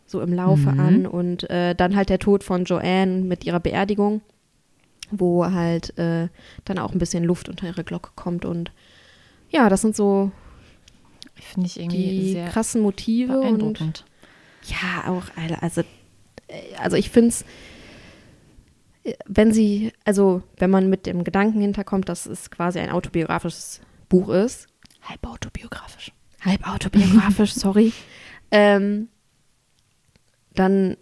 so 0.07 0.21
im 0.21 0.33
Laufe 0.33 0.71
Mhm. 0.71 0.79
an. 0.79 1.05
Und 1.07 1.49
äh, 1.49 1.75
dann 1.75 1.95
halt 1.95 2.09
der 2.09 2.19
Tod 2.19 2.43
von 2.43 2.65
Joanne 2.65 3.21
mit 3.21 3.45
ihrer 3.45 3.59
Beerdigung, 3.59 4.21
wo 5.11 5.45
halt 5.45 5.97
äh, 5.99 6.29
dann 6.65 6.79
auch 6.79 6.91
ein 6.93 6.99
bisschen 6.99 7.23
Luft 7.23 7.49
unter 7.49 7.67
ihre 7.67 7.83
Glocke 7.83 8.11
kommt. 8.15 8.45
Und 8.45 8.71
ja, 9.49 9.69
das 9.69 9.81
sind 9.81 9.95
so 9.95 10.31
Finde 11.37 11.67
ich 11.67 11.77
irgendwie 11.79 12.33
die 12.33 12.45
krassen 12.49 12.81
Motive. 12.81 13.41
Und 13.41 14.05
ja, 14.67 15.11
auch, 15.11 15.23
also, 15.61 15.81
also 16.79 16.95
ich 16.97 17.09
finde 17.09 17.29
es, 17.29 17.45
wenn 19.27 19.51
sie, 19.53 19.91
also 20.03 20.41
wenn 20.57 20.69
man 20.69 20.89
mit 20.89 21.05
dem 21.05 21.23
Gedanken 21.23 21.61
hinterkommt, 21.61 22.09
dass 22.09 22.25
es 22.25 22.49
quasi 22.49 22.79
ein 22.79 22.89
autobiografisches 22.91 23.81
Buch 24.09 24.29
ist, 24.29 24.67
Halb 25.03 25.27
autobiografisch. 25.27 26.11
halb 26.41 26.67
autobiografisch, 26.67 27.53
sorry, 27.55 27.93
ähm, 28.51 29.07
dann 30.55 30.97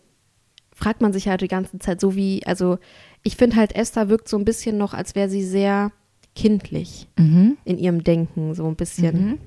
fragt 0.73 1.01
man 1.01 1.13
sich 1.13 1.27
halt 1.29 1.41
die 1.41 1.47
ganze 1.47 1.79
Zeit 1.79 2.01
so 2.01 2.15
wie, 2.15 2.45
also 2.45 2.79
ich 3.21 3.37
finde 3.37 3.55
halt, 3.55 3.73
Esther 3.75 4.09
wirkt 4.09 4.27
so 4.27 4.37
ein 4.37 4.43
bisschen 4.45 4.77
noch, 4.77 4.93
als 4.93 5.15
wäre 5.15 5.29
sie 5.29 5.43
sehr 5.43 5.91
kindlich 6.35 7.07
Mhm. 7.17 7.57
in 7.63 7.77
ihrem 7.77 8.03
Denken, 8.03 8.55
so 8.55 8.67
ein 8.67 8.75
bisschen. 8.75 9.25
Mhm. 9.25 9.37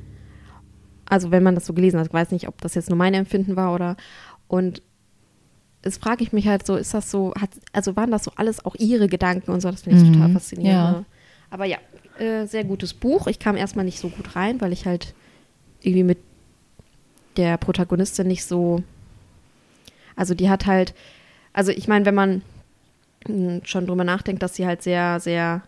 Also 1.04 1.30
wenn 1.30 1.42
man 1.42 1.54
das 1.54 1.66
so 1.66 1.74
gelesen 1.74 1.98
hat, 2.00 2.06
ich 2.06 2.12
weiß 2.14 2.30
nicht, 2.30 2.48
ob 2.48 2.60
das 2.62 2.74
jetzt 2.74 2.88
nur 2.88 2.96
mein 2.96 3.12
Empfinden 3.14 3.56
war 3.56 3.74
oder 3.74 3.96
und 4.48 4.82
es 5.86 5.96
frage 5.98 6.22
ich 6.22 6.32
mich 6.32 6.46
halt 6.48 6.66
so, 6.66 6.76
ist 6.76 6.92
das 6.94 7.10
so, 7.10 7.32
hat, 7.40 7.50
also 7.72 7.96
waren 7.96 8.10
das 8.10 8.24
so 8.24 8.32
alles 8.36 8.64
auch 8.64 8.74
ihre 8.76 9.08
Gedanken 9.08 9.50
und 9.50 9.60
so, 9.60 9.70
das 9.70 9.82
finde 9.82 10.00
ich 10.02 10.08
Mhm, 10.08 10.14
total 10.14 10.30
faszinierend. 10.30 10.82
ja. 10.84 10.90
ne? 10.92 11.04
Aber 11.50 11.64
ja, 11.64 11.78
Äh, 12.18 12.46
sehr 12.46 12.64
gutes 12.64 12.94
Buch. 12.94 13.26
Ich 13.26 13.38
kam 13.38 13.56
erstmal 13.56 13.84
nicht 13.84 14.00
so 14.00 14.08
gut 14.08 14.36
rein, 14.36 14.60
weil 14.62 14.72
ich 14.72 14.86
halt 14.86 15.12
irgendwie 15.82 16.02
mit 16.04 16.18
der 17.36 17.58
Protagonistin 17.58 18.26
nicht 18.26 18.44
so. 18.44 18.82
Also 20.16 20.34
die 20.34 20.48
hat 20.48 20.64
halt. 20.66 20.94
Also 21.52 21.72
ich 21.72 21.88
meine, 21.88 22.06
wenn 22.06 22.14
man 22.14 22.42
mh, 23.28 23.60
schon 23.64 23.86
drüber 23.86 24.04
nachdenkt, 24.04 24.42
dass 24.42 24.54
sie 24.54 24.66
halt 24.66 24.82
sehr, 24.82 25.20
sehr 25.20 25.62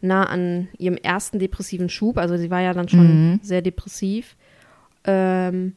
nah 0.00 0.24
an 0.24 0.68
ihrem 0.78 0.96
ersten 0.96 1.38
depressiven 1.38 1.88
Schub, 1.88 2.18
also 2.18 2.36
sie 2.36 2.50
war 2.50 2.60
ja 2.62 2.72
dann 2.74 2.88
schon 2.88 3.06
Mhm. 3.34 3.40
sehr 3.42 3.62
depressiv, 3.62 4.36
ähm, 5.04 5.74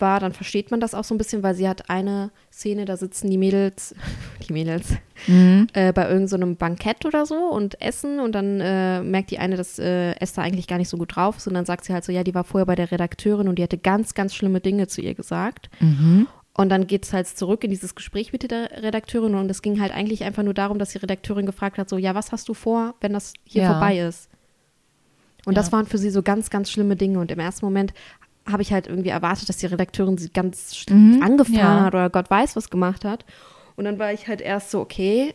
war, 0.00 0.20
dann 0.20 0.32
versteht 0.32 0.70
man 0.70 0.80
das 0.80 0.94
auch 0.94 1.04
so 1.04 1.14
ein 1.14 1.18
bisschen, 1.18 1.42
weil 1.42 1.54
sie 1.54 1.68
hat 1.68 1.90
eine 1.90 2.30
Szene, 2.52 2.84
da 2.84 2.96
sitzen 2.96 3.30
die 3.30 3.38
Mädels, 3.38 3.94
die 4.48 4.52
Mädels, 4.52 4.96
Mhm. 5.26 5.66
äh, 5.74 5.92
bei 5.92 6.02
irgendeinem 6.04 6.28
so 6.28 6.36
einem 6.36 6.56
Bankett 6.56 7.04
oder 7.04 7.26
so 7.26 7.34
und 7.36 7.78
essen 7.82 8.20
und 8.20 8.32
dann 8.32 8.58
äh, 8.62 9.02
merkt 9.02 9.30
die 9.30 9.38
eine, 9.38 9.56
dass 9.56 9.78
äh, 9.78 10.12
Esther 10.12 10.42
eigentlich 10.42 10.66
gar 10.66 10.78
nicht 10.78 10.88
so 10.88 10.96
gut 10.96 11.14
drauf 11.14 11.36
ist 11.36 11.46
und 11.46 11.52
dann 11.52 11.66
sagt 11.66 11.84
sie 11.84 11.92
halt 11.92 12.04
so, 12.04 12.10
ja, 12.12 12.24
die 12.24 12.34
war 12.34 12.44
vorher 12.44 12.64
bei 12.64 12.74
der 12.74 12.90
Redakteurin 12.90 13.46
und 13.46 13.56
die 13.58 13.62
hatte 13.62 13.76
ganz, 13.76 14.14
ganz 14.14 14.34
schlimme 14.34 14.60
Dinge 14.60 14.86
zu 14.86 15.02
ihr 15.02 15.14
gesagt. 15.14 15.68
Mhm. 15.80 16.26
Und 16.54 16.68
dann 16.70 16.86
geht 16.86 17.04
es 17.04 17.12
halt 17.12 17.26
zurück 17.28 17.64
in 17.64 17.70
dieses 17.70 17.94
Gespräch 17.94 18.32
mit 18.32 18.50
der 18.50 18.82
Redakteurin 18.82 19.34
und 19.34 19.50
es 19.50 19.60
ging 19.62 19.80
halt 19.80 19.92
eigentlich 19.94 20.24
einfach 20.24 20.42
nur 20.42 20.54
darum, 20.54 20.78
dass 20.78 20.90
die 20.90 20.98
Redakteurin 20.98 21.44
gefragt 21.46 21.76
hat, 21.78 21.88
so, 21.90 21.98
ja, 21.98 22.14
was 22.14 22.32
hast 22.32 22.48
du 22.48 22.54
vor, 22.54 22.94
wenn 23.02 23.12
das 23.12 23.34
hier 23.44 23.62
Ja. 23.62 23.72
vorbei 23.72 23.98
ist? 23.98 24.28
Und 25.46 25.54
Ja. 25.54 25.62
das 25.62 25.70
waren 25.72 25.86
für 25.86 25.98
sie 25.98 26.10
so 26.10 26.22
ganz, 26.22 26.50
ganz 26.50 26.70
schlimme 26.70 26.96
Dinge 26.96 27.18
und 27.18 27.30
im 27.30 27.38
ersten 27.38 27.64
Moment 27.64 27.92
habe 28.46 28.62
ich 28.62 28.72
halt 28.72 28.86
irgendwie 28.86 29.10
erwartet, 29.10 29.48
dass 29.48 29.58
die 29.58 29.66
Redakteurin 29.66 30.18
sie 30.18 30.30
ganz 30.30 30.84
Mhm, 30.90 31.22
angefahren 31.22 31.56
ja. 31.56 31.84
hat 31.84 31.94
oder 31.94 32.10
Gott 32.10 32.30
weiß 32.30 32.56
was 32.56 32.70
gemacht 32.70 33.04
hat. 33.04 33.24
Und 33.76 33.84
dann 33.84 33.98
war 33.98 34.12
ich 34.12 34.28
halt 34.28 34.40
erst 34.40 34.70
so, 34.70 34.80
okay, 34.80 35.34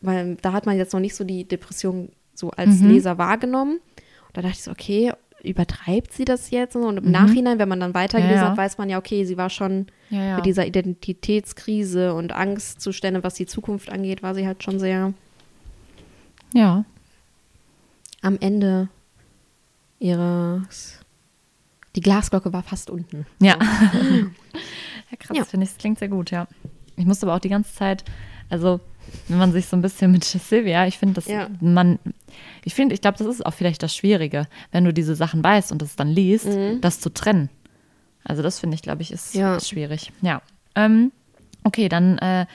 weil 0.00 0.36
da 0.42 0.52
hat 0.52 0.66
man 0.66 0.76
jetzt 0.76 0.92
noch 0.92 1.00
nicht 1.00 1.14
so 1.14 1.24
die 1.24 1.44
Depression 1.46 2.10
so 2.34 2.50
als 2.50 2.80
Mhm. 2.80 2.88
Leser 2.90 3.18
wahrgenommen. 3.18 3.76
Und 3.78 4.36
da 4.36 4.42
dachte 4.42 4.54
ich 4.56 4.62
so, 4.62 4.70
okay, 4.70 5.12
übertreibt 5.42 6.12
sie 6.12 6.24
das 6.24 6.50
jetzt? 6.50 6.74
Und 6.76 6.96
im 6.98 7.10
Nachhinein, 7.10 7.58
wenn 7.58 7.68
man 7.68 7.80
dann 7.80 7.94
weitergelesen 7.94 8.36
Mhm. 8.36 8.42
Ja, 8.42 8.44
ja. 8.46 8.50
hat, 8.50 8.58
weiß 8.58 8.78
man 8.78 8.88
ja, 8.90 8.98
okay, 8.98 9.24
sie 9.24 9.36
war 9.36 9.50
schon 9.50 9.86
ja. 10.10 10.36
mit 10.36 10.46
dieser 10.46 10.66
Identitätskrise 10.66 12.14
und 12.14 12.32
Angstzustände, 12.32 13.22
was 13.22 13.34
die 13.34 13.46
Zukunft 13.46 13.90
angeht, 13.90 14.22
war 14.22 14.34
sie 14.34 14.46
halt 14.46 14.62
schon 14.64 14.78
sehr 14.78 15.12
ja. 16.54 16.84
am 18.22 18.36
Ende 18.40 18.88
ihres. 19.98 21.00
Die 21.96 22.00
Glasglocke 22.00 22.52
war 22.52 22.62
fast 22.62 22.90
unten. 22.90 23.26
Ja. 23.40 23.56
ja, 25.10 25.16
krass, 25.18 25.36
Ja. 25.36 25.44
finde 25.44 25.64
ich, 25.64 25.70
das 25.70 25.78
klingt 25.78 25.98
sehr 25.98 26.08
gut, 26.08 26.30
ja. 26.30 26.46
Ich 26.96 27.06
musste 27.06 27.26
aber 27.26 27.34
auch 27.36 27.40
die 27.40 27.48
ganze 27.48 27.74
Zeit, 27.74 28.04
also 28.48 28.80
wenn 29.28 29.38
man 29.38 29.52
sich 29.52 29.66
so 29.66 29.76
ein 29.76 29.82
bisschen 29.82 30.10
mit 30.12 30.24
Sylvia, 30.24 30.86
ich 30.86 30.98
finde, 30.98 31.14
dass 31.14 31.26
Ja. 31.26 31.48
man, 31.60 31.98
ich 32.64 32.74
finde, 32.74 32.94
ich 32.94 33.00
glaube, 33.00 33.18
das 33.18 33.26
ist 33.26 33.44
auch 33.46 33.54
vielleicht 33.54 33.82
das 33.82 33.94
Schwierige, 33.94 34.46
wenn 34.72 34.84
du 34.84 34.92
diese 34.92 35.14
Sachen 35.14 35.42
weißt 35.44 35.72
und 35.72 35.80
das 35.82 35.96
dann 35.96 36.08
liest, 36.08 36.48
das 36.80 37.00
zu 37.00 37.10
trennen. 37.10 37.48
Also 38.24 38.42
das 38.42 38.58
finde 38.58 38.74
ich, 38.74 38.82
glaube 38.82 39.02
ich, 39.02 39.12
ist, 39.12 39.34
Ja. 39.34 39.60
schwierig. 39.60 40.10
Ja. 40.22 40.42
Ähm, 40.74 41.12
okay, 41.64 41.88
dann 41.88 42.18
äh, 42.18 42.46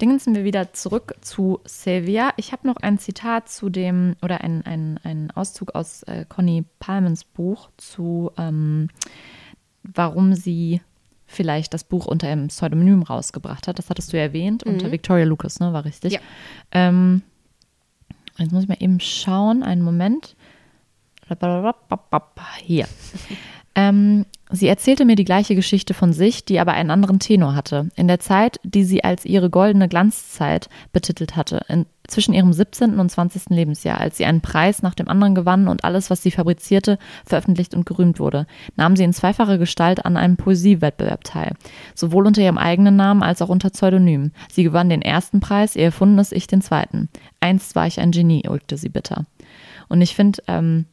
dingensen 0.00 0.34
wir 0.34 0.44
wieder 0.44 0.72
zurück 0.72 1.14
zu 1.20 1.60
Sylvia. 1.64 2.32
Ich 2.36 2.52
habe 2.52 2.66
noch 2.66 2.76
ein 2.76 2.98
Zitat 2.98 3.48
zu 3.48 3.70
dem, 3.70 4.16
oder 4.22 4.40
ein, 4.42 4.64
ein, 4.66 5.30
Auszug 5.32 5.74
aus 5.74 6.02
äh, 6.04 6.24
Conny 6.28 6.64
Palmens 6.78 7.24
Buch 7.24 7.70
zu, 7.76 8.30
ähm, 8.36 8.88
warum 9.82 10.34
sie 10.34 10.80
vielleicht 11.26 11.74
das 11.74 11.84
Buch 11.84 12.06
unter 12.06 12.28
einem 12.28 12.48
Pseudonym 12.48 13.02
rausgebracht 13.02 13.68
hat. 13.68 13.78
Das 13.78 13.90
hattest 13.90 14.12
du 14.12 14.16
ja 14.16 14.24
erwähnt, 14.24 14.62
unter 14.62 14.92
Victoria 14.92 15.24
Lucas, 15.24 15.60
ne? 15.60 15.72
War 15.72 15.84
richtig. 15.84 16.12
Ja. 16.12 16.20
Ähm, 16.72 17.22
jetzt 18.38 18.52
muss 18.52 18.64
ich 18.64 18.68
mal 18.68 18.76
eben 18.80 19.00
schauen, 19.00 19.62
einen 19.62 19.82
Moment. 19.82 20.36
Hier. 22.62 22.86
Ähm, 23.76 24.24
sie 24.54 24.68
erzählte 24.68 25.04
mir 25.04 25.16
die 25.16 25.24
gleiche 25.24 25.54
Geschichte 25.54 25.94
von 25.94 26.12
sich, 26.12 26.44
die 26.44 26.60
aber 26.60 26.72
einen 26.72 26.90
anderen 26.90 27.18
Tenor 27.18 27.54
hatte. 27.54 27.88
In 27.96 28.08
der 28.08 28.20
Zeit, 28.20 28.60
die 28.62 28.84
sie 28.84 29.04
als 29.04 29.24
ihre 29.24 29.50
goldene 29.50 29.88
Glanzzeit 29.88 30.68
betitelt 30.92 31.36
hatte, 31.36 31.64
in, 31.68 31.86
zwischen 32.06 32.34
ihrem 32.34 32.52
17. 32.52 32.98
und 32.98 33.10
20. 33.10 33.50
Lebensjahr, 33.50 34.00
als 34.00 34.18
sie 34.18 34.26
einen 34.26 34.42
Preis 34.42 34.82
nach 34.82 34.94
dem 34.94 35.08
anderen 35.08 35.34
gewann 35.34 35.68
und 35.68 35.84
alles, 35.84 36.10
was 36.10 36.22
sie 36.22 36.30
fabrizierte, 36.30 36.98
veröffentlicht 37.24 37.74
und 37.74 37.86
gerühmt 37.86 38.20
wurde, 38.20 38.46
nahm 38.76 38.96
sie 38.96 39.04
in 39.04 39.12
zweifacher 39.12 39.58
Gestalt 39.58 40.04
an 40.04 40.16
einem 40.16 40.36
Poesiewettbewerb 40.36 41.24
teil, 41.24 41.54
sowohl 41.94 42.26
unter 42.26 42.42
ihrem 42.42 42.58
eigenen 42.58 42.96
Namen 42.96 43.22
als 43.22 43.40
auch 43.40 43.48
unter 43.48 43.70
Pseudonym. 43.70 44.32
Sie 44.52 44.64
gewann 44.64 44.90
den 44.90 45.02
ersten 45.02 45.40
Preis, 45.40 45.76
ihr 45.76 45.84
erfundenes 45.84 46.32
Ich 46.32 46.46
den 46.46 46.60
zweiten. 46.60 47.08
Einst 47.40 47.74
war 47.74 47.86
ich 47.86 48.00
ein 48.00 48.10
Genie, 48.10 48.48
ulkte 48.48 48.76
sie 48.76 48.90
bitter. 48.90 49.24
Und 49.88 50.00
ich 50.02 50.14
finde, 50.14 50.42
ähm, 50.46 50.86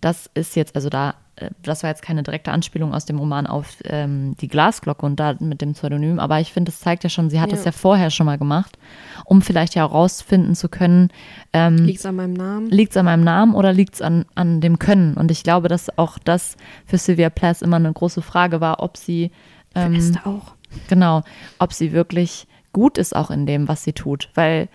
das 0.00 0.30
ist 0.34 0.56
jetzt, 0.56 0.76
also 0.76 0.88
da, 0.88 1.14
das 1.62 1.82
war 1.82 1.90
jetzt 1.90 2.02
keine 2.02 2.22
direkte 2.22 2.52
Anspielung 2.52 2.94
aus 2.94 3.06
dem 3.06 3.18
Roman 3.18 3.46
auf 3.48 3.76
ähm, 3.84 4.36
die 4.40 4.46
Glasglocke 4.48 5.04
und 5.04 5.18
da 5.18 5.34
mit 5.40 5.60
dem 5.60 5.72
Pseudonym, 5.72 6.20
aber 6.20 6.38
ich 6.40 6.52
finde, 6.52 6.70
das 6.70 6.80
zeigt 6.80 7.02
ja 7.02 7.10
schon, 7.10 7.28
sie 7.30 7.40
hat 7.40 7.50
Ja. 7.50 7.56
das 7.56 7.64
ja 7.64 7.72
vorher 7.72 8.10
schon 8.10 8.26
mal 8.26 8.38
gemacht, 8.38 8.78
um 9.24 9.42
vielleicht 9.42 9.74
ja 9.74 9.82
herausfinden 9.82 10.54
zu 10.54 10.68
können, 10.68 11.08
ähm, 11.52 11.76
Liegt 11.78 11.98
es 11.98 12.06
an 12.06 12.16
meinem 12.16 12.34
Namen? 12.34 12.70
liegt 12.70 12.92
es 12.92 12.96
an 12.96 13.06
meinem 13.06 13.24
Namen 13.24 13.54
oder 13.54 13.72
liegt 13.72 13.94
es 13.94 14.02
an, 14.02 14.26
an 14.36 14.60
dem 14.60 14.78
Können? 14.78 15.14
Und 15.14 15.30
ich 15.32 15.42
glaube, 15.42 15.66
dass 15.68 15.98
auch 15.98 16.18
das 16.18 16.56
für 16.86 16.98
Sylvia 16.98 17.30
Plath 17.30 17.62
immer 17.62 17.76
eine 17.76 17.92
große 17.92 18.22
Frage 18.22 18.60
war, 18.60 18.80
ob 18.80 18.96
sie 18.96 19.32
Für 19.72 19.80
ähm, 19.80 19.94
Esther 19.94 20.26
auch. 20.26 20.54
genau, 20.88 21.22
ob 21.58 21.72
sie 21.72 21.92
wirklich 21.92 22.46
gut 22.72 22.96
ist 22.96 23.14
auch 23.16 23.30
in 23.32 23.44
dem, 23.46 23.66
was 23.66 23.82
sie 23.82 23.92
tut, 23.92 24.28
weil 24.34 24.68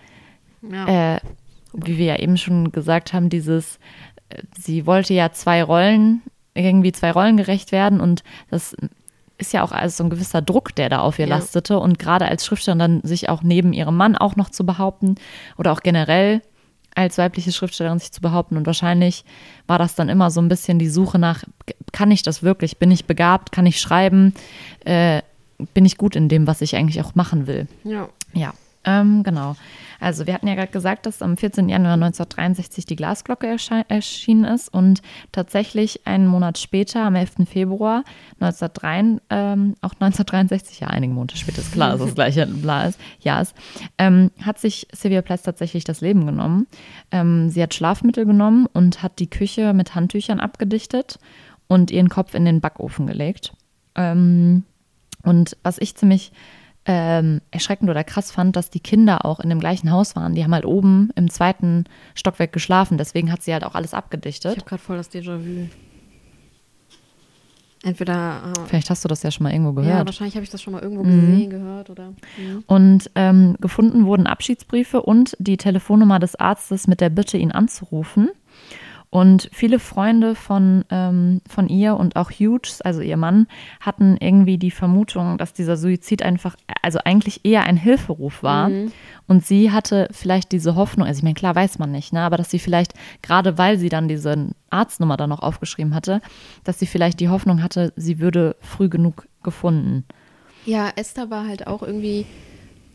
Ja. 0.62 1.14
äh, 1.16 1.20
wie 1.72 1.96
wir 1.96 2.04
ja 2.06 2.16
eben 2.18 2.36
schon 2.36 2.70
gesagt 2.72 3.12
haben, 3.14 3.30
dieses, 3.30 3.78
äh, 4.28 4.42
sie 4.58 4.84
wollte 4.86 5.14
ja 5.14 5.32
zwei 5.32 5.62
Rollen, 5.62 6.20
irgendwie 6.54 6.92
zwei 6.92 7.10
Rollen 7.12 7.36
gerecht 7.36 7.72
werden 7.72 8.00
und 8.00 8.22
das 8.50 8.74
ist 9.38 9.52
ja 9.54 9.62
auch 9.62 9.72
also 9.72 9.96
so 9.98 10.04
ein 10.04 10.10
gewisser 10.10 10.42
Druck, 10.42 10.74
der 10.74 10.88
da 10.90 10.98
auf 11.00 11.18
ihr 11.18 11.26
Ja. 11.26 11.36
lastete 11.36 11.78
und 11.78 11.98
gerade 11.98 12.26
als 12.26 12.44
Schriftstellerin 12.44 13.00
dann 13.00 13.08
sich 13.08 13.28
auch 13.28 13.42
neben 13.42 13.72
ihrem 13.72 13.96
Mann 13.96 14.16
auch 14.16 14.36
noch 14.36 14.50
zu 14.50 14.66
behaupten 14.66 15.14
oder 15.56 15.72
auch 15.72 15.80
generell 15.80 16.42
als 16.94 17.16
weibliche 17.18 17.52
Schriftstellerin 17.52 18.00
sich 18.00 18.12
zu 18.12 18.20
behaupten 18.20 18.56
und 18.56 18.66
wahrscheinlich 18.66 19.24
war 19.68 19.78
das 19.78 19.94
dann 19.94 20.08
immer 20.08 20.30
so 20.30 20.40
ein 20.42 20.48
bisschen 20.48 20.78
die 20.78 20.88
Suche 20.88 21.18
nach, 21.18 21.44
kann 21.92 22.10
ich 22.10 22.22
das 22.22 22.42
wirklich, 22.42 22.78
bin 22.78 22.90
ich 22.90 23.04
begabt, 23.06 23.52
kann 23.52 23.64
ich 23.64 23.80
schreiben, 23.80 24.34
äh, 24.84 25.22
bin 25.72 25.84
ich 25.84 25.96
gut 25.96 26.16
in 26.16 26.28
dem, 26.28 26.46
was 26.46 26.60
ich 26.62 26.74
eigentlich 26.76 27.00
auch 27.02 27.14
machen 27.14 27.46
will. 27.46 27.66
ja. 27.84 28.08
Ja, 28.32 28.52
ähm, 28.84 29.22
genau. 29.22 29.56
Also 30.00 30.26
wir 30.26 30.32
hatten 30.32 30.48
ja 30.48 30.54
gerade 30.54 30.72
gesagt, 30.72 31.04
dass 31.04 31.20
am 31.20 31.36
14. 31.36 31.68
Januar 31.68 31.94
1963 31.94 32.86
die 32.86 32.96
Glasglocke 32.96 33.46
erschienen 33.88 34.44
ist 34.44 34.72
und 34.72 35.02
tatsächlich 35.32 36.06
einen 36.06 36.26
Monat 36.26 36.56
später, 36.56 37.02
am 37.02 37.14
11. 37.14 37.46
Februar 37.46 38.04
1903, 38.40 39.20
ähm, 39.28 39.74
auch 39.82 39.92
1963, 39.92 40.80
ja 40.80 40.86
einige 40.88 41.12
Monate 41.12 41.36
später, 41.36 41.58
ist 41.58 41.72
klar, 41.72 41.92
dass 41.92 42.00
das 42.00 42.14
gleiche 42.14 42.48
Jahr 43.20 43.42
ist, 43.42 43.54
ähm, 43.98 44.30
hat 44.42 44.58
sich 44.58 44.88
Sylvia 44.92 45.20
Plath 45.20 45.44
tatsächlich 45.44 45.84
das 45.84 46.00
Leben 46.00 46.24
genommen. 46.24 46.66
Ähm, 47.10 47.50
sie 47.50 47.62
hat 47.62 47.74
Schlafmittel 47.74 48.24
genommen 48.24 48.66
und 48.72 49.02
hat 49.02 49.18
die 49.18 49.28
Küche 49.28 49.74
mit 49.74 49.94
Handtüchern 49.94 50.40
abgedichtet 50.40 51.18
und 51.68 51.90
ihren 51.90 52.08
Kopf 52.08 52.34
in 52.34 52.46
den 52.46 52.62
Backofen 52.62 53.06
gelegt. 53.06 53.52
Ähm, 53.94 54.64
und 55.22 55.58
was 55.62 55.76
ich 55.76 55.94
ziemlich 55.96 56.32
ähm, 56.86 57.40
erschreckend 57.50 57.90
oder 57.90 58.02
krass 58.04 58.30
fand, 58.32 58.56
dass 58.56 58.70
die 58.70 58.80
Kinder 58.80 59.24
auch 59.26 59.38
in 59.40 59.50
dem 59.50 59.60
gleichen 59.60 59.90
Haus 59.90 60.16
waren. 60.16 60.34
Die 60.34 60.42
haben 60.44 60.54
halt 60.54 60.64
oben 60.64 61.10
im 61.14 61.28
zweiten 61.30 61.84
Stockwerk 62.14 62.52
geschlafen. 62.52 62.96
Deswegen 62.98 63.30
hat 63.30 63.42
sie 63.42 63.52
halt 63.52 63.64
auch 63.64 63.74
alles 63.74 63.92
Ich 63.92 63.96
abgedichtet. 63.98 64.56
habe 64.56 64.64
gerade 64.68 64.82
voll 64.82 64.96
das 64.96 65.10
Déjà-vu. 65.12 65.68
Entweder. 67.82 68.42
äh, 68.56 68.60
Vielleicht 68.66 68.90
hast 68.90 69.04
du 69.04 69.08
das 69.08 69.22
ja 69.22 69.30
schon 69.30 69.44
mal 69.44 69.52
irgendwo 69.52 69.80
ja, 69.80 69.86
gehört. 69.88 70.06
wahrscheinlich 70.06 70.34
habe 70.34 70.44
ich 70.44 70.50
das 70.50 70.60
schon 70.60 70.74
mal 70.74 70.82
irgendwo 70.82 71.02
Mhm. 71.02 71.32
gesehen, 71.32 71.50
gehört 71.50 71.88
oder. 71.88 72.08
Mhm. 72.36 72.64
Und 72.66 73.10
ähm, 73.14 73.56
gefunden 73.60 74.04
wurden 74.04 74.26
Abschiedsbriefe 74.26 75.00
und 75.00 75.34
die 75.38 75.56
Telefonnummer 75.56 76.18
des 76.18 76.36
Arztes 76.36 76.86
mit 76.86 77.00
der 77.00 77.08
Bitte, 77.08 77.38
ihn 77.38 77.52
anzurufen. 77.52 78.30
Und 79.12 79.48
viele 79.52 79.80
Freunde 79.80 80.36
von, 80.36 80.84
ähm, 80.88 81.40
von 81.48 81.68
ihr 81.68 81.96
und 81.96 82.14
auch 82.14 82.30
Hughes, 82.30 82.80
also 82.80 83.00
ihr 83.00 83.16
Mann, 83.16 83.48
hatten 83.80 84.16
irgendwie 84.20 84.56
die 84.56 84.70
Vermutung, 84.70 85.36
dass 85.36 85.52
dieser 85.52 85.76
Suizid 85.76 86.22
einfach, 86.22 86.54
also 86.82 87.00
eigentlich 87.04 87.40
eher 87.44 87.64
ein 87.64 87.76
Hilferuf 87.76 88.44
war. 88.44 88.68
Mhm. 88.68 88.92
Und 89.26 89.44
sie 89.44 89.72
hatte 89.72 90.06
vielleicht 90.12 90.52
diese 90.52 90.76
Hoffnung, 90.76 91.08
also 91.08 91.18
ich 91.18 91.22
meine, 91.24 91.34
klar 91.34 91.56
weiß 91.56 91.80
man 91.80 91.90
nicht, 91.90 92.12
ne, 92.12 92.20
aber 92.20 92.36
dass 92.36 92.50
sie 92.50 92.60
vielleicht, 92.60 92.94
gerade 93.20 93.58
weil 93.58 93.78
sie 93.78 93.88
dann 93.88 94.06
diese 94.06 94.50
Arztnummer 94.70 95.16
dann 95.16 95.30
noch 95.30 95.40
aufgeschrieben 95.40 95.92
hatte, 95.92 96.20
dass 96.62 96.78
sie 96.78 96.86
vielleicht 96.86 97.18
die 97.18 97.28
Hoffnung 97.28 97.64
hatte, 97.64 97.92
sie 97.96 98.20
würde 98.20 98.54
früh 98.60 98.88
genug 98.88 99.26
gefunden. 99.42 100.04
Ja, 100.66 100.88
Esther 100.94 101.30
war 101.30 101.48
halt 101.48 101.66
auch 101.66 101.82
irgendwie. 101.82 102.26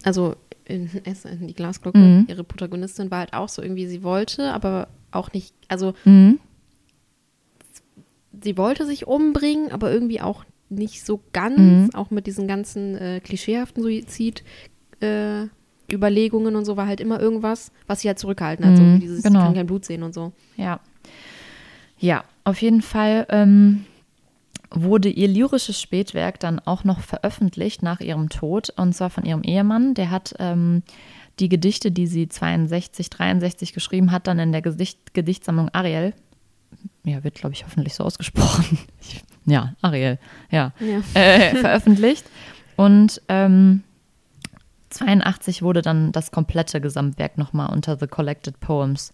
Also 0.04 0.36
in 0.64 0.90
Esther, 1.04 1.32
in 1.32 1.48
die 1.48 1.54
Glasglocke, 1.54 1.98
Mhm. 1.98 2.26
ihre 2.30 2.44
Protagonistin 2.46 3.12
war 3.12 3.20
halt 3.20 3.34
auch 3.34 3.50
so 3.50 3.62
irgendwie, 3.62 3.88
sie 3.88 4.02
wollte, 4.04 4.54
aber 4.54 4.88
auch 5.16 5.32
nicht. 5.34 5.54
Also 5.68 5.94
Mhm. 6.06 6.40
sie 8.42 8.58
wollte 8.58 8.86
sich 8.86 9.08
umbringen, 9.08 9.72
aber 9.72 9.92
irgendwie 9.92 10.22
auch 10.22 10.44
nicht 10.70 11.06
so 11.06 11.22
ganz, 11.34 11.60
Mhm. 11.60 11.90
auch 11.96 12.12
mit 12.12 12.28
diesen 12.28 12.48
ganzen 12.48 12.96
äh, 12.98 13.20
klischeehaften 13.24 13.82
Suizid. 13.84 14.44
Äh, 15.00 15.48
Überlegungen 15.92 16.56
und 16.56 16.66
so 16.66 16.78
war 16.78 16.88
halt 16.88 17.00
immer 17.00 17.20
irgendwas, 17.20 17.72
was 17.86 18.02
sie 18.02 18.08
halt 18.08 18.18
zurückgehalten 18.18 18.66
hat. 18.66 18.76
So 18.76 18.84
Mhm, 18.84 18.96
wie 18.96 19.00
dieses, 19.00 19.24
genau. 19.24 19.42
kann 19.44 19.54
kein 19.54 19.68
Blut 19.68 19.86
sehen 19.86 20.02
und 20.02 20.14
so. 20.16 20.32
Ja. 20.58 20.80
Ja, 22.00 22.24
auf 22.44 22.60
jeden 22.62 22.82
Fall 22.82 23.28
ähm, 23.30 23.86
wurde 24.72 25.10
ihr 25.10 25.28
lyrisches 25.28 25.80
Spätwerk 25.80 26.40
dann 26.40 26.60
auch 26.60 26.84
noch 26.84 27.02
veröffentlicht 27.02 27.84
nach 27.84 28.00
ihrem 28.00 28.30
Tod 28.30 28.74
und 28.76 28.94
zwar 28.94 29.12
von 29.12 29.26
ihrem 29.26 29.44
Ehemann. 29.44 29.94
Der 29.94 30.10
hat 30.10 30.34
ähm, 30.40 30.82
die 31.40 31.50
Gedichte, 31.50 31.92
die 31.92 32.08
sie 32.08 32.28
62, 32.30 33.10
63 33.10 33.74
geschrieben 33.74 34.12
hat, 34.12 34.28
dann 34.28 34.40
in 34.40 34.52
der 34.52 34.62
Gedicht, 34.62 35.14
Gedichtsammlung 35.14 35.70
Ariel, 35.74 36.14
ja, 37.04 37.24
wird 37.24 37.36
glaube 37.36 37.54
ich 37.54 37.66
hoffentlich 37.66 37.94
so 37.96 38.04
ausgesprochen. 38.04 38.78
Ja, 39.48 39.76
Ariel, 39.84 40.18
ja, 40.50 40.74
Ja. 40.80 41.02
äh, 41.14 41.56
veröffentlicht. 41.56 42.26
Und 42.78 43.22
ähm, 43.30 43.84
82 44.90 45.62
wurde 45.62 45.84
dann 45.84 46.12
das 46.12 46.32
komplette 46.32 46.82
Gesamtwerk 46.82 47.38
nochmal 47.38 47.72
unter 47.72 47.96
The 47.96 48.08
Collected 48.08 48.60
Poems 48.60 49.14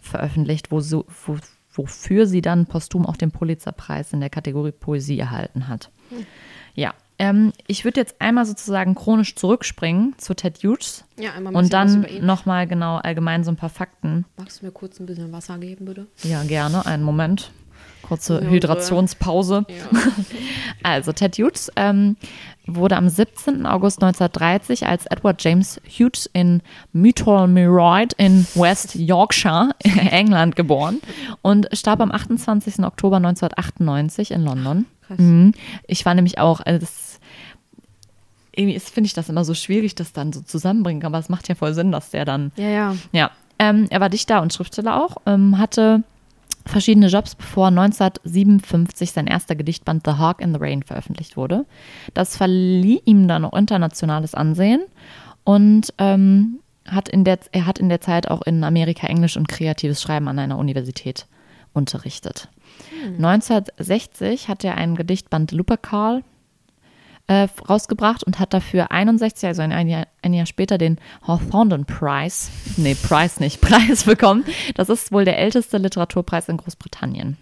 veröffentlicht, 0.00 0.70
wo 0.70 0.80
so, 0.80 1.04
wo, 1.26 1.36
wofür 1.74 2.26
sie 2.26 2.40
dann 2.40 2.64
posthum 2.66 3.04
auch 3.04 3.16
den 3.16 3.32
Pulitzerpreis 3.32 4.14
in 4.14 4.20
der 4.20 4.30
Kategorie 4.30 4.72
Poesie 4.72 5.18
erhalten 5.18 5.68
hat. 5.68 5.90
Ja, 6.74 6.94
ähm, 7.18 7.52
ich 7.66 7.84
würde 7.84 8.00
jetzt 8.00 8.20
einmal 8.20 8.44
sozusagen 8.46 8.94
chronisch 8.94 9.36
zurückspringen 9.36 10.14
zu 10.18 10.34
Ted 10.34 10.58
Hughes 10.62 11.04
Ja, 11.18 11.32
einmal 11.32 11.52
ein 11.52 11.56
und 11.56 11.72
dann 11.72 12.06
nochmal 12.20 12.66
genau 12.66 12.96
allgemein 12.96 13.44
so 13.44 13.50
ein 13.50 13.56
paar 13.56 13.70
Fakten. 13.70 14.24
Magst 14.36 14.60
du 14.60 14.66
mir 14.66 14.72
kurz 14.72 15.00
ein 15.00 15.06
bisschen 15.06 15.32
Wasser 15.32 15.58
geben, 15.58 15.86
bitte? 15.86 16.06
Ja, 16.22 16.42
gerne, 16.42 16.84
einen 16.86 17.02
Moment. 17.02 17.50
Kurze 18.02 18.40
Ja, 18.42 18.50
Hydrationspause. 18.50 19.64
Ja. 19.68 20.00
Also 20.82 21.10
Ted 21.12 21.36
Hughes 21.36 21.72
ähm, 21.74 22.16
wurde 22.66 22.96
am 22.96 23.08
17. 23.08 23.66
August 23.66 24.00
1930 24.02 24.86
als 24.86 25.06
Edward 25.06 25.42
James 25.42 25.80
Hughes 25.84 26.30
in 26.32 26.62
Mytholmroyd 26.92 28.12
in 28.18 28.46
West 28.54 28.94
Yorkshire, 28.94 29.70
England 29.82 30.54
geboren 30.54 31.00
und 31.42 31.68
starb 31.72 32.00
am 32.00 32.12
28. 32.12 32.84
Oktober 32.84 33.16
1998 33.16 34.30
in 34.30 34.42
London. 34.44 34.86
Krass. 35.06 35.18
Mhm. 35.18 35.52
Ich 35.86 36.04
war 36.04 36.14
nämlich 36.14 36.38
auch, 36.38 36.60
also 36.60 36.78
das, 36.78 37.05
irgendwie 38.56 38.78
finde 38.80 39.06
ich 39.06 39.14
das 39.14 39.28
immer 39.28 39.44
so 39.44 39.54
schwierig, 39.54 39.94
das 39.94 40.12
dann 40.12 40.32
so 40.32 40.40
zusammenbringen, 40.40 41.04
aber 41.04 41.18
es 41.18 41.28
macht 41.28 41.48
ja 41.48 41.54
voll 41.54 41.74
Sinn, 41.74 41.92
dass 41.92 42.10
der 42.10 42.24
dann 42.24 42.52
ja, 42.56 42.68
ja. 42.68 42.96
ja, 43.12 43.30
ähm, 43.58 43.86
er 43.90 44.00
war 44.00 44.08
Dichter 44.08 44.42
und 44.42 44.52
Schriftsteller 44.52 45.02
auch, 45.02 45.16
ähm, 45.26 45.58
hatte 45.58 46.02
verschiedene 46.64 47.06
Jobs, 47.06 47.34
bevor 47.34 47.68
1957 47.68 49.12
sein 49.12 49.26
erster 49.26 49.54
Gedichtband 49.54 50.02
The 50.04 50.14
Hawk 50.14 50.40
in 50.40 50.52
the 50.52 50.60
Rain 50.60 50.82
veröffentlicht 50.82 51.36
wurde. 51.36 51.64
Das 52.12 52.36
verlieh 52.36 53.00
ihm 53.04 53.28
dann 53.28 53.44
auch 53.44 53.56
internationales 53.56 54.34
Ansehen 54.34 54.82
und 55.44 55.94
ähm, 55.98 56.58
hat 56.86 57.08
in 57.08 57.24
der, 57.24 57.38
er 57.52 57.66
hat 57.66 57.78
in 57.78 57.88
der 57.88 58.00
Zeit 58.00 58.28
auch 58.28 58.42
in 58.42 58.64
Amerika 58.64 59.06
Englisch 59.06 59.36
und 59.36 59.48
kreatives 59.48 60.02
Schreiben 60.02 60.28
an 60.28 60.38
einer 60.38 60.58
Universität 60.58 61.26
unterrichtet. 61.72 62.48
1960 63.18 64.48
hat 64.48 64.64
er 64.64 64.76
ein 64.76 64.96
Gedichtband 64.96 65.52
Lupercal 65.52 66.22
äh, 67.28 67.48
rausgebracht 67.68 68.22
und 68.24 68.38
hat 68.38 68.54
dafür 68.54 68.90
61, 68.90 69.48
also 69.48 69.62
ein, 69.62 69.72
ein, 69.72 69.88
Jahr, 69.88 70.06
ein 70.22 70.32
Jahr 70.32 70.46
später, 70.46 70.78
den 70.78 70.98
Hawthornden 71.26 71.84
Prize, 71.84 72.50
nee, 72.76 72.94
Prize 72.94 73.40
nicht, 73.40 73.60
Preis 73.62 74.04
bekommen. 74.04 74.44
Das 74.74 74.88
ist 74.88 75.12
wohl 75.12 75.24
der 75.24 75.38
älteste 75.38 75.78
Literaturpreis 75.78 76.48
in 76.48 76.56
Großbritannien. 76.56 77.36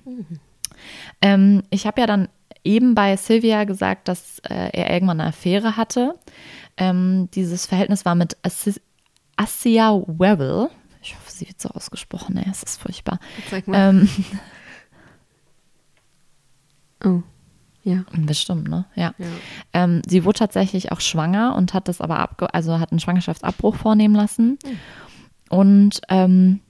Ähm, 1.20 1.62
ich 1.70 1.86
habe 1.86 2.00
ja 2.00 2.06
dann 2.06 2.28
eben 2.64 2.94
bei 2.94 3.16
Sylvia 3.16 3.64
gesagt, 3.64 4.08
dass 4.08 4.38
äh, 4.40 4.70
er 4.72 4.90
irgendwann 4.90 5.20
eine 5.20 5.28
Affäre 5.28 5.76
hatte. 5.76 6.14
Ähm, 6.76 7.28
dieses 7.34 7.66
Verhältnis 7.66 8.04
war 8.04 8.14
mit 8.14 8.36
Assi 8.42 8.74
Assia 9.36 9.92
Webble. 10.06 10.70
Ich 11.02 11.14
hoffe, 11.14 11.30
sie 11.30 11.48
wird 11.48 11.60
so 11.60 11.68
ausgesprochen. 11.70 12.36
Nee, 12.36 12.46
es 12.50 12.62
ist 12.62 12.80
furchtbar. 12.80 13.18
Zeig 13.50 13.66
mal. 13.66 13.90
Ähm, 13.90 14.08
oh. 17.04 17.22
Ja. 17.84 18.04
bestimmt, 18.16 18.68
ne? 18.68 18.86
Ja. 18.94 19.14
Ja. 19.18 19.26
Ähm, 19.74 20.00
sie 20.08 20.24
wurde 20.24 20.38
tatsächlich 20.38 20.90
auch 20.90 21.00
schwanger 21.00 21.54
und 21.54 21.74
hat 21.74 21.86
das 21.88 22.00
aber 22.00 22.18
abge 22.18 22.52
also 22.52 22.80
hat 22.80 22.90
einen 22.90 23.00
Schwangerschaftsabbruch 23.00 23.76
vornehmen 23.76 24.14
lassen. 24.14 24.58
Und 25.50 26.00
ähm, 26.08 26.60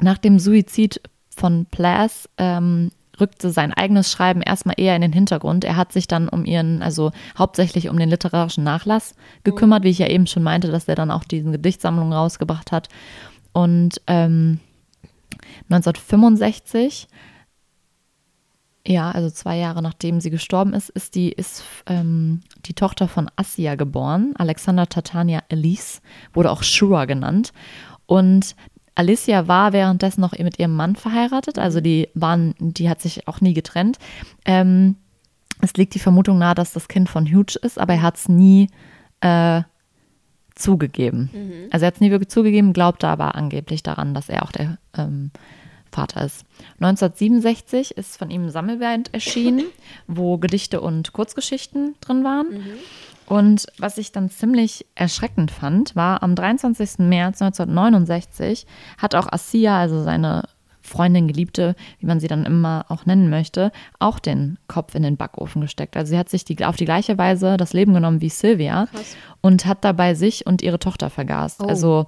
nach 0.00 0.18
dem 0.18 0.38
Suizid 0.38 1.00
von 1.30 1.66
Plas 1.66 2.28
ähm, 2.36 2.90
rückte 3.20 3.50
sein 3.50 3.72
eigenes 3.72 4.10
Schreiben 4.10 4.42
erstmal 4.42 4.74
eher 4.78 4.96
in 4.96 5.02
den 5.02 5.12
Hintergrund. 5.12 5.64
Er 5.64 5.76
hat 5.76 5.92
sich 5.92 6.06
dann 6.06 6.28
um 6.28 6.44
ihren, 6.44 6.82
also 6.82 7.12
hauptsächlich 7.38 7.88
um 7.88 7.98
den 7.98 8.10
literarischen 8.10 8.64
Nachlass 8.64 9.14
gekümmert, 9.44 9.84
wie 9.84 9.90
ich 9.90 9.98
ja 9.98 10.08
eben 10.08 10.26
schon 10.26 10.42
meinte, 10.42 10.70
dass 10.70 10.88
er 10.88 10.96
dann 10.96 11.10
auch 11.10 11.24
diese 11.24 11.50
Gedichtsammlung 11.50 12.12
rausgebracht 12.12 12.72
hat. 12.72 12.88
Und 13.52 14.00
ähm, 14.06 14.60
1965 15.70 17.08
ja, 18.86 19.10
also 19.10 19.30
zwei 19.30 19.56
Jahre 19.56 19.82
nachdem 19.82 20.20
sie 20.20 20.30
gestorben 20.30 20.72
ist, 20.72 20.90
ist 20.90 21.14
die, 21.14 21.32
ist, 21.32 21.64
ähm, 21.86 22.40
die 22.66 22.74
Tochter 22.74 23.08
von 23.08 23.28
Assia 23.36 23.74
geboren. 23.74 24.34
Alexander 24.38 24.88
Tatania 24.88 25.42
Elise, 25.48 26.00
wurde 26.32 26.50
auch 26.50 26.62
Shura 26.62 27.04
genannt. 27.04 27.52
Und 28.06 28.54
Alicia 28.94 29.48
war 29.48 29.72
währenddessen 29.72 30.20
noch 30.20 30.38
mit 30.38 30.58
ihrem 30.58 30.74
Mann 30.74 30.96
verheiratet, 30.96 31.58
also 31.58 31.80
die 31.80 32.08
waren, 32.14 32.54
die 32.58 32.88
hat 32.88 33.02
sich 33.02 33.28
auch 33.28 33.40
nie 33.40 33.52
getrennt. 33.52 33.98
Ähm, 34.44 34.96
es 35.60 35.74
liegt 35.74 35.94
die 35.94 35.98
Vermutung 35.98 36.38
nahe, 36.38 36.54
dass 36.54 36.72
das 36.72 36.88
Kind 36.88 37.08
von 37.08 37.26
Hugh 37.26 37.58
ist, 37.62 37.78
aber 37.78 37.94
er 37.94 38.02
hat 38.02 38.16
es 38.16 38.28
nie 38.28 38.68
äh, 39.20 39.62
zugegeben. 40.54 41.30
Also 41.70 41.84
er 41.84 41.88
hat 41.88 41.94
es 41.96 42.00
nie 42.00 42.10
wirklich 42.10 42.30
zugegeben, 42.30 42.72
glaubte 42.72 43.08
aber 43.08 43.34
angeblich 43.34 43.82
daran, 43.82 44.14
dass 44.14 44.28
er 44.28 44.42
auch 44.42 44.52
der 44.52 44.78
ähm, 44.96 45.30
Vater 45.96 46.24
ist. 46.24 46.44
1967 46.80 47.96
ist 47.96 48.18
von 48.18 48.30
ihm 48.30 48.44
ein 48.44 48.50
Sammelband 48.50 49.14
erschienen, 49.14 49.64
wo 50.06 50.36
Gedichte 50.36 50.82
und 50.82 51.14
Kurzgeschichten 51.14 51.94
drin 52.02 52.22
waren. 52.22 52.62
Und 53.24 53.66
was 53.78 53.96
ich 53.96 54.12
dann 54.12 54.28
ziemlich 54.28 54.86
erschreckend 54.94 55.50
fand, 55.50 55.96
war 55.96 56.22
am 56.22 56.34
23. 56.34 56.98
März 56.98 57.40
1969 57.40 58.66
hat 58.98 59.14
auch 59.14 59.26
Assia, 59.32 59.80
also 59.80 60.02
seine 60.02 60.44
Freundin, 60.82 61.28
Geliebte, 61.28 61.74
wie 61.98 62.06
man 62.06 62.20
sie 62.20 62.28
dann 62.28 62.44
immer 62.44 62.84
auch 62.88 63.06
nennen 63.06 63.30
möchte, 63.30 63.72
auch 63.98 64.18
den 64.18 64.58
Kopf 64.68 64.94
in 64.94 65.02
den 65.02 65.16
Backofen 65.16 65.62
gesteckt. 65.62 65.96
Also 65.96 66.10
sie 66.10 66.18
hat 66.18 66.28
sich 66.28 66.44
die, 66.44 66.62
auf 66.64 66.76
die 66.76 66.84
gleiche 66.84 67.18
Weise 67.18 67.56
das 67.56 67.72
Leben 67.72 67.94
genommen 67.94 68.20
wie 68.20 68.28
Sylvia 68.28 68.86
Krass. 68.86 69.16
und 69.40 69.64
hat 69.64 69.82
dabei 69.82 70.14
sich 70.14 70.46
und 70.46 70.62
ihre 70.62 70.78
Tochter 70.78 71.10
vergast. 71.10 71.60
Oh. 71.62 71.66
Also 71.66 72.06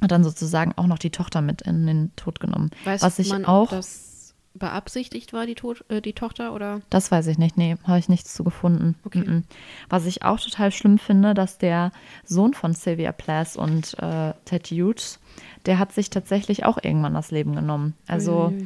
hat 0.00 0.10
dann 0.10 0.24
sozusagen 0.24 0.72
auch 0.76 0.86
noch 0.86 0.98
die 0.98 1.10
Tochter 1.10 1.42
mit 1.42 1.62
in 1.62 1.86
den 1.86 2.14
Tod 2.16 2.40
genommen. 2.40 2.70
Weiß 2.84 3.02
Was 3.02 3.18
ich 3.18 3.30
man, 3.30 3.44
auch, 3.44 3.64
ob 3.64 3.70
das 3.70 4.10
beabsichtigt 4.54 5.32
war, 5.32 5.46
die, 5.46 5.54
Tod, 5.54 5.84
äh, 5.88 6.00
die 6.00 6.12
Tochter? 6.12 6.52
Oder? 6.54 6.80
das 6.90 7.10
weiß 7.10 7.26
ich 7.28 7.38
nicht, 7.38 7.56
nee, 7.56 7.76
habe 7.84 7.98
ich 7.98 8.08
nichts 8.08 8.34
zu 8.34 8.44
gefunden. 8.44 8.96
Okay. 9.04 9.24
Mhm. 9.26 9.44
Was 9.88 10.06
ich 10.06 10.22
auch 10.22 10.40
total 10.40 10.72
schlimm 10.72 10.98
finde, 10.98 11.34
dass 11.34 11.58
der 11.58 11.92
Sohn 12.24 12.54
von 12.54 12.74
Sylvia 12.74 13.12
Plath 13.12 13.56
und 13.56 13.98
äh, 13.98 14.34
Ted 14.44 14.68
Hughes, 14.70 15.20
der 15.66 15.78
hat 15.78 15.92
sich 15.92 16.10
tatsächlich 16.10 16.64
auch 16.64 16.78
irgendwann 16.82 17.14
das 17.14 17.30
Leben 17.30 17.54
genommen. 17.54 17.94
Also 18.08 18.48
Ui. 18.48 18.64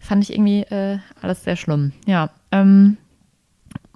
fand 0.00 0.24
ich 0.24 0.32
irgendwie 0.32 0.62
äh, 0.62 0.98
alles 1.22 1.44
sehr 1.44 1.56
schlimm. 1.56 1.92
Ja, 2.06 2.30
ähm, 2.50 2.96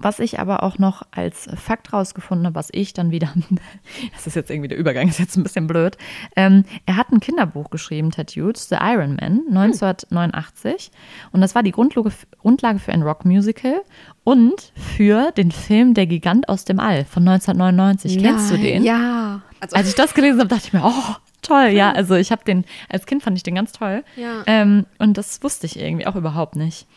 was 0.01 0.19
ich 0.19 0.39
aber 0.39 0.63
auch 0.63 0.77
noch 0.77 1.03
als 1.11 1.47
Fakt 1.55 1.93
rausgefunden 1.93 2.45
habe, 2.47 2.55
was 2.55 2.69
ich 2.71 2.93
dann 2.93 3.11
wieder, 3.11 3.33
das 4.13 4.27
ist 4.27 4.35
jetzt 4.35 4.49
irgendwie 4.49 4.69
der 4.69 4.77
Übergang, 4.77 5.07
ist 5.07 5.19
jetzt 5.19 5.37
ein 5.37 5.43
bisschen 5.43 5.67
blöd. 5.67 5.97
Ähm, 6.35 6.65
er 6.85 6.97
hat 6.97 7.11
ein 7.11 7.19
Kinderbuch 7.19 7.69
geschrieben, 7.69 8.11
Ted 8.11 8.31
Hughes, 8.31 8.69
The 8.69 8.77
Iron 8.81 9.15
Man, 9.15 9.41
1989. 9.49 10.91
Und 11.31 11.41
das 11.41 11.55
war 11.55 11.63
die 11.63 11.71
Grundlage, 11.71 12.11
Grundlage 12.39 12.79
für 12.79 12.91
ein 12.91 13.03
Rockmusical 13.03 13.81
und 14.23 14.71
für 14.75 15.31
den 15.31 15.51
Film 15.51 15.93
Der 15.93 16.07
Gigant 16.07 16.49
aus 16.49 16.65
dem 16.65 16.79
All 16.79 17.05
von 17.05 17.27
1999. 17.27 18.21
Kennst 18.21 18.51
du 18.51 18.57
den? 18.57 18.83
Ja. 18.83 19.41
Also, 19.59 19.75
Als 19.75 19.89
ich 19.89 19.95
das 19.95 20.13
gelesen 20.13 20.39
habe, 20.39 20.49
dachte 20.49 20.67
ich 20.67 20.73
mir, 20.73 20.83
oh, 20.83 21.15
toll. 21.41 21.69
Ja, 21.69 21.91
also 21.91 22.15
ich 22.15 22.31
habe 22.31 22.43
den, 22.43 22.65
als 22.89 23.05
Kind 23.05 23.23
fand 23.23 23.37
ich 23.37 23.43
den 23.43 23.55
ganz 23.55 23.71
toll. 23.71 24.03
Ja. 24.15 24.43
Ähm, 24.45 24.85
und 24.99 25.17
das 25.17 25.41
wusste 25.43 25.65
ich 25.65 25.79
irgendwie 25.79 26.07
auch 26.07 26.15
überhaupt 26.15 26.55
nicht. 26.55 26.87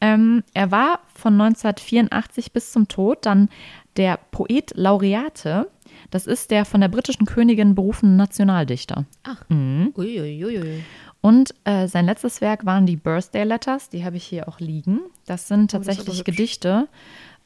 Ähm, 0.00 0.42
er 0.52 0.70
war 0.70 1.00
von 1.14 1.40
1984 1.40 2.52
bis 2.52 2.72
zum 2.72 2.88
Tod 2.88 3.24
dann 3.24 3.48
der 3.96 4.18
Poet 4.30 4.72
Laureate. 4.76 5.70
Das 6.10 6.26
ist 6.26 6.50
der 6.50 6.64
von 6.64 6.80
der 6.82 6.88
britischen 6.88 7.24
Königin 7.26 7.74
berufene 7.74 8.12
Nationaldichter. 8.14 9.06
Ach. 9.24 9.42
Mhm. 9.48 9.92
Uiuiui. 9.96 10.82
Und 11.22 11.54
äh, 11.64 11.88
sein 11.88 12.06
letztes 12.06 12.40
Werk 12.40 12.66
waren 12.66 12.86
die 12.86 12.96
Birthday 12.96 13.44
Letters, 13.44 13.88
die 13.88 14.04
habe 14.04 14.16
ich 14.16 14.24
hier 14.24 14.48
auch 14.48 14.60
liegen. 14.60 15.00
Das 15.26 15.48
sind 15.48 15.74
Oh, 15.74 15.78
das 15.78 15.86
tatsächlich. 15.86 16.24
Gedichte 16.24 16.88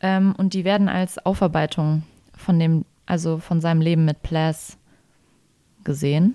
ähm, 0.01 0.35
und 0.37 0.53
die 0.55 0.65
werden 0.65 0.89
als 0.89 1.25
Aufarbeitung 1.25 2.03
von 2.37 2.59
dem, 2.59 2.85
also 3.07 3.39
von 3.39 3.61
seinem 3.61 3.81
Leben 3.81 4.05
mit 4.05 4.23
Plas 4.23 4.77
gesehen. 5.85 6.35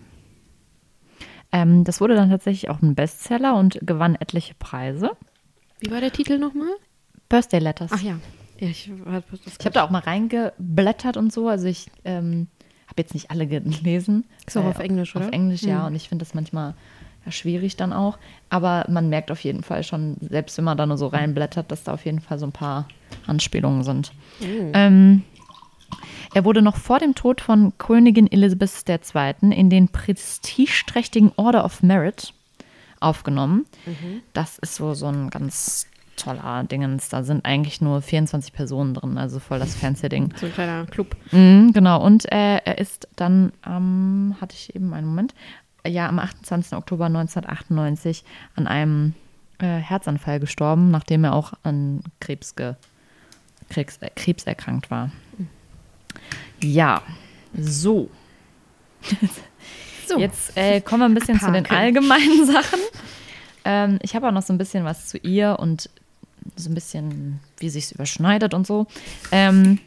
Ähm, 1.52 1.84
das 1.84 2.02
wurde 2.02 2.16
dann 2.16 2.30
tatsächlich 2.30 2.70
auch 2.70 2.82
ein 2.82 2.96
Bestseller 2.96 3.56
und 3.56 3.78
gewann 3.82 4.16
etliche 4.16 4.56
Preise. 4.56 5.12
Wie 5.86 5.92
war 5.92 6.02
der 6.02 6.12
Titel 6.12 6.40
nochmal? 6.40 6.74
Birthday 7.30 7.60
Letters. 7.60 7.92
Ach 7.94 8.02
ja. 8.02 8.18
ja 8.60 8.70
ich, 8.70 8.90
Ich 8.90 9.66
habe 9.66 9.74
da 9.74 9.84
auch 9.84 9.92
mal 9.92 10.00
reingeblättert 10.00 11.16
und 11.16 11.32
so. 11.32 11.48
Also 11.48 11.68
ich 11.68 11.92
ähm, 12.04 12.48
habe 12.88 13.04
jetzt 13.04 13.14
nicht 13.14 13.30
alle 13.30 13.46
gelesen. 13.46 14.26
Ist 14.48 14.58
auch 14.58 14.66
auf 14.66 14.80
Englisch, 14.80 15.16
oder? 15.16 15.26
Auf 15.26 15.32
Englisch, 15.32 15.62
ja. 15.62 15.82
Hm. 15.82 15.88
Und 15.88 15.96
ich 15.96 16.10
finde 16.10 16.26
das 16.26 16.34
manchmal 16.34 16.74
ja, 17.24 17.32
schwierig 17.32 17.76
dann 17.76 17.94
auch. 17.94 18.18
Aber 18.50 18.86
man 18.90 19.10
merkt 19.10 19.30
auf 19.30 19.44
jeden 19.44 19.62
Fall 19.62 19.84
schon, 19.84 20.18
selbst 20.22 20.58
wenn 20.58 20.66
man 20.66 20.76
da 20.76 20.88
nur 20.88 20.98
so 20.98 21.06
reinblättert, 21.06 21.70
dass 21.70 21.84
da 21.84 21.94
auf 21.94 22.04
jeden 22.04 22.20
Fall 22.20 22.40
so 22.40 22.48
ein 22.48 22.52
paar 22.52 22.88
Anspielungen 23.28 23.84
sind. 23.84 24.12
Ähm, 24.42 25.22
er 26.34 26.46
wurde 26.46 26.64
noch 26.64 26.78
vor 26.78 26.98
dem 26.98 27.14
Tod 27.14 27.42
von 27.42 27.74
Königin 27.78 28.32
Elizabeth 28.32 28.90
II. 28.90 29.52
in 29.52 29.70
den 29.70 29.90
prestigeträchtigen 29.90 31.32
Order 31.36 31.64
of 31.64 31.84
Merit 31.84 32.34
aufgenommen. 33.06 33.66
Das 34.34 34.58
ist 34.58 34.76
so, 34.76 34.94
so 34.94 35.08
ein 35.08 35.30
ganz 35.30 35.88
toller 36.16 36.64
Dingens. 36.64 37.10
Da 37.10 37.24
sind 37.24 37.46
eigentlich 37.46 37.82
nur 37.82 38.02
24 38.02 38.54
Personen 38.54 38.94
drin, 38.94 39.18
also 39.18 39.40
voll 39.40 39.60
das 39.60 39.76
fancy 39.76 40.10
Ding. 40.10 40.34
So 40.38 40.48
ein 40.48 40.54
kleiner 40.54 40.86
Club. 40.86 41.16
Mhm, 41.32 41.72
genau, 41.74 42.04
und 42.04 42.26
äh, 42.32 42.58
er 42.58 42.78
ist 42.78 43.08
dann 43.16 43.52
am, 43.62 44.36
hatte 44.42 44.56
ich 44.56 44.76
eben 44.76 44.94
einen 44.94 45.08
Moment, 45.08 45.34
ja, 45.86 46.08
am 46.10 46.20
28. 46.20 46.74
Oktober 46.74 47.06
1998 47.06 48.24
an 48.56 48.68
einem 48.68 49.14
äh, 49.60 49.66
Herzanfall 49.66 50.40
gestorben, 50.40 50.90
nachdem 50.90 51.24
er 51.24 51.34
auch 51.34 51.54
an 51.64 52.02
Krebs, 52.20 52.56
ge, 52.56 52.74
Krebs, 53.70 53.98
äh, 53.98 54.10
Krebs 54.16 54.46
erkrankt 54.46 54.90
war. 54.90 55.12
Ja, 56.62 57.02
so. 57.54 58.10
So. 60.08 60.20
Jetzt 60.20 60.56
äh, 60.56 60.82
kommen 60.82 61.02
wir 61.02 61.06
ein 61.06 61.14
bisschen 61.14 61.40
zu 61.40 61.52
den 61.52 61.66
allgemeinen 61.66 62.46
Sachen. 62.52 62.80
Ähm, 63.64 64.00
ich 64.02 64.16
habe 64.16 64.28
auch 64.28 64.32
noch 64.32 64.44
so 64.44 64.54
ein 64.54 64.58
bisschen 64.58 64.86
was 64.86 65.08
zu 65.08 65.18
ihr 65.18 65.58
und 65.60 65.90
so 66.56 66.70
ein 66.70 66.76
bisschen, 66.76 67.40
wie 67.58 67.70
sich 67.70 67.92
überschneidet 67.92 68.54
und 68.54 68.68
so. 68.68 68.88
Ähm, 69.32 69.80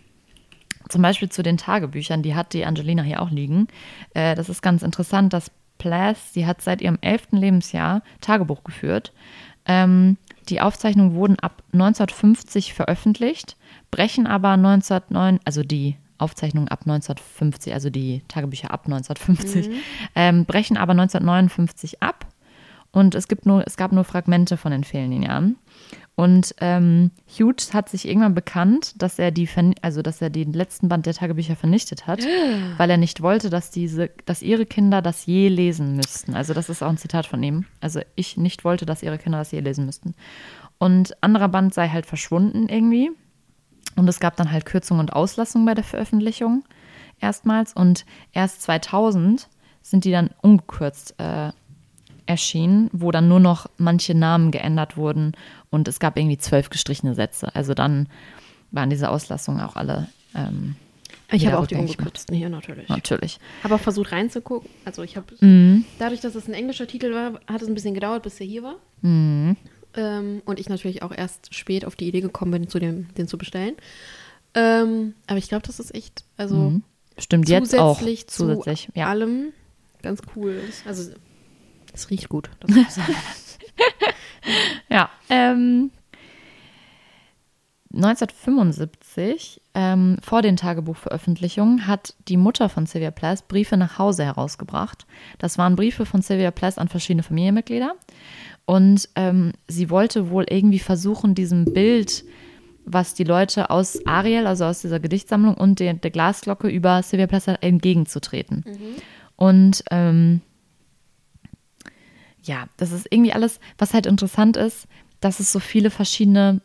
zum 0.89 1.03
Beispiel 1.03 1.29
zu 1.29 1.43
den 1.43 1.57
Tagebüchern, 1.57 2.23
die 2.23 2.35
hat 2.35 2.53
die 2.53 2.65
Angelina 2.65 3.03
hier 3.03 3.23
auch 3.23 3.31
liegen. 3.31 3.69
Äh, 4.15 4.35
das 4.35 4.49
ist 4.49 4.63
ganz 4.63 4.83
interessant, 4.83 5.33
dass 5.33 5.51
Plath, 5.79 6.17
die 6.35 6.47
hat 6.47 6.61
seit 6.61 6.81
ihrem 6.83 6.99
elften 7.01 7.37
Lebensjahr 7.37 8.03
Tagebuch 8.21 8.65
geführt. 8.65 9.13
Ähm, 9.67 10.17
die 10.49 10.61
Aufzeichnungen 10.61 11.15
wurden 11.15 11.39
ab 11.39 11.63
1950 11.73 12.75
veröffentlicht, 12.75 13.57
brechen 13.91 14.27
aber 14.27 14.51
1909, 14.51 15.41
also 15.45 15.63
die 15.63 15.97
Aufzeichnungen 16.19 16.69
ab 16.69 16.81
1950, 16.83 17.73
also 17.73 17.91
die 17.91 18.23
Tagebücher 18.29 18.71
ab 18.71 18.87
1950, 18.87 19.71
ähm, 20.15 20.45
brechen 20.45 20.77
aber 20.77 20.93
1959 20.93 22.03
ab. 22.03 22.27
Und 22.91 23.15
es, 23.15 23.29
gibt 23.29 23.45
nur, 23.47 23.65
es 23.67 23.77
gab 23.77 23.93
nur 23.93 24.05
Fragmente 24.05 24.57
von 24.57 24.73
den 24.73 24.83
fehlenden 24.83 25.23
Jahren. 25.23 25.57
Und 26.19 26.53
ähm, 26.61 27.13
Hughes 27.29 27.75
hat 27.75 27.89
sich 27.89 28.09
irgendwann 28.09 28.35
bekannt, 28.35 29.01
dass 29.01 29.21
er 29.21 29.31
die, 29.31 29.49
also 29.83 30.03
dass 30.03 30.21
er 30.21 30.31
den 30.31 30.53
letzten 30.53 30.89
Band 30.89 31.07
der 31.07 31.15
Tagebücher 31.15 31.55
vernichtet 31.55 32.09
hat, 32.09 32.21
weil 32.77 32.91
er 32.91 32.97
nicht 32.97 33.23
wollte, 33.23 33.51
dass 33.51 33.71
diese, 33.71 34.11
dass 34.27 34.43
ihre 34.43 34.67
Kinder 34.67 35.01
das 35.01 35.27
je 35.27 35.47
lesen 35.49 35.95
müssten. 35.95 36.35
Also 36.35 36.55
das 36.55 36.71
ist 36.71 36.83
auch 36.83 36.89
ein 36.89 36.99
Zitat 36.99 37.27
von 37.27 37.41
ihm. 37.43 37.67
Also 37.81 38.01
ich 38.17 38.37
nicht 38.37 38.65
wollte, 38.65 38.85
dass 38.85 39.05
ihre 39.05 39.19
Kinder 39.19 39.39
das 39.39 39.53
je 39.53 39.61
lesen 39.61 39.87
müssten. 39.87 40.15
Und 40.79 41.23
anderer 41.23 41.49
Band 41.49 41.73
sei 41.73 41.89
halt 41.89 42.07
verschwunden 42.07 42.69
irgendwie. 42.69 43.11
Und 43.99 44.09
es 44.09 44.21
gab 44.21 44.37
dann 44.37 44.51
halt 44.53 44.65
Kürzungen 44.65 45.01
und 45.01 45.13
Auslassungen 45.13 45.67
bei 45.67 45.75
der 45.75 45.85
Veröffentlichung 45.85 46.65
erstmals. 47.21 47.73
Und 47.73 48.05
erst 48.33 48.63
2000 48.63 49.49
sind 49.83 50.05
die 50.05 50.13
dann 50.13 50.31
ungekürzt 50.43 51.15
äh, 51.19 51.51
erschienen, 52.27 52.91
wo 52.93 53.11
dann 53.11 53.29
nur 53.29 53.41
noch 53.41 53.67
manche 53.79 54.15
Namen 54.15 54.51
geändert 54.51 54.97
wurden 54.97 55.33
und 55.71 55.89
es 55.89 55.99
gab 55.99 56.19
irgendwie 56.19 56.37
zwölf 56.37 56.69
gestrichene 56.69 57.15
Sätze. 57.15 57.55
Also 57.57 57.73
dann 57.75 58.07
waren 58.71 58.91
diese 58.91 59.09
Auslassungen 59.09 59.63
auch 59.63 59.77
alle 59.77 60.09
ähm, 60.35 60.77
Ich 61.33 61.47
habe 61.47 61.59
auch 61.59 61.67
die 61.67 61.77
ungekürzten 61.77 62.37
hier 62.37 62.51
natürlich. 62.51 62.89
natürlich. 62.91 63.39
Habe 63.65 63.77
auch 63.77 63.81
versucht 63.81 64.13
reinzugucken. 64.13 64.69
Also 64.85 65.03
ich 65.03 65.17
habe, 65.17 65.27
Mhm. 65.41 65.87
dadurch, 65.99 66.21
dass 66.21 66.35
es 66.35 66.47
ein 66.49 66.55
englischer 66.55 66.87
Titel 66.87 67.15
war, 67.15 67.41
hat 67.51 67.63
es 67.63 67.69
ein 67.69 67.75
bisschen 67.75 67.95
gedauert, 67.95 68.23
bis 68.25 68.39
er 68.41 68.47
hier 68.47 68.63
war. 68.63 68.77
Mhm. 69.01 69.57
Ähm, 69.95 70.43
und 70.45 70.61
ich 70.61 70.69
natürlich 70.69 71.03
auch 71.03 71.13
erst 71.13 71.55
spät 71.55 71.85
auf 71.85 71.97
die 71.97 72.09
Idee 72.09 72.21
gekommen 72.21 72.53
bin, 72.53 72.69
zu 72.69 72.79
dem, 72.79 73.13
den 73.15 73.29
zu 73.29 73.39
bestellen. 73.39 73.77
Ähm, 74.55 75.15
aber 75.27 75.39
ich 75.39 75.49
glaube, 75.49 75.67
das 75.67 75.81
ist 75.81 75.95
echt, 75.95 76.25
also 76.37 76.57
Mhm. 76.57 76.83
Stimmt 77.19 77.49
jetzt 77.49 77.77
auch 77.77 77.99
zusätzlich 77.99 78.29
zu. 78.29 78.63
Ja. 78.95 79.09
allem 79.09 79.53
ganz 80.03 80.21
cool. 80.37 80.63
Also 80.87 81.11
es 81.93 82.11
riecht 82.11 82.29
gut. 82.29 82.49
Das 82.61 82.71
muss 82.71 82.87
ich 82.87 82.91
sagen. 82.91 83.15
Ja, 84.89 85.11
ähm, 85.29 85.91
1975, 87.93 89.61
ähm, 89.75 90.17
vor 90.23 90.43
den 90.43 90.57
Tagebuchveröffentlichungen, 90.57 91.87
hat 91.87 92.15
die 92.29 92.37
Mutter 92.37 92.69
von 92.69 92.87
Sylvia 92.87 93.11
Plath 93.11 93.49
Briefe 93.49 93.77
nach 93.77 93.99
Hause 93.99 94.25
herausgebracht. 94.25 95.07
Das 95.39 95.59
waren 95.59 95.77
Briefe 95.77 96.07
von 96.07 96.23
Sylvia 96.23 96.51
Plath 96.51 96.79
an 96.79 96.89
verschiedene 96.89 97.23
Familienmitglieder. 97.23 97.95
Und 98.69 99.09
ähm, 99.15 99.53
sie 99.67 99.89
wollte 99.89 100.29
wohl 100.29 100.45
irgendwie 100.47 100.79
versuchen, 100.79 101.35
diesem 101.35 101.65
Bild, 101.65 102.23
was 102.85 103.15
die 103.15 103.25
Leute 103.25 103.71
aus 103.71 104.05
Ariel, 104.05 104.47
also 104.47 104.67
aus 104.67 104.83
dieser 104.83 105.01
Gedichtsammlung 105.01 105.55
und 105.55 105.81
der, 105.81 105.95
der 105.95 106.11
Glasglocke 106.11 106.69
über 106.69 107.03
Sylvia 107.03 107.27
Plath 107.27 107.63
entgegenzutreten. 107.63 108.65
Und 109.37 109.83
ähm, 109.91 110.43
ja, 112.43 112.67
das 112.77 112.93
ist 112.93 113.07
irgendwie 113.11 113.33
alles, 113.33 113.59
was 113.79 113.95
halt 113.95 114.05
interessant 114.05 114.59
ist, 114.59 114.87
dass 115.21 115.41
es 115.41 115.51
so 115.51 115.61
viele 115.61 115.89
verschiedene 115.89 116.61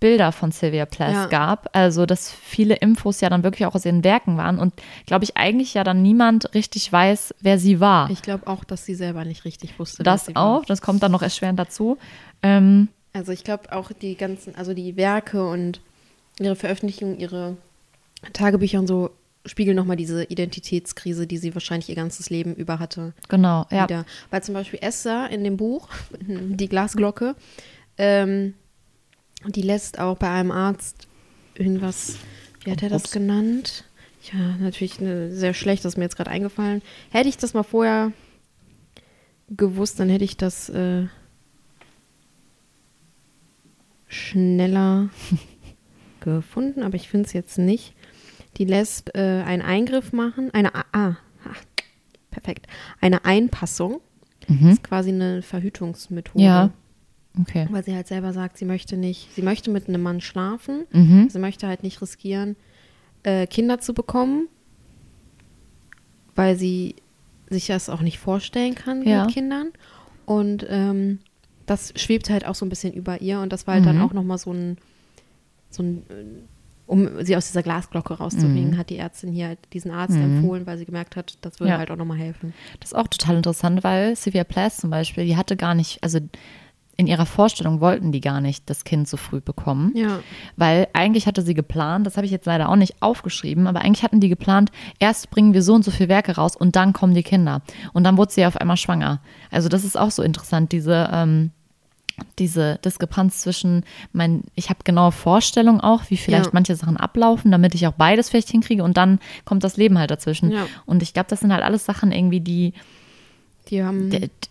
Bilder 0.00 0.32
von 0.32 0.52
Sylvia 0.52 0.86
Plath 0.86 1.12
Ja. 1.12 1.26
gab. 1.26 1.68
Also, 1.76 2.06
dass 2.06 2.30
viele 2.32 2.74
Infos 2.76 3.20
ja 3.20 3.28
dann 3.30 3.42
wirklich 3.42 3.66
auch 3.66 3.74
aus 3.74 3.84
ihren 3.84 4.04
Werken 4.04 4.36
waren 4.36 4.58
und 4.58 4.74
glaube 5.06 5.24
ich 5.24 5.36
eigentlich 5.36 5.74
ja 5.74 5.84
dann 5.84 6.02
niemand 6.02 6.54
richtig 6.54 6.92
weiß, 6.92 7.34
wer 7.40 7.58
sie 7.58 7.80
war. 7.80 8.08
Ich 8.10 8.22
glaube 8.22 8.46
auch, 8.46 8.64
dass 8.64 8.84
sie 8.84 8.94
selber 8.94 9.24
nicht 9.24 9.44
richtig 9.44 9.78
wusste. 9.78 10.02
das 10.02 10.26
sie 10.26 10.34
war. 10.34 10.44
auch, 10.58 10.64
das 10.64 10.80
kommt 10.82 11.02
dann 11.02 11.12
noch 11.12 11.22
erschwerend 11.22 11.58
dazu. 11.58 11.98
Ähm, 12.42 12.88
Also 13.12 13.32
ich 13.32 13.42
glaube 13.44 13.72
auch 13.72 13.90
die 13.92 14.14
ganzen, 14.16 14.54
also 14.54 14.74
die 14.74 14.96
Werke 14.96 15.44
und 15.48 15.80
ihre 16.38 16.54
Veröffentlichungen, 16.56 17.18
ihre 17.18 17.56
Tagebücher 18.32 18.78
und 18.78 18.86
so 18.86 19.10
spiegeln 19.46 19.76
nochmal 19.76 19.96
diese 19.96 20.24
Identitätskrise, 20.24 21.26
die 21.26 21.38
sie 21.38 21.54
wahrscheinlich 21.54 21.88
ihr 21.88 21.94
ganzes 21.94 22.28
Leben 22.30 22.54
über 22.54 22.78
hatte. 22.78 23.14
genau, 23.28 23.66
ja. 23.70 23.84
Wieder. 23.84 24.04
Weil 24.30 24.42
zum 24.42 24.54
Beispiel 24.54 24.78
Esther 24.82 25.30
in 25.30 25.42
dem 25.42 25.56
Buch, 25.56 25.88
die 26.20 26.68
Glasglocke, 26.68 27.34
ähm, 27.96 28.54
die 29.46 29.62
lässt 29.62 29.98
auch 29.98 30.16
bei 30.18 30.28
einem 30.30 30.50
Arzt 30.50 31.06
irgendwas, 31.54 32.16
wie 32.64 32.70
hat 32.72 32.82
er 32.82 32.88
das 32.88 33.10
genannt? 33.10 33.84
Ja, 34.32 34.56
natürlich 34.58 35.00
ne, 35.00 35.30
sehr 35.32 35.54
schlecht, 35.54 35.84
das 35.84 35.94
ist 35.94 35.96
mir 35.96 36.04
jetzt 36.04 36.16
gerade 36.16 36.30
eingefallen. 36.30 36.82
Hätte 37.10 37.28
ich 37.28 37.36
das 37.36 37.54
mal 37.54 37.62
vorher 37.62 38.12
gewusst, 39.48 39.98
dann 40.00 40.08
hätte 40.10 40.24
ich 40.24 40.36
das 40.36 40.68
äh, 40.68 41.06
schneller 44.08 45.10
gefunden, 46.20 46.82
aber 46.82 46.96
ich 46.96 47.08
finde 47.08 47.26
es 47.26 47.32
jetzt 47.32 47.58
nicht. 47.58 47.94
Die 48.56 48.64
lässt 48.64 49.14
äh, 49.14 49.42
einen 49.46 49.62
Eingriff 49.62 50.12
machen, 50.12 50.50
eine, 50.52 50.74
ah, 50.74 51.16
perfekt, 52.30 52.66
eine 53.00 53.24
Einpassung. 53.24 54.00
Das 54.46 54.56
Mhm. 54.56 54.68
ist 54.70 54.82
quasi 54.82 55.10
eine 55.10 55.42
Verhütungsmethode. 55.42 56.42
Ja. 56.44 56.70
Okay. 57.40 57.66
Weil 57.70 57.84
sie 57.84 57.94
halt 57.94 58.06
selber 58.06 58.32
sagt, 58.32 58.56
sie 58.58 58.64
möchte 58.64 58.96
nicht, 58.96 59.32
sie 59.34 59.42
möchte 59.42 59.70
mit 59.70 59.88
einem 59.88 60.02
Mann 60.02 60.20
schlafen, 60.20 60.84
Mhm. 60.90 61.28
sie 61.30 61.38
möchte 61.38 61.66
halt 61.68 61.82
nicht 61.82 62.00
riskieren, 62.02 62.56
äh, 63.22 63.46
Kinder 63.46 63.78
zu 63.78 63.94
bekommen, 63.94 64.48
weil 66.34 66.56
sie 66.56 66.96
sich 67.48 67.66
das 67.66 67.88
auch 67.88 68.00
nicht 68.00 68.18
vorstellen 68.18 68.74
kann 68.74 69.02
Ja. 69.02 69.24
mit 69.24 69.32
Kindern. 69.34 69.72
Und 70.26 70.66
ähm, 70.68 71.20
das 71.66 71.92
schwebt 71.96 72.30
halt 72.30 72.46
auch 72.46 72.54
so 72.54 72.64
ein 72.66 72.68
bisschen 72.68 72.92
über 72.92 73.20
ihr 73.20 73.40
und 73.40 73.52
das 73.52 73.66
war 73.66 73.74
halt 73.74 73.86
dann 73.86 73.96
Mhm. 73.96 74.02
auch 74.02 74.12
nochmal 74.12 74.38
so 74.38 74.52
ein, 74.52 74.76
so 75.70 75.82
ein, 75.82 75.98
äh, 76.10 76.24
um 76.86 77.22
sie 77.24 77.36
aus 77.36 77.46
dieser 77.46 77.62
Glasglocke 77.62 78.14
rauszubringen, 78.14 78.70
Mhm. 78.72 78.78
hat 78.78 78.88
die 78.90 78.96
Ärztin 78.98 79.30
hier 79.32 79.48
halt 79.48 79.58
diesen 79.72 79.90
Arzt 79.90 80.16
Mhm. 80.16 80.24
empfohlen, 80.36 80.66
weil 80.66 80.78
sie 80.78 80.86
gemerkt 80.86 81.16
hat, 81.16 81.36
das 81.42 81.60
würde 81.60 81.72
Ja. 81.72 81.78
halt 81.78 81.90
auch 81.90 81.96
nochmal 81.96 82.18
helfen. 82.18 82.52
Das 82.80 82.90
ist 82.92 82.94
auch 82.96 83.08
total 83.08 83.36
interessant, 83.36 83.84
weil 83.84 84.16
Sylvia 84.16 84.44
Plath 84.44 84.74
zum 84.74 84.90
Beispiel, 84.90 85.24
die 85.24 85.36
hatte 85.36 85.56
gar 85.56 85.74
nicht, 85.74 86.02
also 86.02 86.18
in 86.98 87.06
ihrer 87.06 87.26
Vorstellung 87.26 87.80
wollten 87.80 88.10
die 88.10 88.20
gar 88.20 88.40
nicht 88.40 88.68
das 88.68 88.82
Kind 88.82 89.08
so 89.08 89.16
früh 89.16 89.40
bekommen. 89.40 89.92
Ja. 89.94 90.18
Weil 90.56 90.88
eigentlich 90.94 91.28
hatte 91.28 91.42
sie 91.42 91.54
geplant, 91.54 92.04
das 92.06 92.16
habe 92.16 92.26
ich 92.26 92.32
jetzt 92.32 92.44
leider 92.44 92.68
auch 92.68 92.74
nicht 92.76 93.00
aufgeschrieben, 93.00 93.68
aber 93.68 93.82
eigentlich 93.82 94.02
hatten 94.02 94.18
die 94.20 94.28
geplant, 94.28 94.72
erst 94.98 95.30
bringen 95.30 95.54
wir 95.54 95.62
so 95.62 95.74
und 95.74 95.84
so 95.84 95.92
viele 95.92 96.08
Werke 96.08 96.34
raus 96.34 96.56
und 96.56 96.74
dann 96.74 96.92
kommen 96.92 97.14
die 97.14 97.22
Kinder. 97.22 97.62
Und 97.92 98.02
dann 98.02 98.16
wurde 98.16 98.32
sie 98.32 98.44
auf 98.44 98.56
einmal 98.56 98.76
schwanger. 98.76 99.20
Also 99.52 99.68
das 99.68 99.84
ist 99.84 99.96
auch 99.96 100.10
so 100.10 100.24
interessant, 100.24 100.72
diese, 100.72 101.08
ähm, 101.12 101.52
diese 102.40 102.78
Diskrepanz 102.84 103.42
zwischen, 103.42 103.84
mein, 104.12 104.42
ich 104.56 104.68
habe 104.68 104.80
genaue 104.82 105.12
Vorstellungen 105.12 105.80
auch, 105.80 106.02
wie 106.08 106.16
vielleicht 106.16 106.46
Ja. 106.46 106.50
manche 106.52 106.74
Sachen 106.74 106.96
ablaufen, 106.96 107.52
damit 107.52 107.76
ich 107.76 107.86
auch 107.86 107.92
beides 107.92 108.28
vielleicht 108.28 108.50
hinkriege 108.50 108.82
und 108.82 108.96
dann 108.96 109.20
kommt 109.44 109.62
das 109.62 109.76
Leben 109.76 109.98
halt 110.00 110.10
dazwischen. 110.10 110.50
Ja. 110.50 110.66
Und 110.84 111.04
ich 111.04 111.14
glaube, 111.14 111.28
das 111.30 111.38
sind 111.38 111.52
halt 111.52 111.62
alles 111.62 111.84
Sachen 111.84 112.10
irgendwie, 112.10 112.40
die, 112.40 112.72
Die 113.70 113.82
haben. 113.82 114.10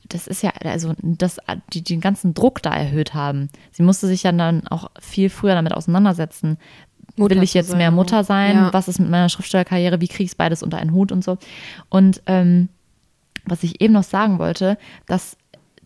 Das 0.10 0.28
ist 0.28 0.44
ja, 0.44 0.52
also 0.64 0.94
das, 1.02 1.38
die 1.74 1.84
den 1.84 2.02
ganzen 2.02 2.34
Druck 2.34 2.62
da 2.62 2.74
erhöht 2.74 3.14
haben. 3.14 3.50
Sie 3.72 3.84
musste 3.84 4.08
sich 4.08 4.24
ja 4.24 4.32
dann 4.32 4.68
auch 4.68 4.90
viel 5.00 5.30
früher 5.30 5.56
damit 5.56 5.74
auseinandersetzen, 5.74 6.58
Mutter 7.18 7.36
will 7.36 7.44
ich 7.44 7.54
jetzt 7.54 7.70
sein 7.70 7.78
mehr 7.78 7.90
auch. 7.90 7.96
Mutter 7.96 8.24
sein? 8.24 8.56
Ja. 8.56 8.74
Was 8.74 8.88
ist 8.88 9.00
mit 9.00 9.10
meiner 9.10 9.30
Schriftstellerkarriere? 9.30 10.02
Wie 10.02 10.08
kriege 10.08 10.24
ich 10.24 10.32
es 10.32 10.36
beides 10.36 10.64
unter 10.64 10.78
einen 10.78 10.92
Hut 10.92 11.12
und 11.12 11.24
so? 11.24 11.38
Und 11.90 12.22
ähm, 12.28 12.70
was 13.46 13.64
ich 13.64 13.82
eben 13.82 13.94
noch 13.94 14.04
sagen 14.04 14.40
wollte, 14.40 14.78
dass 15.08 15.38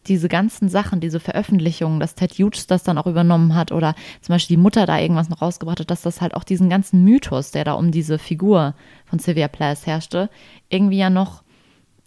diese 0.07 0.29
ganzen 0.29 0.67
Sachen, 0.67 0.99
diese 0.99 1.19
Veröffentlichungen, 1.19 1.99
dass 1.99 2.15
Ted 2.15 2.34
Hughes 2.34 2.65
das 2.65 2.84
dann 2.84 2.97
auch 2.97 3.05
übernommen 3.05 3.53
hat 3.53 3.71
oder 3.71 3.95
zum 4.21 4.34
Beispiel 4.34 4.57
die 4.57 4.61
Mutter 4.61 4.88
da 4.88 4.97
irgendwas 4.97 5.29
noch 5.29 5.43
rausgebracht 5.43 5.79
hat, 5.79 5.91
dass 5.91 6.01
das 6.01 6.21
halt 6.21 6.34
auch 6.34 6.43
diesen 6.43 6.69
ganzen 6.69 7.03
Mythos, 7.03 7.51
der 7.51 7.65
da 7.65 7.73
um 7.73 7.91
diese 7.91 8.17
Figur 8.17 8.73
von 9.05 9.19
Sylvia 9.19 9.47
Plath 9.47 9.86
herrschte, 9.86 10.29
irgendwie 10.69 10.97
ja 10.97 11.11
noch, 11.11 11.43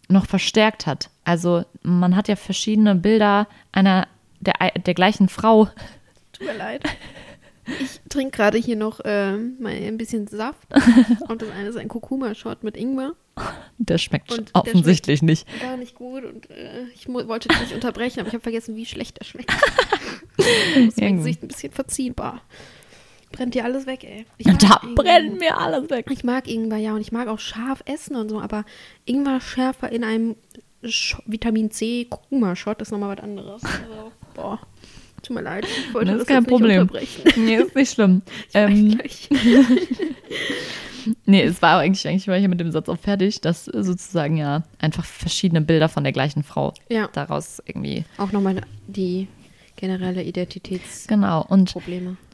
noch 0.08 0.26
verstärkt 0.26 0.86
hat. 0.86 1.10
Also 1.24 1.64
man 1.82 2.16
hat 2.16 2.28
ja 2.28 2.36
verschiedene 2.36 2.94
Bilder 2.94 3.48
einer 3.72 4.08
der, 4.40 4.54
der 4.76 4.94
gleichen 4.94 5.28
Frau. 5.28 5.68
Tut 6.32 6.46
mir 6.46 6.56
leid. 6.56 6.82
Ich 7.80 8.00
trinke 8.10 8.36
gerade 8.36 8.58
hier 8.58 8.76
noch 8.76 9.00
ähm, 9.04 9.56
mal 9.58 9.72
ein 9.72 9.96
bisschen 9.96 10.26
Saft. 10.26 10.68
und 11.28 11.40
das 11.40 11.50
eine 11.50 11.68
ist 11.68 11.76
ein 11.76 11.88
Kurkuma-Shot 11.88 12.62
mit 12.62 12.76
Ingwer. 12.76 13.12
Der 13.78 13.98
schmeckt 13.98 14.30
Und 14.32 14.54
der 14.54 14.62
offensichtlich 14.62 15.22
nicht. 15.22 15.46
Gar 15.60 15.76
nicht 15.76 15.94
gut 15.94 16.24
und 16.24 16.50
äh, 16.50 16.84
ich 16.94 17.08
wollte 17.08 17.48
dich 17.48 17.60
nicht 17.60 17.74
unterbrechen, 17.74 18.20
aber 18.20 18.28
ich 18.28 18.34
habe 18.34 18.42
vergessen, 18.42 18.76
wie 18.76 18.86
schlecht 18.86 19.18
der 19.18 19.24
schmeckt. 19.24 19.52
ist 20.36 20.46
mein 20.76 20.90
Irgendwie. 20.96 21.16
Gesicht 21.16 21.42
ein 21.42 21.48
bisschen 21.48 21.72
verziehbar. 21.72 22.42
Brennt 23.32 23.54
dir 23.54 23.64
alles 23.64 23.86
weg, 23.86 24.04
ey. 24.04 24.26
Da 24.38 24.80
Ingwer. 24.84 24.94
brennt 24.94 25.40
mir 25.40 25.58
alles 25.58 25.90
weg. 25.90 26.06
Ich 26.10 26.22
mag 26.22 26.46
Ingwer, 26.46 26.76
ja, 26.76 26.94
und 26.94 27.00
ich 27.00 27.10
mag 27.10 27.26
auch 27.26 27.40
scharf 27.40 27.82
essen 27.86 28.14
und 28.14 28.28
so, 28.28 28.40
aber 28.40 28.64
Ingwer 29.06 29.40
schärfer 29.40 29.90
in 29.90 30.04
einem 30.04 30.36
Vitamin 31.26 31.70
C 31.70 32.06
Kurkuma-Shot 32.08 32.80
ist 32.82 32.92
nochmal 32.92 33.16
was 33.16 33.22
anderes. 33.24 33.62
Also, 33.64 34.12
boah, 34.34 34.58
tut 35.22 35.34
mir 35.36 35.42
leid. 35.42 35.64
Ich 35.66 35.94
wollte 35.94 36.12
Das 36.12 36.18
das, 36.18 36.22
ist 36.22 36.28
kein 36.28 36.42
jetzt 36.44 36.50
nicht 36.50 36.86
Problem. 36.86 36.90
Nee, 37.44 37.56
ist 37.56 37.74
nicht 37.74 37.92
schlimm. 37.92 38.22
Ich 38.48 38.54
Ähm, 38.54 39.00
nee, 41.26 41.42
es 41.42 41.60
war 41.62 41.78
eigentlich, 41.80 42.06
eigentlich 42.08 42.28
war 42.28 42.36
ich 42.36 42.48
mit 42.48 42.60
dem 42.60 42.70
Satz 42.72 42.88
auch 42.88 42.98
fertig, 42.98 43.40
dass 43.40 43.64
sozusagen 43.66 44.36
ja 44.36 44.62
einfach 44.78 45.04
verschiedene 45.04 45.60
Bilder 45.60 45.88
von 45.88 46.02
der 46.04 46.12
gleichen 46.12 46.42
Frau 46.42 46.72
Ja, 46.88 47.08
daraus 47.12 47.62
irgendwie. 47.66 48.04
auch 48.18 48.32
nochmal 48.32 48.60
die 48.86 49.28
generelle 49.76 50.22
Identitätsprobleme. 50.22 51.06
Genau. 51.08 51.46
Und 51.48 51.74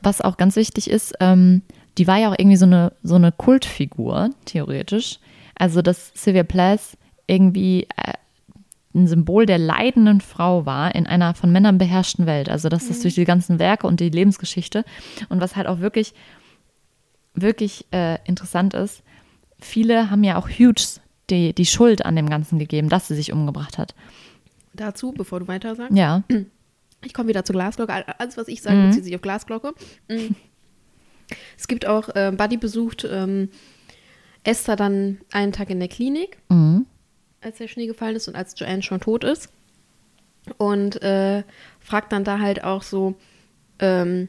was 0.02 0.20
auch 0.20 0.36
ganz 0.36 0.56
wichtig 0.56 0.90
ist, 0.90 1.14
ähm, 1.20 1.62
die 1.98 2.06
war 2.06 2.18
ja 2.18 2.30
auch 2.30 2.36
irgendwie 2.38 2.56
so 2.56 2.66
eine, 2.66 2.92
so 3.02 3.16
eine 3.16 3.32
Kultfigur, 3.32 4.30
theoretisch. 4.44 5.18
Also, 5.54 5.82
dass 5.82 6.12
Sylvia 6.14 6.44
Plath 6.44 6.96
irgendwie 7.26 7.84
äh, 7.96 8.12
ein 8.94 9.06
Symbol 9.06 9.46
der 9.46 9.58
leidenden 9.58 10.20
Frau 10.20 10.66
war 10.66 10.94
in 10.94 11.06
einer 11.06 11.34
von 11.34 11.52
Männern 11.52 11.78
beherrschten 11.78 12.26
Welt. 12.26 12.48
Also, 12.48 12.68
dass 12.68 12.88
das 12.88 13.00
durch 13.00 13.14
die 13.14 13.24
ganzen 13.24 13.58
Werke 13.60 13.86
und 13.86 14.00
die 14.00 14.08
Lebensgeschichte 14.08 14.84
und 15.28 15.40
was 15.40 15.54
halt 15.56 15.66
auch 15.68 15.78
wirklich, 15.80 16.12
wirklich 17.34 17.86
äh, 17.92 18.18
interessant 18.24 18.74
ist, 18.74 19.02
viele 19.60 20.10
haben 20.10 20.24
ja 20.24 20.36
auch 20.36 20.48
Hughes 20.48 21.00
die, 21.30 21.52
die 21.54 21.66
Schuld 21.66 22.04
an 22.04 22.16
dem 22.16 22.28
Ganzen 22.28 22.58
gegeben, 22.58 22.88
dass 22.88 23.06
sie 23.08 23.14
sich 23.14 23.32
umgebracht 23.32 23.78
hat. 23.78 23.94
Dazu, 24.74 25.12
bevor 25.12 25.40
du 25.40 25.48
weiter 25.48 25.74
sagst, 25.76 25.96
Ja. 25.96 26.22
ich 27.04 27.14
komme 27.14 27.28
wieder 27.28 27.44
zur 27.44 27.54
Glasglocke. 27.54 27.92
All- 27.92 28.04
Alles, 28.18 28.36
was 28.36 28.48
ich 28.48 28.60
sage, 28.62 28.76
Mhm. 28.76 28.86
bezieht 28.88 29.04
sich 29.04 29.14
auf 29.14 29.22
Glasglocke. 29.22 29.72
Mm. 30.08 30.34
Es 31.56 31.68
gibt 31.68 31.86
auch, 31.86 32.08
äh, 32.16 32.32
Buddy 32.36 32.56
besucht 32.56 33.06
ähm, 33.08 33.50
Esther 34.42 34.74
dann 34.74 35.18
einen 35.30 35.52
Tag 35.52 35.70
in 35.70 35.78
der 35.78 35.88
Klinik, 35.88 36.38
Mhm. 36.48 36.79
Als 37.40 37.58
der 37.58 37.68
Schnee 37.68 37.86
gefallen 37.86 38.16
ist 38.16 38.28
und 38.28 38.36
als 38.36 38.54
Joanne 38.58 38.82
schon 38.82 39.00
tot 39.00 39.24
ist. 39.24 39.50
Und 40.58 41.02
äh, 41.02 41.42
fragt 41.80 42.12
dann 42.12 42.24
da 42.24 42.38
halt 42.38 42.64
auch 42.64 42.82
so, 42.82 43.14
ähm, 43.78 44.28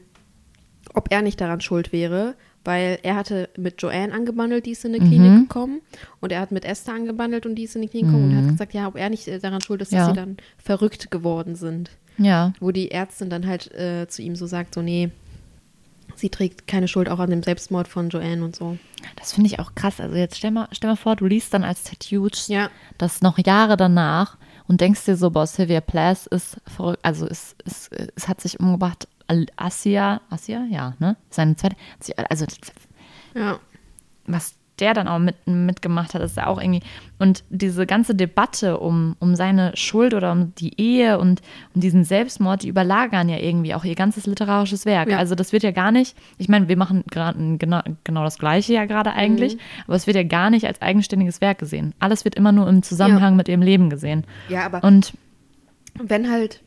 ob 0.94 1.10
er 1.10 1.22
nicht 1.22 1.40
daran 1.40 1.60
schuld 1.60 1.92
wäre, 1.92 2.34
weil 2.64 2.98
er 3.02 3.16
hatte 3.16 3.48
mit 3.56 3.80
Joanne 3.82 4.12
angebandelt, 4.12 4.66
die 4.66 4.72
ist 4.72 4.84
in 4.84 4.92
die 4.92 5.00
Klinik 5.00 5.32
Mhm. 5.32 5.40
gekommen 5.48 5.80
und 6.20 6.30
er 6.32 6.40
hat 6.40 6.52
mit 6.52 6.64
Esther 6.64 6.94
angebandelt 6.94 7.46
und 7.46 7.54
die 7.56 7.64
ist 7.64 7.74
in 7.76 7.82
die 7.82 7.88
Klinik 7.88 8.08
gekommen 8.10 8.24
und 8.26 8.32
er 8.32 8.38
hat 8.42 8.48
gesagt, 8.48 8.74
ja, 8.74 8.86
ob 8.86 8.96
er 8.96 9.10
nicht 9.10 9.26
äh, 9.26 9.38
daran 9.38 9.60
schuld 9.62 9.80
ist, 9.82 9.92
dass 9.92 10.00
Ja. 10.00 10.06
sie 10.06 10.12
dann 10.12 10.36
verrückt 10.58 11.10
geworden 11.10 11.54
sind. 11.56 11.90
Ja. 12.18 12.52
Wo 12.60 12.70
die 12.72 12.90
Ärztin 12.90 13.30
dann 13.30 13.46
halt 13.46 13.72
äh, 13.74 14.06
zu 14.06 14.22
ihm 14.22 14.36
so 14.36 14.46
sagt, 14.46 14.74
so 14.74 14.82
nee, 14.82 15.10
sie 16.16 16.30
trägt 16.30 16.66
keine 16.66 16.88
Schuld 16.88 17.08
auch 17.08 17.18
an 17.18 17.30
dem 17.30 17.42
Selbstmord 17.42 17.88
von 17.88 18.08
Joanne 18.08 18.44
und 18.44 18.56
so. 18.56 18.78
Das 19.16 19.32
finde 19.32 19.48
ich 19.48 19.58
auch 19.58 19.74
krass. 19.74 20.00
Also 20.00 20.16
jetzt 20.16 20.36
stell 20.36 20.50
mal, 20.50 20.68
stell 20.72 20.90
mal 20.90 20.96
vor, 20.96 21.16
du 21.16 21.26
liest 21.26 21.52
dann 21.54 21.64
als 21.64 21.82
Ted 21.84 22.02
Hughes 22.04 22.48
Ja. 22.48 22.70
das 22.98 23.20
noch 23.22 23.38
Jahre 23.38 23.76
danach 23.76 24.36
und 24.68 24.80
denkst 24.80 25.04
dir 25.04 25.16
so, 25.16 25.30
boah, 25.30 25.46
Sylvia 25.46 25.80
Plath 25.80 26.26
ist 26.28 26.56
verrückt, 26.66 27.00
also 27.02 27.26
es, 27.26 27.56
es, 27.64 27.90
es 28.14 28.28
hat 28.28 28.40
sich 28.40 28.60
umgebracht, 28.60 29.08
Asia, 29.56 30.20
Asia, 30.30 30.64
ja, 30.70 30.94
ne? 30.98 31.16
Seine 31.30 31.56
zweite, 31.56 31.76
also 32.28 32.44
Ja. 33.34 33.58
was 34.26 34.54
der 34.82 34.94
dann 34.94 35.08
auch 35.08 35.20
mit, 35.20 35.36
mitgemacht 35.46 36.12
hat, 36.12 36.22
ist 36.22 36.36
ja 36.36 36.48
auch 36.48 36.60
irgendwie. 36.60 36.80
Und 37.18 37.44
diese 37.50 37.86
ganze 37.86 38.14
Debatte 38.14 38.78
um, 38.78 39.14
um 39.20 39.36
seine 39.36 39.76
Schuld 39.76 40.12
oder 40.12 40.32
um 40.32 40.54
die 40.56 40.78
Ehe 40.80 41.18
und 41.18 41.40
um 41.74 41.80
diesen 41.80 42.02
Selbstmord, 42.02 42.64
die 42.64 42.68
überlagern 42.68 43.28
ja 43.28 43.38
irgendwie 43.38 43.74
auch 43.74 43.84
ihr 43.84 43.94
ganzes 43.94 44.26
literarisches 44.26 44.84
Werk. 44.84 45.08
Ja. 45.08 45.18
Also 45.18 45.36
das 45.36 45.52
wird 45.52 45.62
ja 45.62 45.70
gar 45.70 45.92
nicht, 45.92 46.16
ich 46.36 46.48
meine, 46.48 46.68
wir 46.68 46.76
machen 46.76 47.04
gerade 47.10 47.56
genau, 47.58 47.80
genau 48.02 48.24
das 48.24 48.38
Gleiche 48.38 48.72
ja 48.74 48.84
gerade 48.84 49.12
eigentlich, 49.12 49.56
aber 49.86 49.94
es 49.94 50.06
wird 50.06 50.16
ja 50.16 50.24
gar 50.24 50.50
nicht 50.50 50.66
als 50.66 50.82
eigenständiges 50.82 51.40
Werk 51.40 51.58
gesehen. 51.58 51.94
Alles 52.00 52.24
wird 52.24 52.34
immer 52.34 52.50
nur 52.50 52.68
im 52.68 52.82
Zusammenhang 52.82 53.36
mit 53.36 53.48
ihrem 53.48 53.62
Leben 53.62 53.88
gesehen. 53.88 54.24
Ja, 54.48 54.66
aber 54.66 54.82
Und 54.82 55.12
wenn 56.02 56.28
halt 56.30 56.60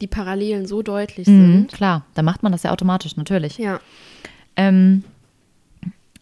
die 0.00 0.06
Parallelen 0.06 0.66
so 0.66 0.82
deutlich 0.82 1.26
mh, 1.26 1.34
sind. 1.34 1.72
klar, 1.72 2.04
da 2.14 2.22
macht 2.22 2.42
man 2.42 2.52
das 2.52 2.62
ja 2.62 2.70
automatisch, 2.70 3.16
natürlich. 3.16 3.58
Ja. 3.58 3.80
Ähm, 4.56 5.04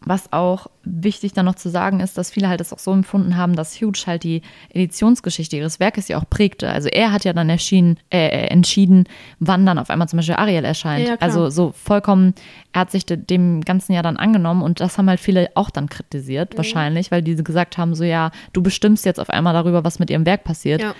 was 0.07 0.33
auch 0.33 0.67
wichtig 0.83 1.33
dann 1.33 1.47
noch 1.47 1.55
zu 1.55 1.71
sagen 1.71 2.01
ist, 2.01 2.19
dass 2.19 2.31
viele 2.31 2.49
halt 2.49 2.61
das 2.61 2.73
auch 2.73 2.79
so 2.79 2.93
empfunden 2.93 3.37
haben, 3.37 3.57
dass 3.57 3.81
Hughes 3.81 4.07
halt 4.07 4.23
die 4.23 4.43
Editionsgeschichte 4.71 5.57
ihres 5.57 5.81
Werkes 5.81 6.09
ja 6.09 6.19
auch 6.19 6.29
prägte. 6.29 6.69
Also 6.69 6.89
er 6.89 7.11
hat 7.13 7.25
ja 7.25 7.33
dann 7.33 7.49
erschienen, 7.49 7.99
äh, 8.11 8.27
äh, 8.29 8.47
entschieden, 8.49 9.05
wann 9.39 9.65
dann 9.65 9.79
auf 9.79 9.89
einmal 9.91 10.09
zum 10.09 10.19
Beispiel 10.19 10.35
Ariel 10.35 10.65
erscheint. 10.65 11.09
Ja, 11.09 11.17
also 11.21 11.49
so 11.49 11.73
vollkommen, 11.73 12.35
er 12.73 12.83
hat 12.83 12.91
sich 12.91 13.07
de- 13.07 13.17
dem 13.17 13.63
ganzen 13.63 13.93
ja 13.93 14.03
dann 14.03 14.17
angenommen 14.19 14.63
und 14.63 14.81
das 14.81 14.99
haben 14.99 15.09
halt 15.09 15.21
viele 15.21 15.49
auch 15.55 15.71
dann 15.71 15.89
kritisiert, 15.89 16.53
Mhm. 16.53 16.57
wahrscheinlich, 16.59 17.11
weil 17.11 17.23
die 17.23 17.35
gesagt 17.37 17.79
haben, 17.79 17.95
so 17.95 18.05
ja, 18.05 18.31
du 18.53 18.63
bestimmst 18.63 19.05
jetzt 19.07 19.21
auf 19.21 19.31
einmal 19.31 19.55
darüber, 19.55 19.85
was 19.85 19.99
mit 19.99 20.11
ihrem 20.11 20.27
Werk 20.27 20.45
passiert. 20.45 20.83
Ja. 20.83 20.95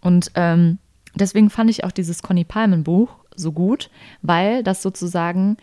Und 0.00 0.30
ähm, 0.36 0.78
deswegen 1.14 1.50
fand 1.50 1.70
ich 1.70 1.82
auch 1.84 1.90
dieses 1.92 2.22
Conny 2.22 2.44
Palmen 2.44 2.84
Buch 2.84 3.08
so 3.34 3.50
gut, 3.52 3.90
weil 4.22 4.62
das 4.62 4.82
sozusagen 4.82 5.56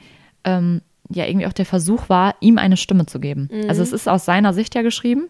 ähm, 0.43 0.81
ja 1.13 1.25
irgendwie 1.25 1.47
auch 1.47 1.53
der 1.53 1.65
Versuch 1.65 2.09
war, 2.09 2.35
ihm 2.39 2.57
eine 2.57 2.77
Stimme 2.77 3.05
zu 3.05 3.19
geben. 3.19 3.49
Also 3.67 3.81
es 3.81 3.91
ist 3.91 4.07
aus 4.07 4.25
seiner 4.25 4.53
Sicht 4.53 4.75
ja 4.75 4.81
geschrieben 4.81 5.29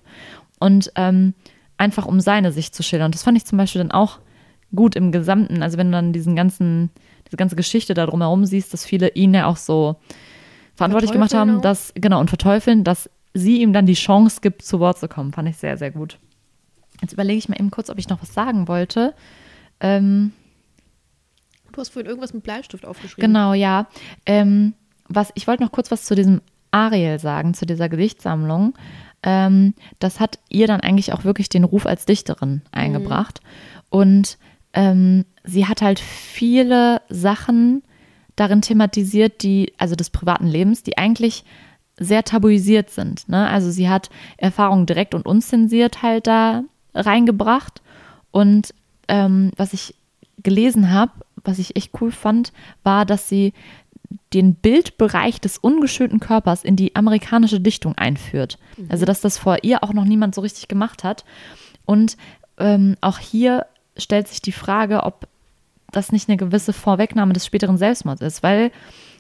und 0.60 0.92
ähm, 0.96 1.34
einfach 1.78 2.06
um 2.06 2.20
seine 2.20 2.52
Sicht 2.52 2.76
zu 2.76 2.84
schildern. 2.84 3.08
Und 3.08 3.16
das 3.16 3.24
fand 3.24 3.38
ich 3.38 3.46
zum 3.46 3.58
Beispiel 3.58 3.80
dann 3.80 3.92
auch 3.92 4.20
gut 4.76 4.96
im 4.96 5.12
Gesamten. 5.12 5.62
Also 5.62 5.78
wenn 5.78 5.88
du 5.88 5.94
dann 5.94 6.14
diesen 6.14 6.36
ganzen, 6.36 6.90
diese 7.28 7.38
ganze 7.38 7.56
Geschichte 7.56 7.94
da 7.94 8.06
drumherum 8.06 8.46
siehst, 8.46 8.74
dass 8.74 8.86
viele 8.86 9.10
ihn 9.10 9.34
ja 9.34 9.48
auch 9.48 9.58
so 9.58 9.98
verantwortlich 10.76 11.12
gemacht 11.12 11.34
haben, 11.34 11.58
auch. 11.58 11.62
dass, 11.62 11.94
genau, 11.96 12.20
und 12.20 12.30
verteufeln, 12.30 12.84
dass 12.84 13.10
sie 13.34 13.62
ihm 13.62 13.74
dann 13.74 13.86
die 13.86 13.94
Chance 13.94 14.40
gibt, 14.42 14.62
zu 14.62 14.80
Wort 14.80 15.00
zu 15.00 15.08
kommen. 15.08 15.34
Fand 15.34 15.50
ich 15.50 15.58
sehr, 15.58 15.78
sehr 15.78 15.92
gut. 15.92 16.18
Jetzt 17.02 17.14
überlege 17.14 17.38
ich 17.38 17.50
mal 17.50 17.60
eben 17.60 17.72
kurz, 17.72 17.90
ob 17.90 17.98
ich 17.98 18.10
noch 18.10 18.22
was 18.22 18.34
sagen 18.34 18.68
wollte. 18.68 19.14
Ähm, 19.80 20.32
Du 21.74 21.82
hast 21.82 21.90
vorhin 21.90 22.08
irgendwas 22.08 22.34
mit 22.34 22.44
Bleistift 22.44 22.86
aufgeschrieben. 22.86 23.34
Genau, 23.34 23.54
ja. 23.54 23.88
Ähm, 24.28 24.74
was, 25.08 25.32
ich 25.36 25.48
wollte 25.48 25.64
noch 25.64 25.72
kurz 25.72 25.92
was 25.92 26.06
zu 26.06 26.16
diesem 26.16 26.42
Ariel 26.72 27.20
sagen, 27.20 27.54
zu 27.54 27.66
dieser 27.66 27.90
Gedichtsammlung. 27.90 28.74
Ähm, 29.22 29.74
das 30.00 30.20
hat 30.20 30.40
ihr 30.50 30.68
dann 30.68 30.82
eigentlich 30.82 31.14
auch 31.14 31.24
wirklich 31.24 31.50
den 31.50 31.64
Ruf 31.64 31.86
als 31.86 32.06
Dichterin 32.06 32.62
eingebracht. 32.72 33.42
Und 33.90 34.38
ähm, 34.74 35.26
sie 35.44 35.68
hat 35.68 35.82
halt 35.82 36.00
viele 36.00 37.02
Sachen 37.10 37.84
darin 38.36 38.62
thematisiert, 38.62 39.44
die, 39.44 39.74
also 39.78 39.96
des 39.96 40.10
privaten 40.10 40.48
Lebens, 40.48 40.84
die 40.84 40.98
eigentlich 40.98 41.44
sehr 42.00 42.24
tabuisiert 42.24 42.90
sind. 42.90 43.30
Ne? 43.30 43.48
Also 43.48 43.70
sie 43.72 43.88
hat 43.88 44.10
Erfahrungen 44.38 44.88
direkt 44.88 45.14
und 45.14 45.26
unzensiert 45.26 46.02
halt 46.02 46.28
da 46.28 46.64
reingebracht. 46.96 47.82
Und 48.32 48.74
ähm, 49.08 49.52
was 49.58 49.74
ich 49.74 49.96
gelesen 50.42 50.92
habe, 50.92 51.12
was 51.44 51.60
ich 51.60 51.76
echt 51.76 51.92
cool 52.02 52.12
fand, 52.12 52.52
war, 52.84 53.06
dass 53.06 53.30
sie 53.30 53.54
den 54.34 54.56
Bildbereich 54.56 55.40
des 55.40 55.58
ungeschönten 55.58 56.20
Körpers 56.20 56.64
in 56.64 56.76
die 56.76 56.96
amerikanische 56.96 57.60
Dichtung 57.60 57.96
einführt. 57.98 58.58
Also 58.90 59.06
dass 59.06 59.22
das 59.22 59.38
vor 59.38 59.58
ihr 59.64 59.84
auch 59.84 59.94
noch 59.94 60.06
niemand 60.06 60.36
so 60.36 60.42
richtig 60.42 60.68
gemacht 60.68 61.04
hat. 61.04 61.26
Und 61.86 62.18
ähm, 62.58 62.96
auch 63.02 63.20
hier 63.20 63.66
stellt 63.98 64.28
sich 64.28 64.42
die 64.42 64.52
Frage, 64.52 65.04
ob 65.04 65.28
das 65.92 66.12
nicht 66.12 66.28
eine 66.28 66.38
gewisse 66.38 66.74
Vorwegnahme 66.74 67.34
des 67.34 67.46
späteren 67.46 67.78
Selbstmords 67.78 68.22
ist, 68.22 68.42
weil 68.44 68.72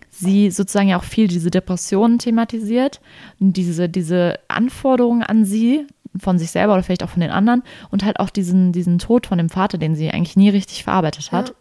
sie 0.10 0.52
sozusagen 0.52 0.90
ja 0.90 0.98
auch 0.98 1.04
viel 1.04 1.28
diese 1.28 1.52
Depressionen 1.52 2.20
thematisiert, 2.20 3.02
diese, 3.40 3.90
diese 3.90 4.40
Anforderungen 4.48 5.24
an 5.24 5.46
sie, 5.46 5.86
von 6.20 6.38
sich 6.38 6.52
selber 6.52 6.74
oder 6.74 6.84
vielleicht 6.84 7.04
auch 7.04 7.10
von 7.10 7.22
den 7.22 7.32
anderen 7.32 7.64
und 7.90 8.04
halt 8.04 8.20
auch 8.20 8.30
diesen, 8.30 8.72
diesen 8.72 9.00
Tod 9.00 9.26
von 9.26 9.40
dem 9.40 9.50
Vater, 9.50 9.78
den 9.78 9.96
sie 9.96 10.12
eigentlich 10.12 10.36
nie 10.36 10.50
richtig 10.50 10.84
verarbeitet 10.84 11.32
hat. 11.32 11.56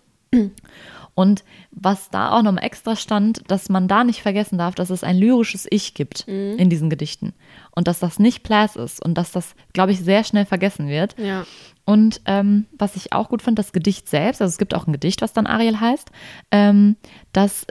Und 1.15 1.45
was 1.71 2.09
da 2.11 2.33
auch 2.33 2.43
noch 2.43 2.57
extra 2.57 2.97
stand, 2.97 3.43
dass 3.51 3.69
man 3.69 3.87
da 3.87 4.03
nicht 4.05 4.23
vergessen 4.23 4.57
darf, 4.59 4.75
dass 4.75 4.89
es 4.91 5.05
ein 5.05 5.19
lyrisches 5.19 5.67
Ich 5.71 5.95
gibt 5.95 6.27
Mhm. 6.27 6.57
in 6.59 6.71
diesen 6.71 6.89
Gedichten. 6.89 7.35
Und 7.73 7.87
dass 7.89 7.99
das 7.99 8.19
nicht 8.19 8.43
Plas 8.43 8.77
ist 8.77 9.05
und 9.05 9.15
dass 9.19 9.31
das, 9.33 9.55
glaube 9.73 9.93
ich, 9.93 10.01
sehr 10.01 10.25
schnell 10.25 10.47
vergessen 10.47 10.89
wird. 10.89 11.19
Ja. 11.19 11.45
Und 11.85 12.21
ähm, 12.27 12.67
was 12.79 12.97
ich 12.97 13.13
auch 13.13 13.29
gut 13.29 13.43
fand, 13.43 13.59
das 13.59 13.73
Gedicht 13.73 14.09
selbst, 14.09 14.41
also 14.41 14.51
es 14.51 14.59
gibt 14.59 14.75
auch 14.75 14.87
ein 14.87 14.93
Gedicht, 14.93 15.21
was 15.21 15.33
dann 15.33 15.47
Ariel 15.47 15.81
heißt, 15.81 16.11
ähm, 16.51 16.97
das 17.33 17.67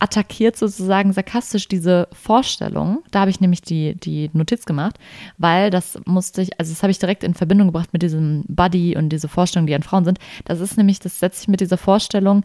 attackiert 0.00 0.56
sozusagen 0.56 1.12
sarkastisch 1.12 1.68
diese 1.68 2.08
Vorstellung. 2.12 3.02
Da 3.10 3.20
habe 3.20 3.30
ich 3.30 3.40
nämlich 3.40 3.62
die, 3.62 3.94
die 3.94 4.30
Notiz 4.32 4.64
gemacht, 4.64 4.98
weil 5.38 5.70
das 5.70 5.98
musste 6.06 6.42
ich, 6.42 6.58
also 6.58 6.72
das 6.72 6.82
habe 6.82 6.90
ich 6.90 6.98
direkt 6.98 7.22
in 7.22 7.34
Verbindung 7.34 7.68
gebracht 7.68 7.90
mit 7.92 8.02
diesem 8.02 8.44
Buddy 8.48 8.96
und 8.96 9.10
diese 9.10 9.28
Vorstellung, 9.28 9.66
die 9.66 9.74
an 9.74 9.82
Frauen 9.82 10.04
sind. 10.04 10.18
Das 10.46 10.60
ist 10.60 10.76
nämlich, 10.76 10.98
das 11.00 11.20
setzt 11.20 11.40
sich 11.40 11.48
mit 11.48 11.60
dieser 11.60 11.76
Vorstellung 11.76 12.42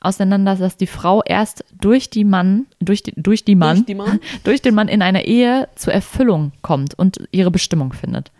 auseinander, 0.00 0.54
dass 0.54 0.76
die 0.76 0.86
Frau 0.86 1.22
erst 1.24 1.64
durch 1.80 2.10
die 2.10 2.24
Mann, 2.24 2.66
durch 2.78 3.02
die, 3.02 3.12
durch 3.16 3.44
die 3.44 3.56
Mann, 3.56 3.78
Durch 3.78 3.86
die 3.86 3.94
Mann? 3.94 4.20
durch 4.44 4.62
den 4.62 4.74
Mann 4.74 4.88
in 4.88 5.02
einer 5.02 5.24
Ehe 5.24 5.68
zur 5.74 5.92
Erfüllung 5.92 6.52
kommt 6.62 6.94
und 6.94 7.18
ihre 7.32 7.50
Bestimmung 7.50 7.92
findet. 7.92 8.30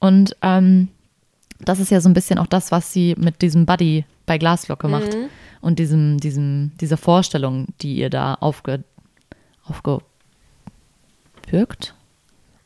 Und 0.00 0.36
ähm, 0.42 0.88
das 1.60 1.80
ist 1.80 1.90
ja 1.90 2.00
so 2.00 2.10
ein 2.10 2.14
bisschen 2.14 2.38
auch 2.38 2.46
das, 2.46 2.72
was 2.72 2.92
sie 2.92 3.14
mit 3.16 3.40
diesem 3.40 3.64
Buddy 3.64 4.04
bei 4.26 4.36
Glasglocke 4.36 4.88
macht. 4.88 5.16
Mhm. 5.64 5.68
Und 5.68 5.78
diesem, 5.78 6.18
diesem, 6.20 6.72
dieser 6.80 6.96
Vorstellung, 6.96 7.66
die 7.80 7.96
ihr 7.96 8.10
da 8.10 8.34
aufge, 8.34 8.84
aufgebürgt? 9.64 10.04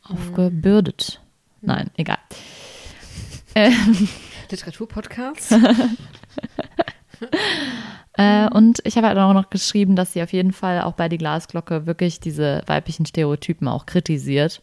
Aufgebürdet. 0.02 1.20
Nein, 1.60 1.90
egal. 1.96 2.18
Äh, 3.54 3.70
Literaturpodcast. 4.50 5.54
Äh, 8.16 8.48
und 8.50 8.80
ich 8.84 8.96
habe 8.96 9.06
halt 9.08 9.18
auch 9.18 9.32
noch 9.32 9.48
geschrieben, 9.50 9.94
dass 9.96 10.12
sie 10.12 10.22
auf 10.22 10.32
jeden 10.32 10.52
Fall 10.52 10.82
auch 10.82 10.92
bei 10.94 11.08
die 11.08 11.18
Glasglocke 11.18 11.86
wirklich 11.86 12.18
diese 12.20 12.62
weiblichen 12.66 13.06
Stereotypen 13.06 13.68
auch 13.68 13.86
kritisiert. 13.86 14.60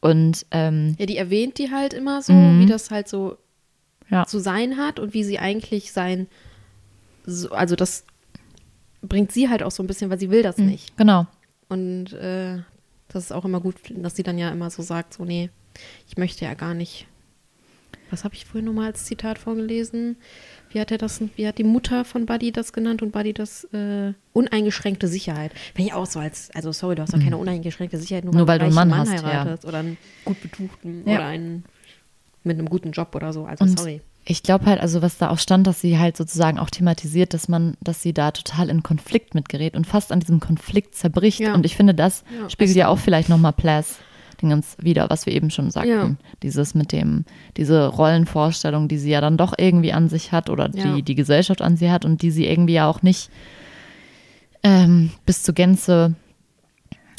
Und 0.00 0.46
ähm, 0.50 0.94
Ja, 0.98 1.06
die 1.06 1.16
erwähnt 1.16 1.58
die 1.58 1.70
halt 1.70 1.94
immer 1.94 2.20
so, 2.22 2.32
Mhm. 2.32 2.60
wie 2.60 2.66
das 2.66 2.90
halt 2.90 3.08
so 3.08 3.36
ja, 4.10 4.26
zu 4.26 4.38
sein 4.40 4.76
hat 4.76 4.98
und 4.98 5.14
wie 5.14 5.22
sie 5.24 5.38
eigentlich 5.38 5.92
sein, 5.92 6.26
so, 7.24 7.50
also 7.50 7.76
das 7.76 8.04
bringt 9.02 9.32
sie 9.32 9.48
halt 9.48 9.62
auch 9.62 9.70
so 9.70 9.82
ein 9.82 9.86
bisschen, 9.86 10.10
weil 10.10 10.18
sie 10.18 10.30
will 10.30 10.42
das 10.42 10.58
nicht. 10.58 10.96
genau. 10.96 11.26
Und 11.68 12.12
äh, 12.12 12.58
das 13.08 13.24
ist 13.24 13.32
auch 13.32 13.44
immer 13.44 13.60
gut, 13.60 13.76
dass 13.96 14.16
sie 14.16 14.22
dann 14.22 14.38
ja 14.38 14.50
immer 14.50 14.70
so 14.70 14.82
sagt, 14.82 15.14
so 15.14 15.24
nee, 15.24 15.50
ich 16.08 16.16
möchte 16.16 16.44
ja 16.44 16.54
gar 16.54 16.74
nicht. 16.74 17.06
Was 18.10 18.22
habe 18.22 18.34
ich 18.34 18.44
vorhin 18.44 18.66
nochmal 18.66 18.86
als 18.88 19.04
Zitat 19.06 19.38
vorgelesen? 19.38 20.16
Wie 20.70 20.78
hat 20.80 20.90
er 20.92 20.98
das, 20.98 21.20
wie 21.36 21.46
hat 21.48 21.58
die 21.58 21.64
Mutter 21.64 22.04
von 22.04 22.26
Buddy 22.26 22.52
das 22.52 22.72
genannt 22.72 23.02
und 23.02 23.12
Buddy 23.12 23.32
das 23.32 23.64
äh, 23.72 24.12
uneingeschränkte 24.32 25.08
Sicherheit? 25.08 25.52
Wenn 25.74 25.86
ich 25.86 25.92
auch 25.94 26.06
so 26.06 26.18
als, 26.20 26.50
also 26.54 26.70
sorry, 26.72 26.94
du 26.96 27.02
hast 27.02 27.14
doch 27.14 27.18
keine 27.20 27.38
uneingeschränkte 27.38 27.98
Sicherheit, 27.98 28.24
nur, 28.24 28.34
Mhm. 28.34 28.38
Nur 28.38 28.46
weil 28.48 28.60
weil 28.60 28.70
du 28.70 28.76
einen 28.78 28.92
reichen 28.92 29.06
Mann 29.06 29.10
hast, 29.16 29.22
ja. 29.22 29.28
heiratest 29.44 29.64
oder 29.64 29.78
einen 29.78 29.96
gut 30.24 30.40
betuchten 30.42 31.02
Ja. 31.08 31.14
oder 31.16 31.26
einen 31.26 31.64
mit 32.42 32.58
einem 32.58 32.68
guten 32.68 32.92
Job 32.92 33.14
oder 33.14 33.32
so. 33.32 33.46
Also 33.46 33.64
Und 33.64 33.78
sorry. 33.78 34.00
Ich 34.26 34.42
glaube 34.42 34.66
halt, 34.66 34.80
also 34.80 35.02
was 35.02 35.18
da 35.18 35.30
auch 35.30 35.38
stand, 35.38 35.66
dass 35.66 35.80
sie 35.80 35.98
halt 35.98 36.16
sozusagen 36.16 36.58
auch 36.58 36.70
thematisiert, 36.70 37.34
dass 37.34 37.48
man, 37.48 37.76
dass 37.82 38.00
sie 38.00 38.14
da 38.14 38.30
total 38.30 38.70
in 38.70 38.82
Konflikt 38.82 39.34
mitgerät 39.34 39.76
und 39.76 39.86
fast 39.86 40.12
an 40.12 40.20
diesem 40.20 40.40
Konflikt 40.40 40.94
zerbricht. 40.94 41.40
Ja. 41.40 41.54
Und 41.54 41.66
ich 41.66 41.76
finde, 41.76 41.94
das 41.94 42.24
Ja, 42.40 42.48
spiegelt 42.48 42.76
ja 42.76 42.88
auch 42.88 42.98
vielleicht 42.98 43.28
nochmal 43.28 43.52
Plas 43.52 43.98
den 44.42 44.50
ganz 44.50 44.76
wieder, 44.80 45.08
was 45.10 45.26
wir 45.26 45.32
eben 45.32 45.50
schon 45.50 45.70
sagten. 45.70 45.88
Ja. 45.88 46.10
Dieses 46.42 46.74
mit 46.74 46.92
dem, 46.92 47.24
diese 47.56 47.86
Rollenvorstellung, 47.86 48.88
die 48.88 48.98
sie 48.98 49.10
ja 49.10 49.20
dann 49.20 49.36
doch 49.36 49.54
irgendwie 49.56 49.92
an 49.92 50.08
sich 50.08 50.32
hat 50.32 50.50
oder 50.50 50.68
die 50.68 51.02
die 51.02 51.14
Gesellschaft 51.14 51.62
an 51.62 51.76
sie 51.76 51.90
hat 51.90 52.04
und 52.04 52.22
die 52.22 52.30
sie 52.30 52.46
irgendwie 52.46 52.74
ja 52.74 52.88
auch 52.88 53.02
nicht 53.02 53.30
ähm, 54.62 55.10
bis 55.26 55.42
zur 55.42 55.54
Gänze 55.54 56.14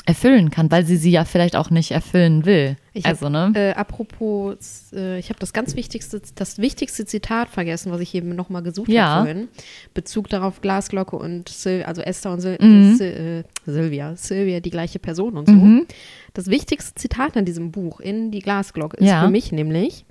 erfüllen 0.07 0.51
kann, 0.51 0.69
weil 0.69 0.85
sie 0.85 0.97
sie 0.97 1.09
ja 1.11 1.25
vielleicht 1.25 1.55
auch 1.55 1.69
nicht 1.71 1.91
erfüllen 1.91 2.45
will. 2.45 2.75
Ich 2.93 3.05
also, 3.05 3.25
hab, 3.25 3.31
ne? 3.31 3.51
Äh, 3.55 3.73
apropos, 3.73 4.91
äh, 4.93 5.17
ich 5.17 5.29
habe 5.29 5.39
das 5.39 5.51
ganz 5.51 5.75
wichtigste, 5.75 6.21
das 6.35 6.59
wichtigste 6.59 7.05
Zitat 7.05 7.49
vergessen, 7.49 7.91
was 7.91 8.01
ich 8.01 8.13
eben 8.13 8.35
nochmal 8.35 8.61
gesucht 8.61 8.87
Ja. 8.89 9.07
habe 9.07 9.25
vorhin. 9.29 9.47
Bezug 9.95 10.29
darauf 10.29 10.61
Glasglocke 10.61 11.15
und 11.15 11.49
Sil 11.49 11.81
also 11.83 12.01
Esther 12.01 12.31
und 12.33 12.41
Sil 12.45 12.57
Mhm. 12.61 12.95
Sil 13.01 13.43
äh, 13.67 13.69
Silvia, 13.71 14.15
Silvia 14.15 14.59
die 14.59 14.69
gleiche 14.69 14.99
Person 14.99 15.37
und 15.37 15.47
so. 15.47 15.53
Mhm. 15.55 15.87
Das 16.33 16.47
wichtigste 16.47 16.93
Zitat 16.95 17.35
in 17.35 17.45
diesem 17.45 17.71
Buch, 17.71 17.99
in 17.99 18.29
die 18.29 18.39
Glasglocke, 18.39 18.97
ist 18.97 19.07
Ja. 19.09 19.23
für 19.23 19.29
mich 19.31 19.51
nämlich, 19.51 20.05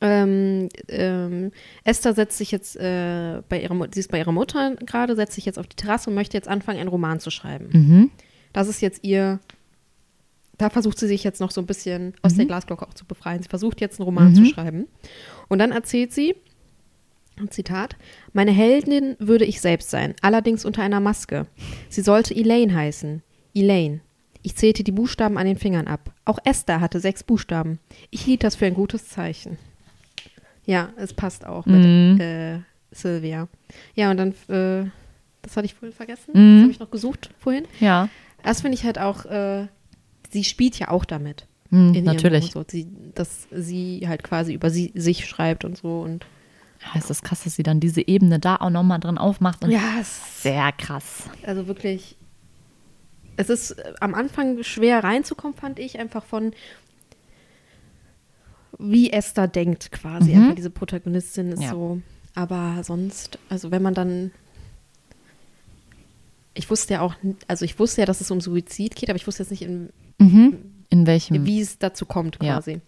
ähm, 0.00 0.68
ähm, 0.88 1.50
Esther 1.82 2.14
setzt 2.14 2.38
sich 2.38 2.52
jetzt 2.52 2.76
äh, 2.76 3.42
bei 3.48 3.60
ihrer, 3.60 3.74
sie 3.92 3.98
ist 4.00 4.12
bei 4.12 4.18
ihrer 4.18 4.30
Mutter 4.30 4.76
gerade, 4.76 5.16
setzt 5.16 5.34
sich 5.34 5.44
jetzt 5.44 5.58
auf 5.58 5.66
die 5.66 5.74
Terrasse 5.74 6.10
und 6.10 6.14
möchte 6.14 6.36
jetzt 6.36 6.46
anfangen, 6.48 6.78
einen 6.78 6.88
Roman 6.88 7.18
zu 7.18 7.30
schreiben. 7.30 7.68
Mhm. 7.72 8.10
Das 8.58 8.66
ist 8.66 8.80
jetzt 8.80 9.04
ihr, 9.04 9.38
da 10.58 10.68
versucht 10.68 10.98
sie 10.98 11.06
sich 11.06 11.22
jetzt 11.22 11.40
noch 11.40 11.52
so 11.52 11.60
ein 11.60 11.66
bisschen 11.66 12.14
aus 12.22 12.34
der 12.34 12.44
Glasglocke 12.46 12.84
auch 12.88 12.92
zu 12.94 13.04
befreien. 13.04 13.40
Sie 13.40 13.48
versucht 13.48 13.80
jetzt 13.80 14.00
einen 14.00 14.04
Roman 14.06 14.30
Mhm. 14.30 14.34
zu 14.34 14.44
schreiben. 14.46 14.88
Und 15.46 15.60
dann 15.60 15.70
erzählt 15.70 16.12
sie, 16.12 16.34
Zitat, 17.50 17.94
meine 18.32 18.50
Heldin 18.50 19.14
würde 19.20 19.44
ich 19.44 19.60
selbst 19.60 19.90
sein, 19.90 20.14
allerdings 20.22 20.64
unter 20.64 20.82
einer 20.82 20.98
Maske. 20.98 21.46
Sie 21.88 22.00
sollte 22.02 22.34
Elaine 22.34 22.74
heißen. 22.74 23.22
Elaine. 23.54 24.00
Ich 24.42 24.56
zählte 24.56 24.82
die 24.82 24.90
Buchstaben 24.90 25.38
an 25.38 25.46
den 25.46 25.56
Fingern 25.56 25.86
ab. 25.86 26.10
Auch 26.24 26.40
Esther 26.44 26.80
hatte 26.80 26.98
sechs 26.98 27.22
Buchstaben. 27.22 27.78
Ich 28.10 28.22
hielt 28.22 28.42
das 28.42 28.56
für 28.56 28.66
ein 28.66 28.74
gutes 28.74 29.08
Zeichen. 29.08 29.56
Ja, 30.66 30.88
es 30.96 31.14
passt 31.14 31.46
auch 31.46 31.64
mit 31.66 31.80
Mhm. 31.84 32.20
äh, 32.20 32.58
Sylvia. 32.90 33.46
Ja, 33.94 34.10
und 34.10 34.16
dann, 34.16 34.30
äh, 34.48 34.90
das 35.42 35.56
hatte 35.56 35.66
ich 35.66 35.74
vorhin 35.74 35.94
vergessen. 35.94 36.32
Mhm. 36.34 36.54
Das 36.56 36.62
habe 36.62 36.72
ich 36.72 36.80
noch 36.80 36.90
gesucht 36.90 37.30
vorhin. 37.38 37.66
Ja, 37.78 38.08
Das 38.42 38.60
finde 38.62 38.76
ich 38.76 38.84
halt 38.84 38.98
auch, 38.98 39.24
äh, 39.26 39.66
sie 40.30 40.44
spielt 40.44 40.78
ja 40.78 40.88
auch 40.90 41.04
damit. 41.04 41.46
In 41.70 41.92
ihrem 41.94 42.04
natürlich. 42.04 42.52
So. 42.52 42.64
Sie, 42.66 42.86
dass 43.14 43.46
sie 43.50 44.04
halt 44.08 44.22
quasi 44.22 44.54
über 44.54 44.70
sie, 44.70 44.90
sich 44.94 45.26
schreibt 45.28 45.64
und 45.66 45.76
so. 45.76 46.00
Und 46.00 46.24
Ja, 46.80 46.98
es 46.98 47.10
ist 47.10 47.22
krass, 47.22 47.44
dass 47.44 47.56
sie 47.56 47.62
dann 47.62 47.78
diese 47.80 48.06
Ebene 48.06 48.38
da 48.38 48.56
auch 48.56 48.70
nochmal 48.70 49.00
drin 49.00 49.18
aufmacht. 49.18 49.62
Und 49.64 49.70
ja, 49.70 50.00
Sehr 50.02 50.72
krass. 50.72 51.24
also 51.44 51.66
wirklich, 51.66 52.16
es 53.36 53.50
ist 53.50 53.72
äh, 53.72 53.92
am 54.00 54.14
Anfang 54.14 54.62
schwer 54.62 55.04
reinzukommen, 55.04 55.54
fand 55.56 55.78
ich, 55.78 55.98
einfach 55.98 56.24
von 56.24 56.52
wie 58.78 59.10
Esther 59.10 59.48
denkt 59.48 59.90
quasi. 59.92 60.34
Mhm. 60.34 60.42
Einfach 60.42 60.54
diese 60.56 60.70
Protagonistin 60.70 61.52
ist 61.52 61.62
Ja. 61.62 61.70
so. 61.70 62.00
Aber 62.34 62.82
sonst, 62.84 63.38
also 63.48 63.70
wenn 63.70 63.82
man 63.82 63.94
dann 63.94 64.30
ich 66.58 66.68
wusste 66.70 66.94
ja 66.94 67.00
auch, 67.00 67.14
also 67.46 67.64
ich 67.64 67.78
wusste 67.78 68.02
ja, 68.02 68.06
dass 68.06 68.20
es 68.20 68.30
um 68.30 68.40
Suizid 68.40 68.96
geht, 68.96 69.08
aber 69.08 69.16
ich 69.16 69.26
wusste 69.26 69.42
jetzt 69.42 69.50
nicht, 69.50 69.62
in, 69.62 69.90
Mhm. 70.18 70.56
In 70.90 71.06
welchem? 71.06 71.44
wie 71.46 71.60
es 71.60 71.78
dazu 71.78 72.04
kommt 72.06 72.38
Ja. 72.42 72.54
quasi. 72.54 72.80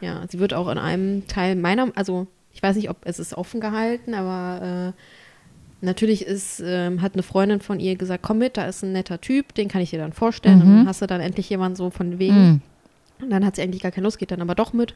Ja. 0.00 0.24
sie 0.28 0.38
wird 0.40 0.54
auch 0.54 0.68
in 0.68 0.78
einem 0.78 1.26
Teil 1.28 1.54
meiner, 1.54 1.92
also 1.94 2.26
ich 2.52 2.62
weiß 2.62 2.76
nicht, 2.76 2.90
ob 2.90 2.98
es 3.04 3.18
ist 3.18 3.34
offen 3.34 3.60
gehalten, 3.60 4.14
aber 4.14 4.92
äh, 4.94 5.84
natürlich 5.84 6.24
ist, 6.26 6.62
ähm, 6.64 7.02
hat 7.02 7.14
eine 7.14 7.22
Freundin 7.22 7.60
von 7.60 7.78
ihr 7.80 7.96
gesagt, 7.96 8.22
komm 8.22 8.38
mit, 8.38 8.56
da 8.56 8.64
ist 8.66 8.82
ein 8.82 8.92
netter 8.92 9.20
Typ, 9.20 9.54
den 9.54 9.68
kann 9.68 9.80
ich 9.82 9.90
dir 9.90 9.98
dann 9.98 10.12
vorstellen. 10.12 10.62
Und 10.62 10.68
dann 10.78 10.86
hast 10.88 11.02
du 11.02 11.06
dann 11.06 11.20
endlich 11.20 11.48
jemanden 11.50 11.76
so 11.76 11.90
von 11.90 12.18
wegen. 12.18 12.34
Mhm. 12.46 12.60
Und 13.22 13.30
dann 13.30 13.44
hat 13.44 13.56
sie 13.56 13.62
eigentlich 13.62 13.82
gar 13.82 13.92
keine 13.92 14.04
Lust, 14.06 14.18
geht 14.18 14.30
dann 14.30 14.42
aber 14.42 14.54
doch 14.54 14.72
mit. 14.72 14.94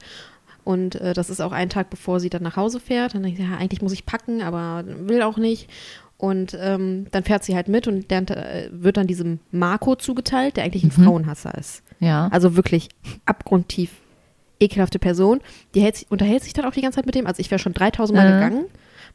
Und 0.65 0.97
äh, 0.97 1.13
das 1.15 1.31
ist 1.31 1.41
auch 1.41 1.53
ein 1.53 1.69
Tag, 1.69 1.91
bevor 1.91 2.19
sie 2.19 2.29
dann 2.31 2.43
nach 2.43 2.57
Hause 2.57 2.81
fährt. 2.81 3.15
Dann 3.15 3.23
denkt 3.23 3.39
sie, 3.39 3.45
ja, 3.45 3.57
eigentlich 3.57 3.83
muss 3.83 3.93
ich 3.93 4.05
packen, 4.07 4.43
aber 4.43 4.85
will 4.87 5.23
auch 5.23 5.37
nicht. 5.37 5.69
Und 6.19 6.57
ähm, 6.59 7.07
dann 7.11 7.25
fährt 7.25 7.45
sie 7.45 7.55
halt 7.55 7.69
mit 7.69 7.87
und 7.87 8.09
lernt, 8.11 8.31
äh, 8.31 8.69
wird 8.73 8.97
dann 8.97 9.07
diesem 9.07 9.39
Marco 9.51 9.97
zugeteilt, 9.97 10.57
der 10.57 10.65
eigentlich 10.65 10.85
ein 10.85 10.93
Mhm. 10.97 11.05
Frauenhasser 11.05 11.57
ist. 11.59 11.83
Ja. 12.01 12.29
Also 12.29 12.57
wirklich 12.57 12.89
abgrundtief 13.27 13.91
ekelhafte 14.59 14.99
Person. 14.99 15.41
Die 15.75 15.83
hält, 15.83 15.97
sich- 15.97 16.11
unterhält 16.11 16.43
sich 16.43 16.55
dann 16.55 16.65
auch 16.65 16.73
die 16.73 16.81
ganze 16.81 16.97
Zeit 16.97 17.07
mit 17.07 17.15
dem. 17.15 17.27
Also 17.27 17.41
ich 17.41 17.51
wäre 17.51 17.59
schon 17.59 17.75
3000 17.75 18.17
Mal 18.17 18.31
Mhm. 18.31 18.35
gegangen, 18.41 18.65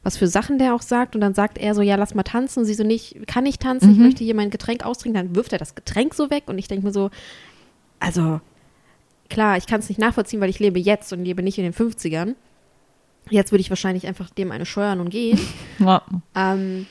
was 0.04 0.16
für 0.16 0.28
Sachen 0.28 0.58
der 0.58 0.74
auch 0.74 0.82
sagt. 0.82 1.16
Und 1.16 1.20
dann 1.20 1.34
sagt 1.34 1.58
er 1.58 1.74
so, 1.74 1.82
ja, 1.82 1.96
lass 1.96 2.14
mal 2.14 2.22
tanzen. 2.22 2.60
Und 2.60 2.66
sie 2.66 2.74
so, 2.74 2.84
nicht, 2.84 3.26
kann 3.26 3.42
nicht 3.42 3.60
tanzen, 3.60 3.90
ich 3.90 3.98
Mhm. 3.98 4.04
möchte 4.04 4.22
hier 4.22 4.36
mein 4.36 4.50
Getränk 4.50 4.84
austrinken. 4.86 5.20
Dann 5.26 5.34
wirft 5.34 5.52
er 5.52 5.58
das 5.58 5.74
Getränk 5.74 6.14
so 6.14 6.30
weg. 6.30 6.44
Und 6.46 6.58
ich 6.58 6.68
denke 6.68 6.86
mir 6.86 6.92
so, 6.92 7.10
also 7.98 8.40
klar, 9.28 9.56
ich 9.56 9.66
kann 9.66 9.80
es 9.80 9.88
nicht 9.88 9.98
nachvollziehen, 9.98 10.40
weil 10.40 10.50
ich 10.50 10.60
lebe 10.60 10.78
jetzt 10.78 11.12
und 11.12 11.24
lebe 11.24 11.42
nicht 11.42 11.58
in 11.58 11.64
den 11.64 11.72
50ern. 11.72 12.34
Jetzt 13.30 13.52
würde 13.52 13.60
ich 13.60 13.70
wahrscheinlich 13.70 14.06
einfach 14.06 14.30
dem 14.30 14.52
eine 14.52 14.66
scheuern 14.66 15.00
und 15.00 15.10
gehen. 15.10 15.38
ja. 15.78 16.02
Ähm, 16.34 16.86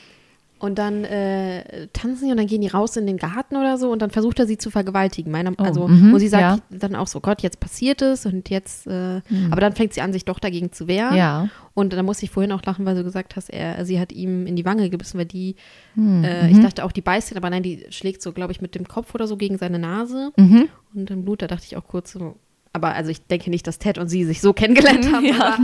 und 0.59 0.77
dann 0.77 1.03
äh, 1.05 1.87
tanzen 1.91 2.25
sie 2.25 2.29
und 2.31 2.37
dann 2.37 2.45
gehen 2.45 2.61
die 2.61 2.67
raus 2.67 2.95
in 2.95 3.07
den 3.07 3.17
Garten 3.17 3.55
oder 3.55 3.79
so 3.79 3.91
und 3.91 3.99
dann 3.99 4.11
versucht 4.11 4.37
er 4.37 4.45
sie 4.45 4.59
zu 4.59 4.69
vergewaltigen. 4.69 5.31
Meiner, 5.31 5.53
Oh, 5.57 5.63
also, 5.63 5.87
mhm, 5.87 6.13
und 6.13 6.19
sie 6.19 6.27
sagt 6.27 6.61
ja. 6.69 6.77
dann 6.77 6.95
auch 6.95 7.07
so, 7.07 7.19
Gott, 7.19 7.41
jetzt 7.41 7.59
passiert 7.59 8.03
es 8.03 8.27
und 8.27 8.47
jetzt, 8.51 8.85
äh, 8.85 9.21
aber 9.49 9.59
dann 9.59 9.73
fängt 9.73 9.93
sie 9.95 10.01
an, 10.01 10.13
sich 10.13 10.23
doch 10.23 10.37
dagegen 10.37 10.71
zu 10.71 10.87
wehren. 10.87 11.15
Ja. 11.15 11.49
Und 11.73 11.93
dann 11.93 12.05
musste 12.05 12.25
ich 12.25 12.31
vorhin 12.31 12.51
auch 12.51 12.61
lachen, 12.63 12.85
weil 12.85 12.93
du 12.95 13.03
gesagt 13.03 13.35
hast, 13.35 13.49
er, 13.49 13.83
sie 13.85 13.99
hat 13.99 14.11
ihm 14.11 14.45
in 14.45 14.55
die 14.55 14.63
Wange 14.63 14.87
gebissen, 14.91 15.17
weil 15.17 15.25
die, 15.25 15.55
Hm, 15.95 16.23
äh, 16.23 16.43
mhm. 16.43 16.51
ich 16.51 16.59
dachte 16.63 16.85
auch, 16.85 16.91
die 16.91 17.01
beißt 17.01 17.31
ihn, 17.31 17.37
aber 17.37 17.49
nein, 17.49 17.63
die 17.63 17.87
schlägt 17.89 18.21
so, 18.21 18.31
glaube 18.31 18.51
ich, 18.51 18.61
mit 18.61 18.75
dem 18.75 18.87
Kopf 18.87 19.15
oder 19.15 19.25
so 19.25 19.37
gegen 19.37 19.57
seine 19.57 19.79
Nase 19.79 20.31
Mhm. 20.37 20.69
und 20.93 21.09
im 21.09 21.25
Blut, 21.25 21.41
da 21.41 21.47
dachte 21.47 21.65
ich 21.65 21.75
auch 21.75 21.87
kurz 21.87 22.11
so, 22.11 22.35
aber 22.73 22.93
also 22.93 23.09
ich 23.11 23.25
denke 23.27 23.49
nicht, 23.49 23.67
dass 23.67 23.79
Ted 23.79 23.97
und 23.97 24.07
sie 24.09 24.23
sich 24.25 24.41
so 24.41 24.53
kennengelernt 24.53 25.11
haben. 25.13 25.25
Ja. 25.25 25.53
Aber, 25.55 25.57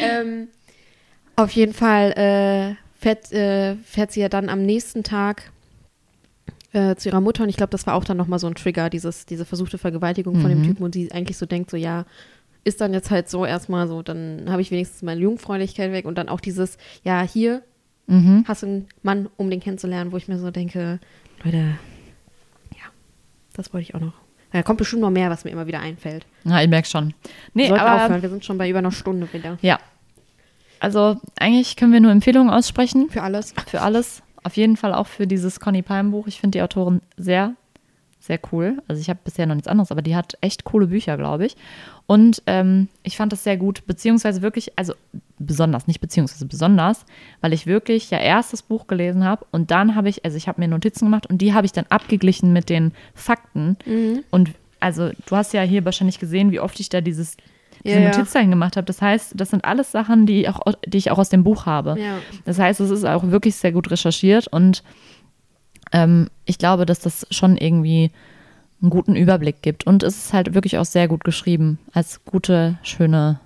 ähm, 0.00 0.48
auf 1.36 1.50
jeden 1.52 1.72
Fall 1.74 2.12
äh, 2.12 2.74
fährt, 3.00 3.30
äh, 3.32 3.76
fährt 3.76 4.12
sie 4.12 4.20
ja 4.20 4.28
dann 4.28 4.48
am 4.48 4.62
nächsten 4.64 5.04
Tag 5.04 5.52
äh, 6.72 6.96
zu 6.96 7.08
ihrer 7.08 7.20
Mutter 7.20 7.42
und 7.44 7.48
ich 7.48 7.56
glaube, 7.56 7.70
das 7.70 7.86
war 7.86 7.94
auch 7.94 8.04
dann 8.04 8.16
nochmal 8.16 8.38
so 8.38 8.46
ein 8.46 8.54
Trigger, 8.54 8.90
dieses, 8.90 9.24
diese 9.26 9.44
versuchte 9.44 9.78
Vergewaltigung 9.78 10.40
von 10.40 10.50
dem 10.50 10.58
Mhm. 10.60 10.64
Typen 10.64 10.82
und 10.82 10.94
sie 10.94 11.10
eigentlich 11.12 11.36
so 11.38 11.46
denkt, 11.46 11.70
so 11.70 11.76
ja, 11.76 12.04
ist 12.64 12.80
dann 12.80 12.92
jetzt 12.92 13.10
halt 13.10 13.28
so 13.30 13.46
erstmal 13.46 13.88
so, 13.88 14.02
dann 14.02 14.46
habe 14.50 14.60
ich 14.60 14.70
wenigstens 14.70 15.02
meine 15.02 15.20
Jungfräulichkeit 15.20 15.92
weg 15.92 16.04
und 16.04 16.16
dann 16.18 16.28
auch 16.28 16.40
dieses, 16.40 16.76
ja, 17.04 17.22
hier 17.22 17.62
Mhm. 18.10 18.44
hast 18.48 18.62
du 18.62 18.66
einen 18.66 18.86
Mann, 19.02 19.28
um 19.36 19.50
den 19.50 19.60
kennenzulernen, 19.60 20.12
wo 20.12 20.16
ich 20.16 20.28
mir 20.28 20.38
so 20.38 20.50
denke, 20.50 20.98
Leute, 21.44 21.58
ja, 22.74 22.84
das 23.54 23.72
wollte 23.74 23.82
ich 23.82 23.94
auch 23.94 24.00
noch. 24.00 24.14
Da 24.52 24.62
kommt 24.62 24.78
bestimmt 24.78 25.02
noch 25.02 25.10
mehr, 25.10 25.28
was 25.30 25.44
mir 25.44 25.50
immer 25.50 25.66
wieder 25.66 25.80
einfällt. 25.80 26.24
Ja, 26.44 26.60
ich 26.62 26.68
merke 26.68 26.88
schon. 26.88 27.12
Nee, 27.54 27.68
Wir 27.68 27.80
aber 27.80 28.04
aufhören, 28.04 28.22
wir 28.22 28.30
sind 28.30 28.44
schon 28.44 28.56
bei 28.58 28.68
über 28.68 28.78
einer 28.78 28.92
Stunde 28.92 29.30
wieder. 29.32 29.58
ja. 29.62 29.78
Also 30.80 31.16
eigentlich 31.40 31.74
können 31.74 31.92
wir 31.92 32.00
nur 32.00 32.12
Empfehlungen 32.12 32.50
aussprechen 32.54 33.10
Für 33.10 33.22
alles. 33.24 33.52
für 33.66 33.80
alles. 33.80 34.22
Auf 34.44 34.56
jeden 34.56 34.76
Fall 34.76 34.94
auch 34.94 35.08
für 35.08 35.26
dieses 35.26 35.58
Conny 35.58 35.82
Palm 35.82 36.12
Buch. 36.12 36.28
Ich 36.28 36.40
finde 36.40 36.58
die 36.58 36.62
Autorin 36.62 37.00
sehr, 37.16 37.54
sehr 38.28 38.38
cool. 38.52 38.80
Also 38.86 39.00
ich 39.00 39.10
habe 39.10 39.18
bisher 39.24 39.46
noch 39.46 39.56
nichts 39.56 39.68
anderes, 39.68 39.90
aber 39.90 40.02
die 40.02 40.14
hat 40.14 40.38
echt 40.40 40.64
coole 40.64 40.86
Bücher, 40.86 41.16
glaube 41.16 41.46
ich. 41.46 41.56
Und 42.06 42.42
ähm, 42.46 42.88
ich 43.02 43.16
fand 43.16 43.32
das 43.32 43.42
sehr 43.42 43.56
gut, 43.56 43.86
beziehungsweise 43.86 44.40
wirklich, 44.40 44.78
also 44.78 44.94
besonders, 45.38 45.88
nicht 45.88 46.00
beziehungsweise 46.00 46.46
besonders, 46.46 47.04
weil 47.40 47.52
ich 47.52 47.66
wirklich 47.66 48.10
ja 48.10 48.18
erst 48.18 48.52
das 48.52 48.62
Buch 48.62 48.86
gelesen 48.86 49.24
habe 49.24 49.44
und 49.50 49.70
dann 49.70 49.94
habe 49.94 50.08
ich, 50.08 50.24
also 50.24 50.36
ich 50.36 50.46
habe 50.46 50.60
mir 50.60 50.68
Notizen 50.68 51.06
gemacht 51.06 51.26
und 51.26 51.38
die 51.38 51.52
habe 51.52 51.66
ich 51.66 51.72
dann 51.72 51.86
abgeglichen 51.88 52.52
mit 52.52 52.68
den 52.68 52.92
Fakten. 53.14 53.76
Mhm. 53.84 54.24
Und 54.30 54.50
also 54.78 55.10
du 55.26 55.36
hast 55.36 55.52
ja 55.52 55.62
hier 55.62 55.84
wahrscheinlich 55.84 56.18
gesehen, 56.18 56.52
wie 56.52 56.60
oft 56.60 56.78
ich 56.78 56.88
da 56.88 57.00
dieses 57.00 57.36
diese 57.84 57.96
Ja, 57.96 58.02
ja. 58.02 58.08
Notizzeichen 58.08 58.50
gemacht 58.50 58.76
habe. 58.76 58.86
Das 58.86 59.00
heißt, 59.00 59.34
das 59.36 59.50
sind 59.50 59.64
alles 59.64 59.92
Sachen, 59.92 60.26
die 60.26 60.42
ich 60.42 60.48
auch, 60.48 60.60
die 60.86 60.98
ich 60.98 61.10
auch 61.10 61.18
aus 61.18 61.28
dem 61.28 61.44
Buch 61.44 61.66
habe. 61.66 61.96
Ja. 61.98 62.18
Das 62.44 62.58
heißt, 62.58 62.80
es 62.80 62.90
ist 62.90 63.04
auch 63.04 63.24
wirklich 63.30 63.54
sehr 63.56 63.72
gut 63.72 63.90
recherchiert 63.90 64.48
und 64.48 64.82
ähm, 65.92 66.28
ich 66.44 66.58
glaube, 66.58 66.86
dass 66.86 67.00
das 67.00 67.26
schon 67.30 67.56
irgendwie 67.56 68.10
einen 68.80 68.90
guten 68.90 69.16
Überblick 69.16 69.62
gibt. 69.62 69.86
Und 69.86 70.02
es 70.02 70.16
ist 70.16 70.32
halt 70.32 70.54
wirklich 70.54 70.78
auch 70.78 70.84
sehr 70.84 71.08
gut 71.08 71.24
geschrieben, 71.24 71.78
als 71.92 72.24
gute, 72.24 72.78
schöne 72.82 73.40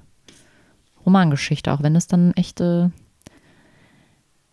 Romangeschichte, 1.05 1.72
auch 1.72 1.82
wenn 1.82 1.97
es 1.97 2.07
dann 2.07 2.32
echte 2.34 2.93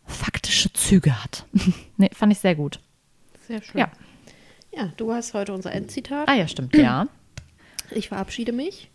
faktische 0.05 0.73
Züge 0.73 1.23
hat. 1.23 1.45
nee, 1.97 2.09
fand 2.13 2.31
ich 2.31 2.39
sehr 2.39 2.55
gut. 2.55 2.79
Sehr 3.47 3.61
schön. 3.61 3.79
Ja. 3.79 3.91
Ja, 4.71 4.91
du 4.97 5.11
hast 5.13 5.33
heute 5.33 5.53
unser 5.53 5.71
Endzitat. 5.71 6.29
Ah 6.29 6.35
ja, 6.35 6.47
stimmt, 6.47 6.75
ja. 6.75 7.07
Ich 7.91 8.09
verabschiede 8.09 8.51
mich. 8.51 8.91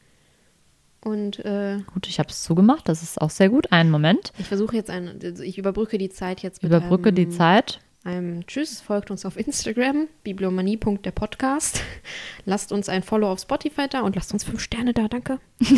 Und 1.01 1.45
äh, 1.45 1.81
Gut, 1.93 2.07
ich 2.07 2.21
habe 2.21 2.29
es 2.29 2.45
zugemacht, 2.45 2.89
das 2.89 3.03
ist 3.03 3.21
auch 3.21 3.31
sehr 3.31 3.49
gut. 3.49 3.73
Einen 3.73 3.91
Moment. 3.91 4.33
ich 4.39 4.47
versuche 4.47 4.77
jetzt 4.77 4.89
ein, 4.89 5.19
also 5.21 5.43
ich 5.43 5.59
überbrücke 5.59 5.99
die 5.99 6.11
Zeit 6.11 6.43
jetzt 6.43 6.63
mit 6.63 6.71
Überbrücke 6.71 7.09
einem, 7.09 7.17
die 7.17 7.29
Zeit. 7.29 7.81
Einem 8.05 8.47
Tschüss. 8.47 8.81
Folgt 8.81 9.11
uns 9.11 9.25
auf 9.25 9.37
Instagram, 9.37 10.09
bibliomanie.der-podcast. 10.23 11.83
Lasst 12.45 12.71
uns 12.71 12.89
ein 12.89 13.03
Follow 13.03 13.31
auf 13.31 13.41
Spotify 13.41 13.89
da 13.89 14.03
und 14.03 14.15
lasst 14.15 14.33
uns 14.33 14.45
fünf 14.45 14.61
Sterne 14.61 14.93
da, 14.93 15.09
danke. 15.09 15.41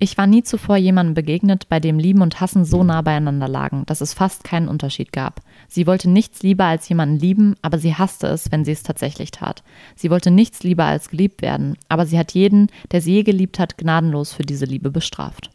Ich 0.00 0.18
war 0.18 0.26
nie 0.26 0.42
zuvor 0.42 0.76
jemandem 0.76 1.14
begegnet, 1.14 1.68
bei 1.68 1.78
dem 1.78 1.98
Lieben 2.00 2.20
und 2.20 2.40
Hassen 2.40 2.64
so 2.64 2.82
nah 2.82 3.00
beieinander 3.00 3.48
lagen, 3.48 3.86
dass 3.86 4.00
es 4.00 4.12
fast 4.12 4.42
keinen 4.42 4.68
Unterschied 4.68 5.12
gab. 5.12 5.40
Sie 5.68 5.86
wollte 5.86 6.10
nichts 6.10 6.42
lieber 6.42 6.64
als 6.64 6.88
jemanden 6.88 7.18
lieben, 7.18 7.54
aber 7.62 7.78
sie 7.78 7.94
hasste 7.94 8.26
es, 8.26 8.50
wenn 8.50 8.64
sie 8.64 8.72
es 8.72 8.82
tatsächlich 8.82 9.30
tat. 9.30 9.62
Sie 9.94 10.10
wollte 10.10 10.32
nichts 10.32 10.64
lieber 10.64 10.84
als 10.84 11.10
geliebt 11.10 11.42
werden, 11.42 11.78
aber 11.88 12.06
sie 12.06 12.18
hat 12.18 12.32
jeden, 12.32 12.70
der 12.90 13.00
sie 13.00 13.14
je 13.14 13.22
geliebt 13.22 13.58
hat, 13.58 13.78
gnadenlos 13.78 14.32
für 14.32 14.42
diese 14.42 14.66
Liebe 14.66 14.90
bestraft. 14.90 15.50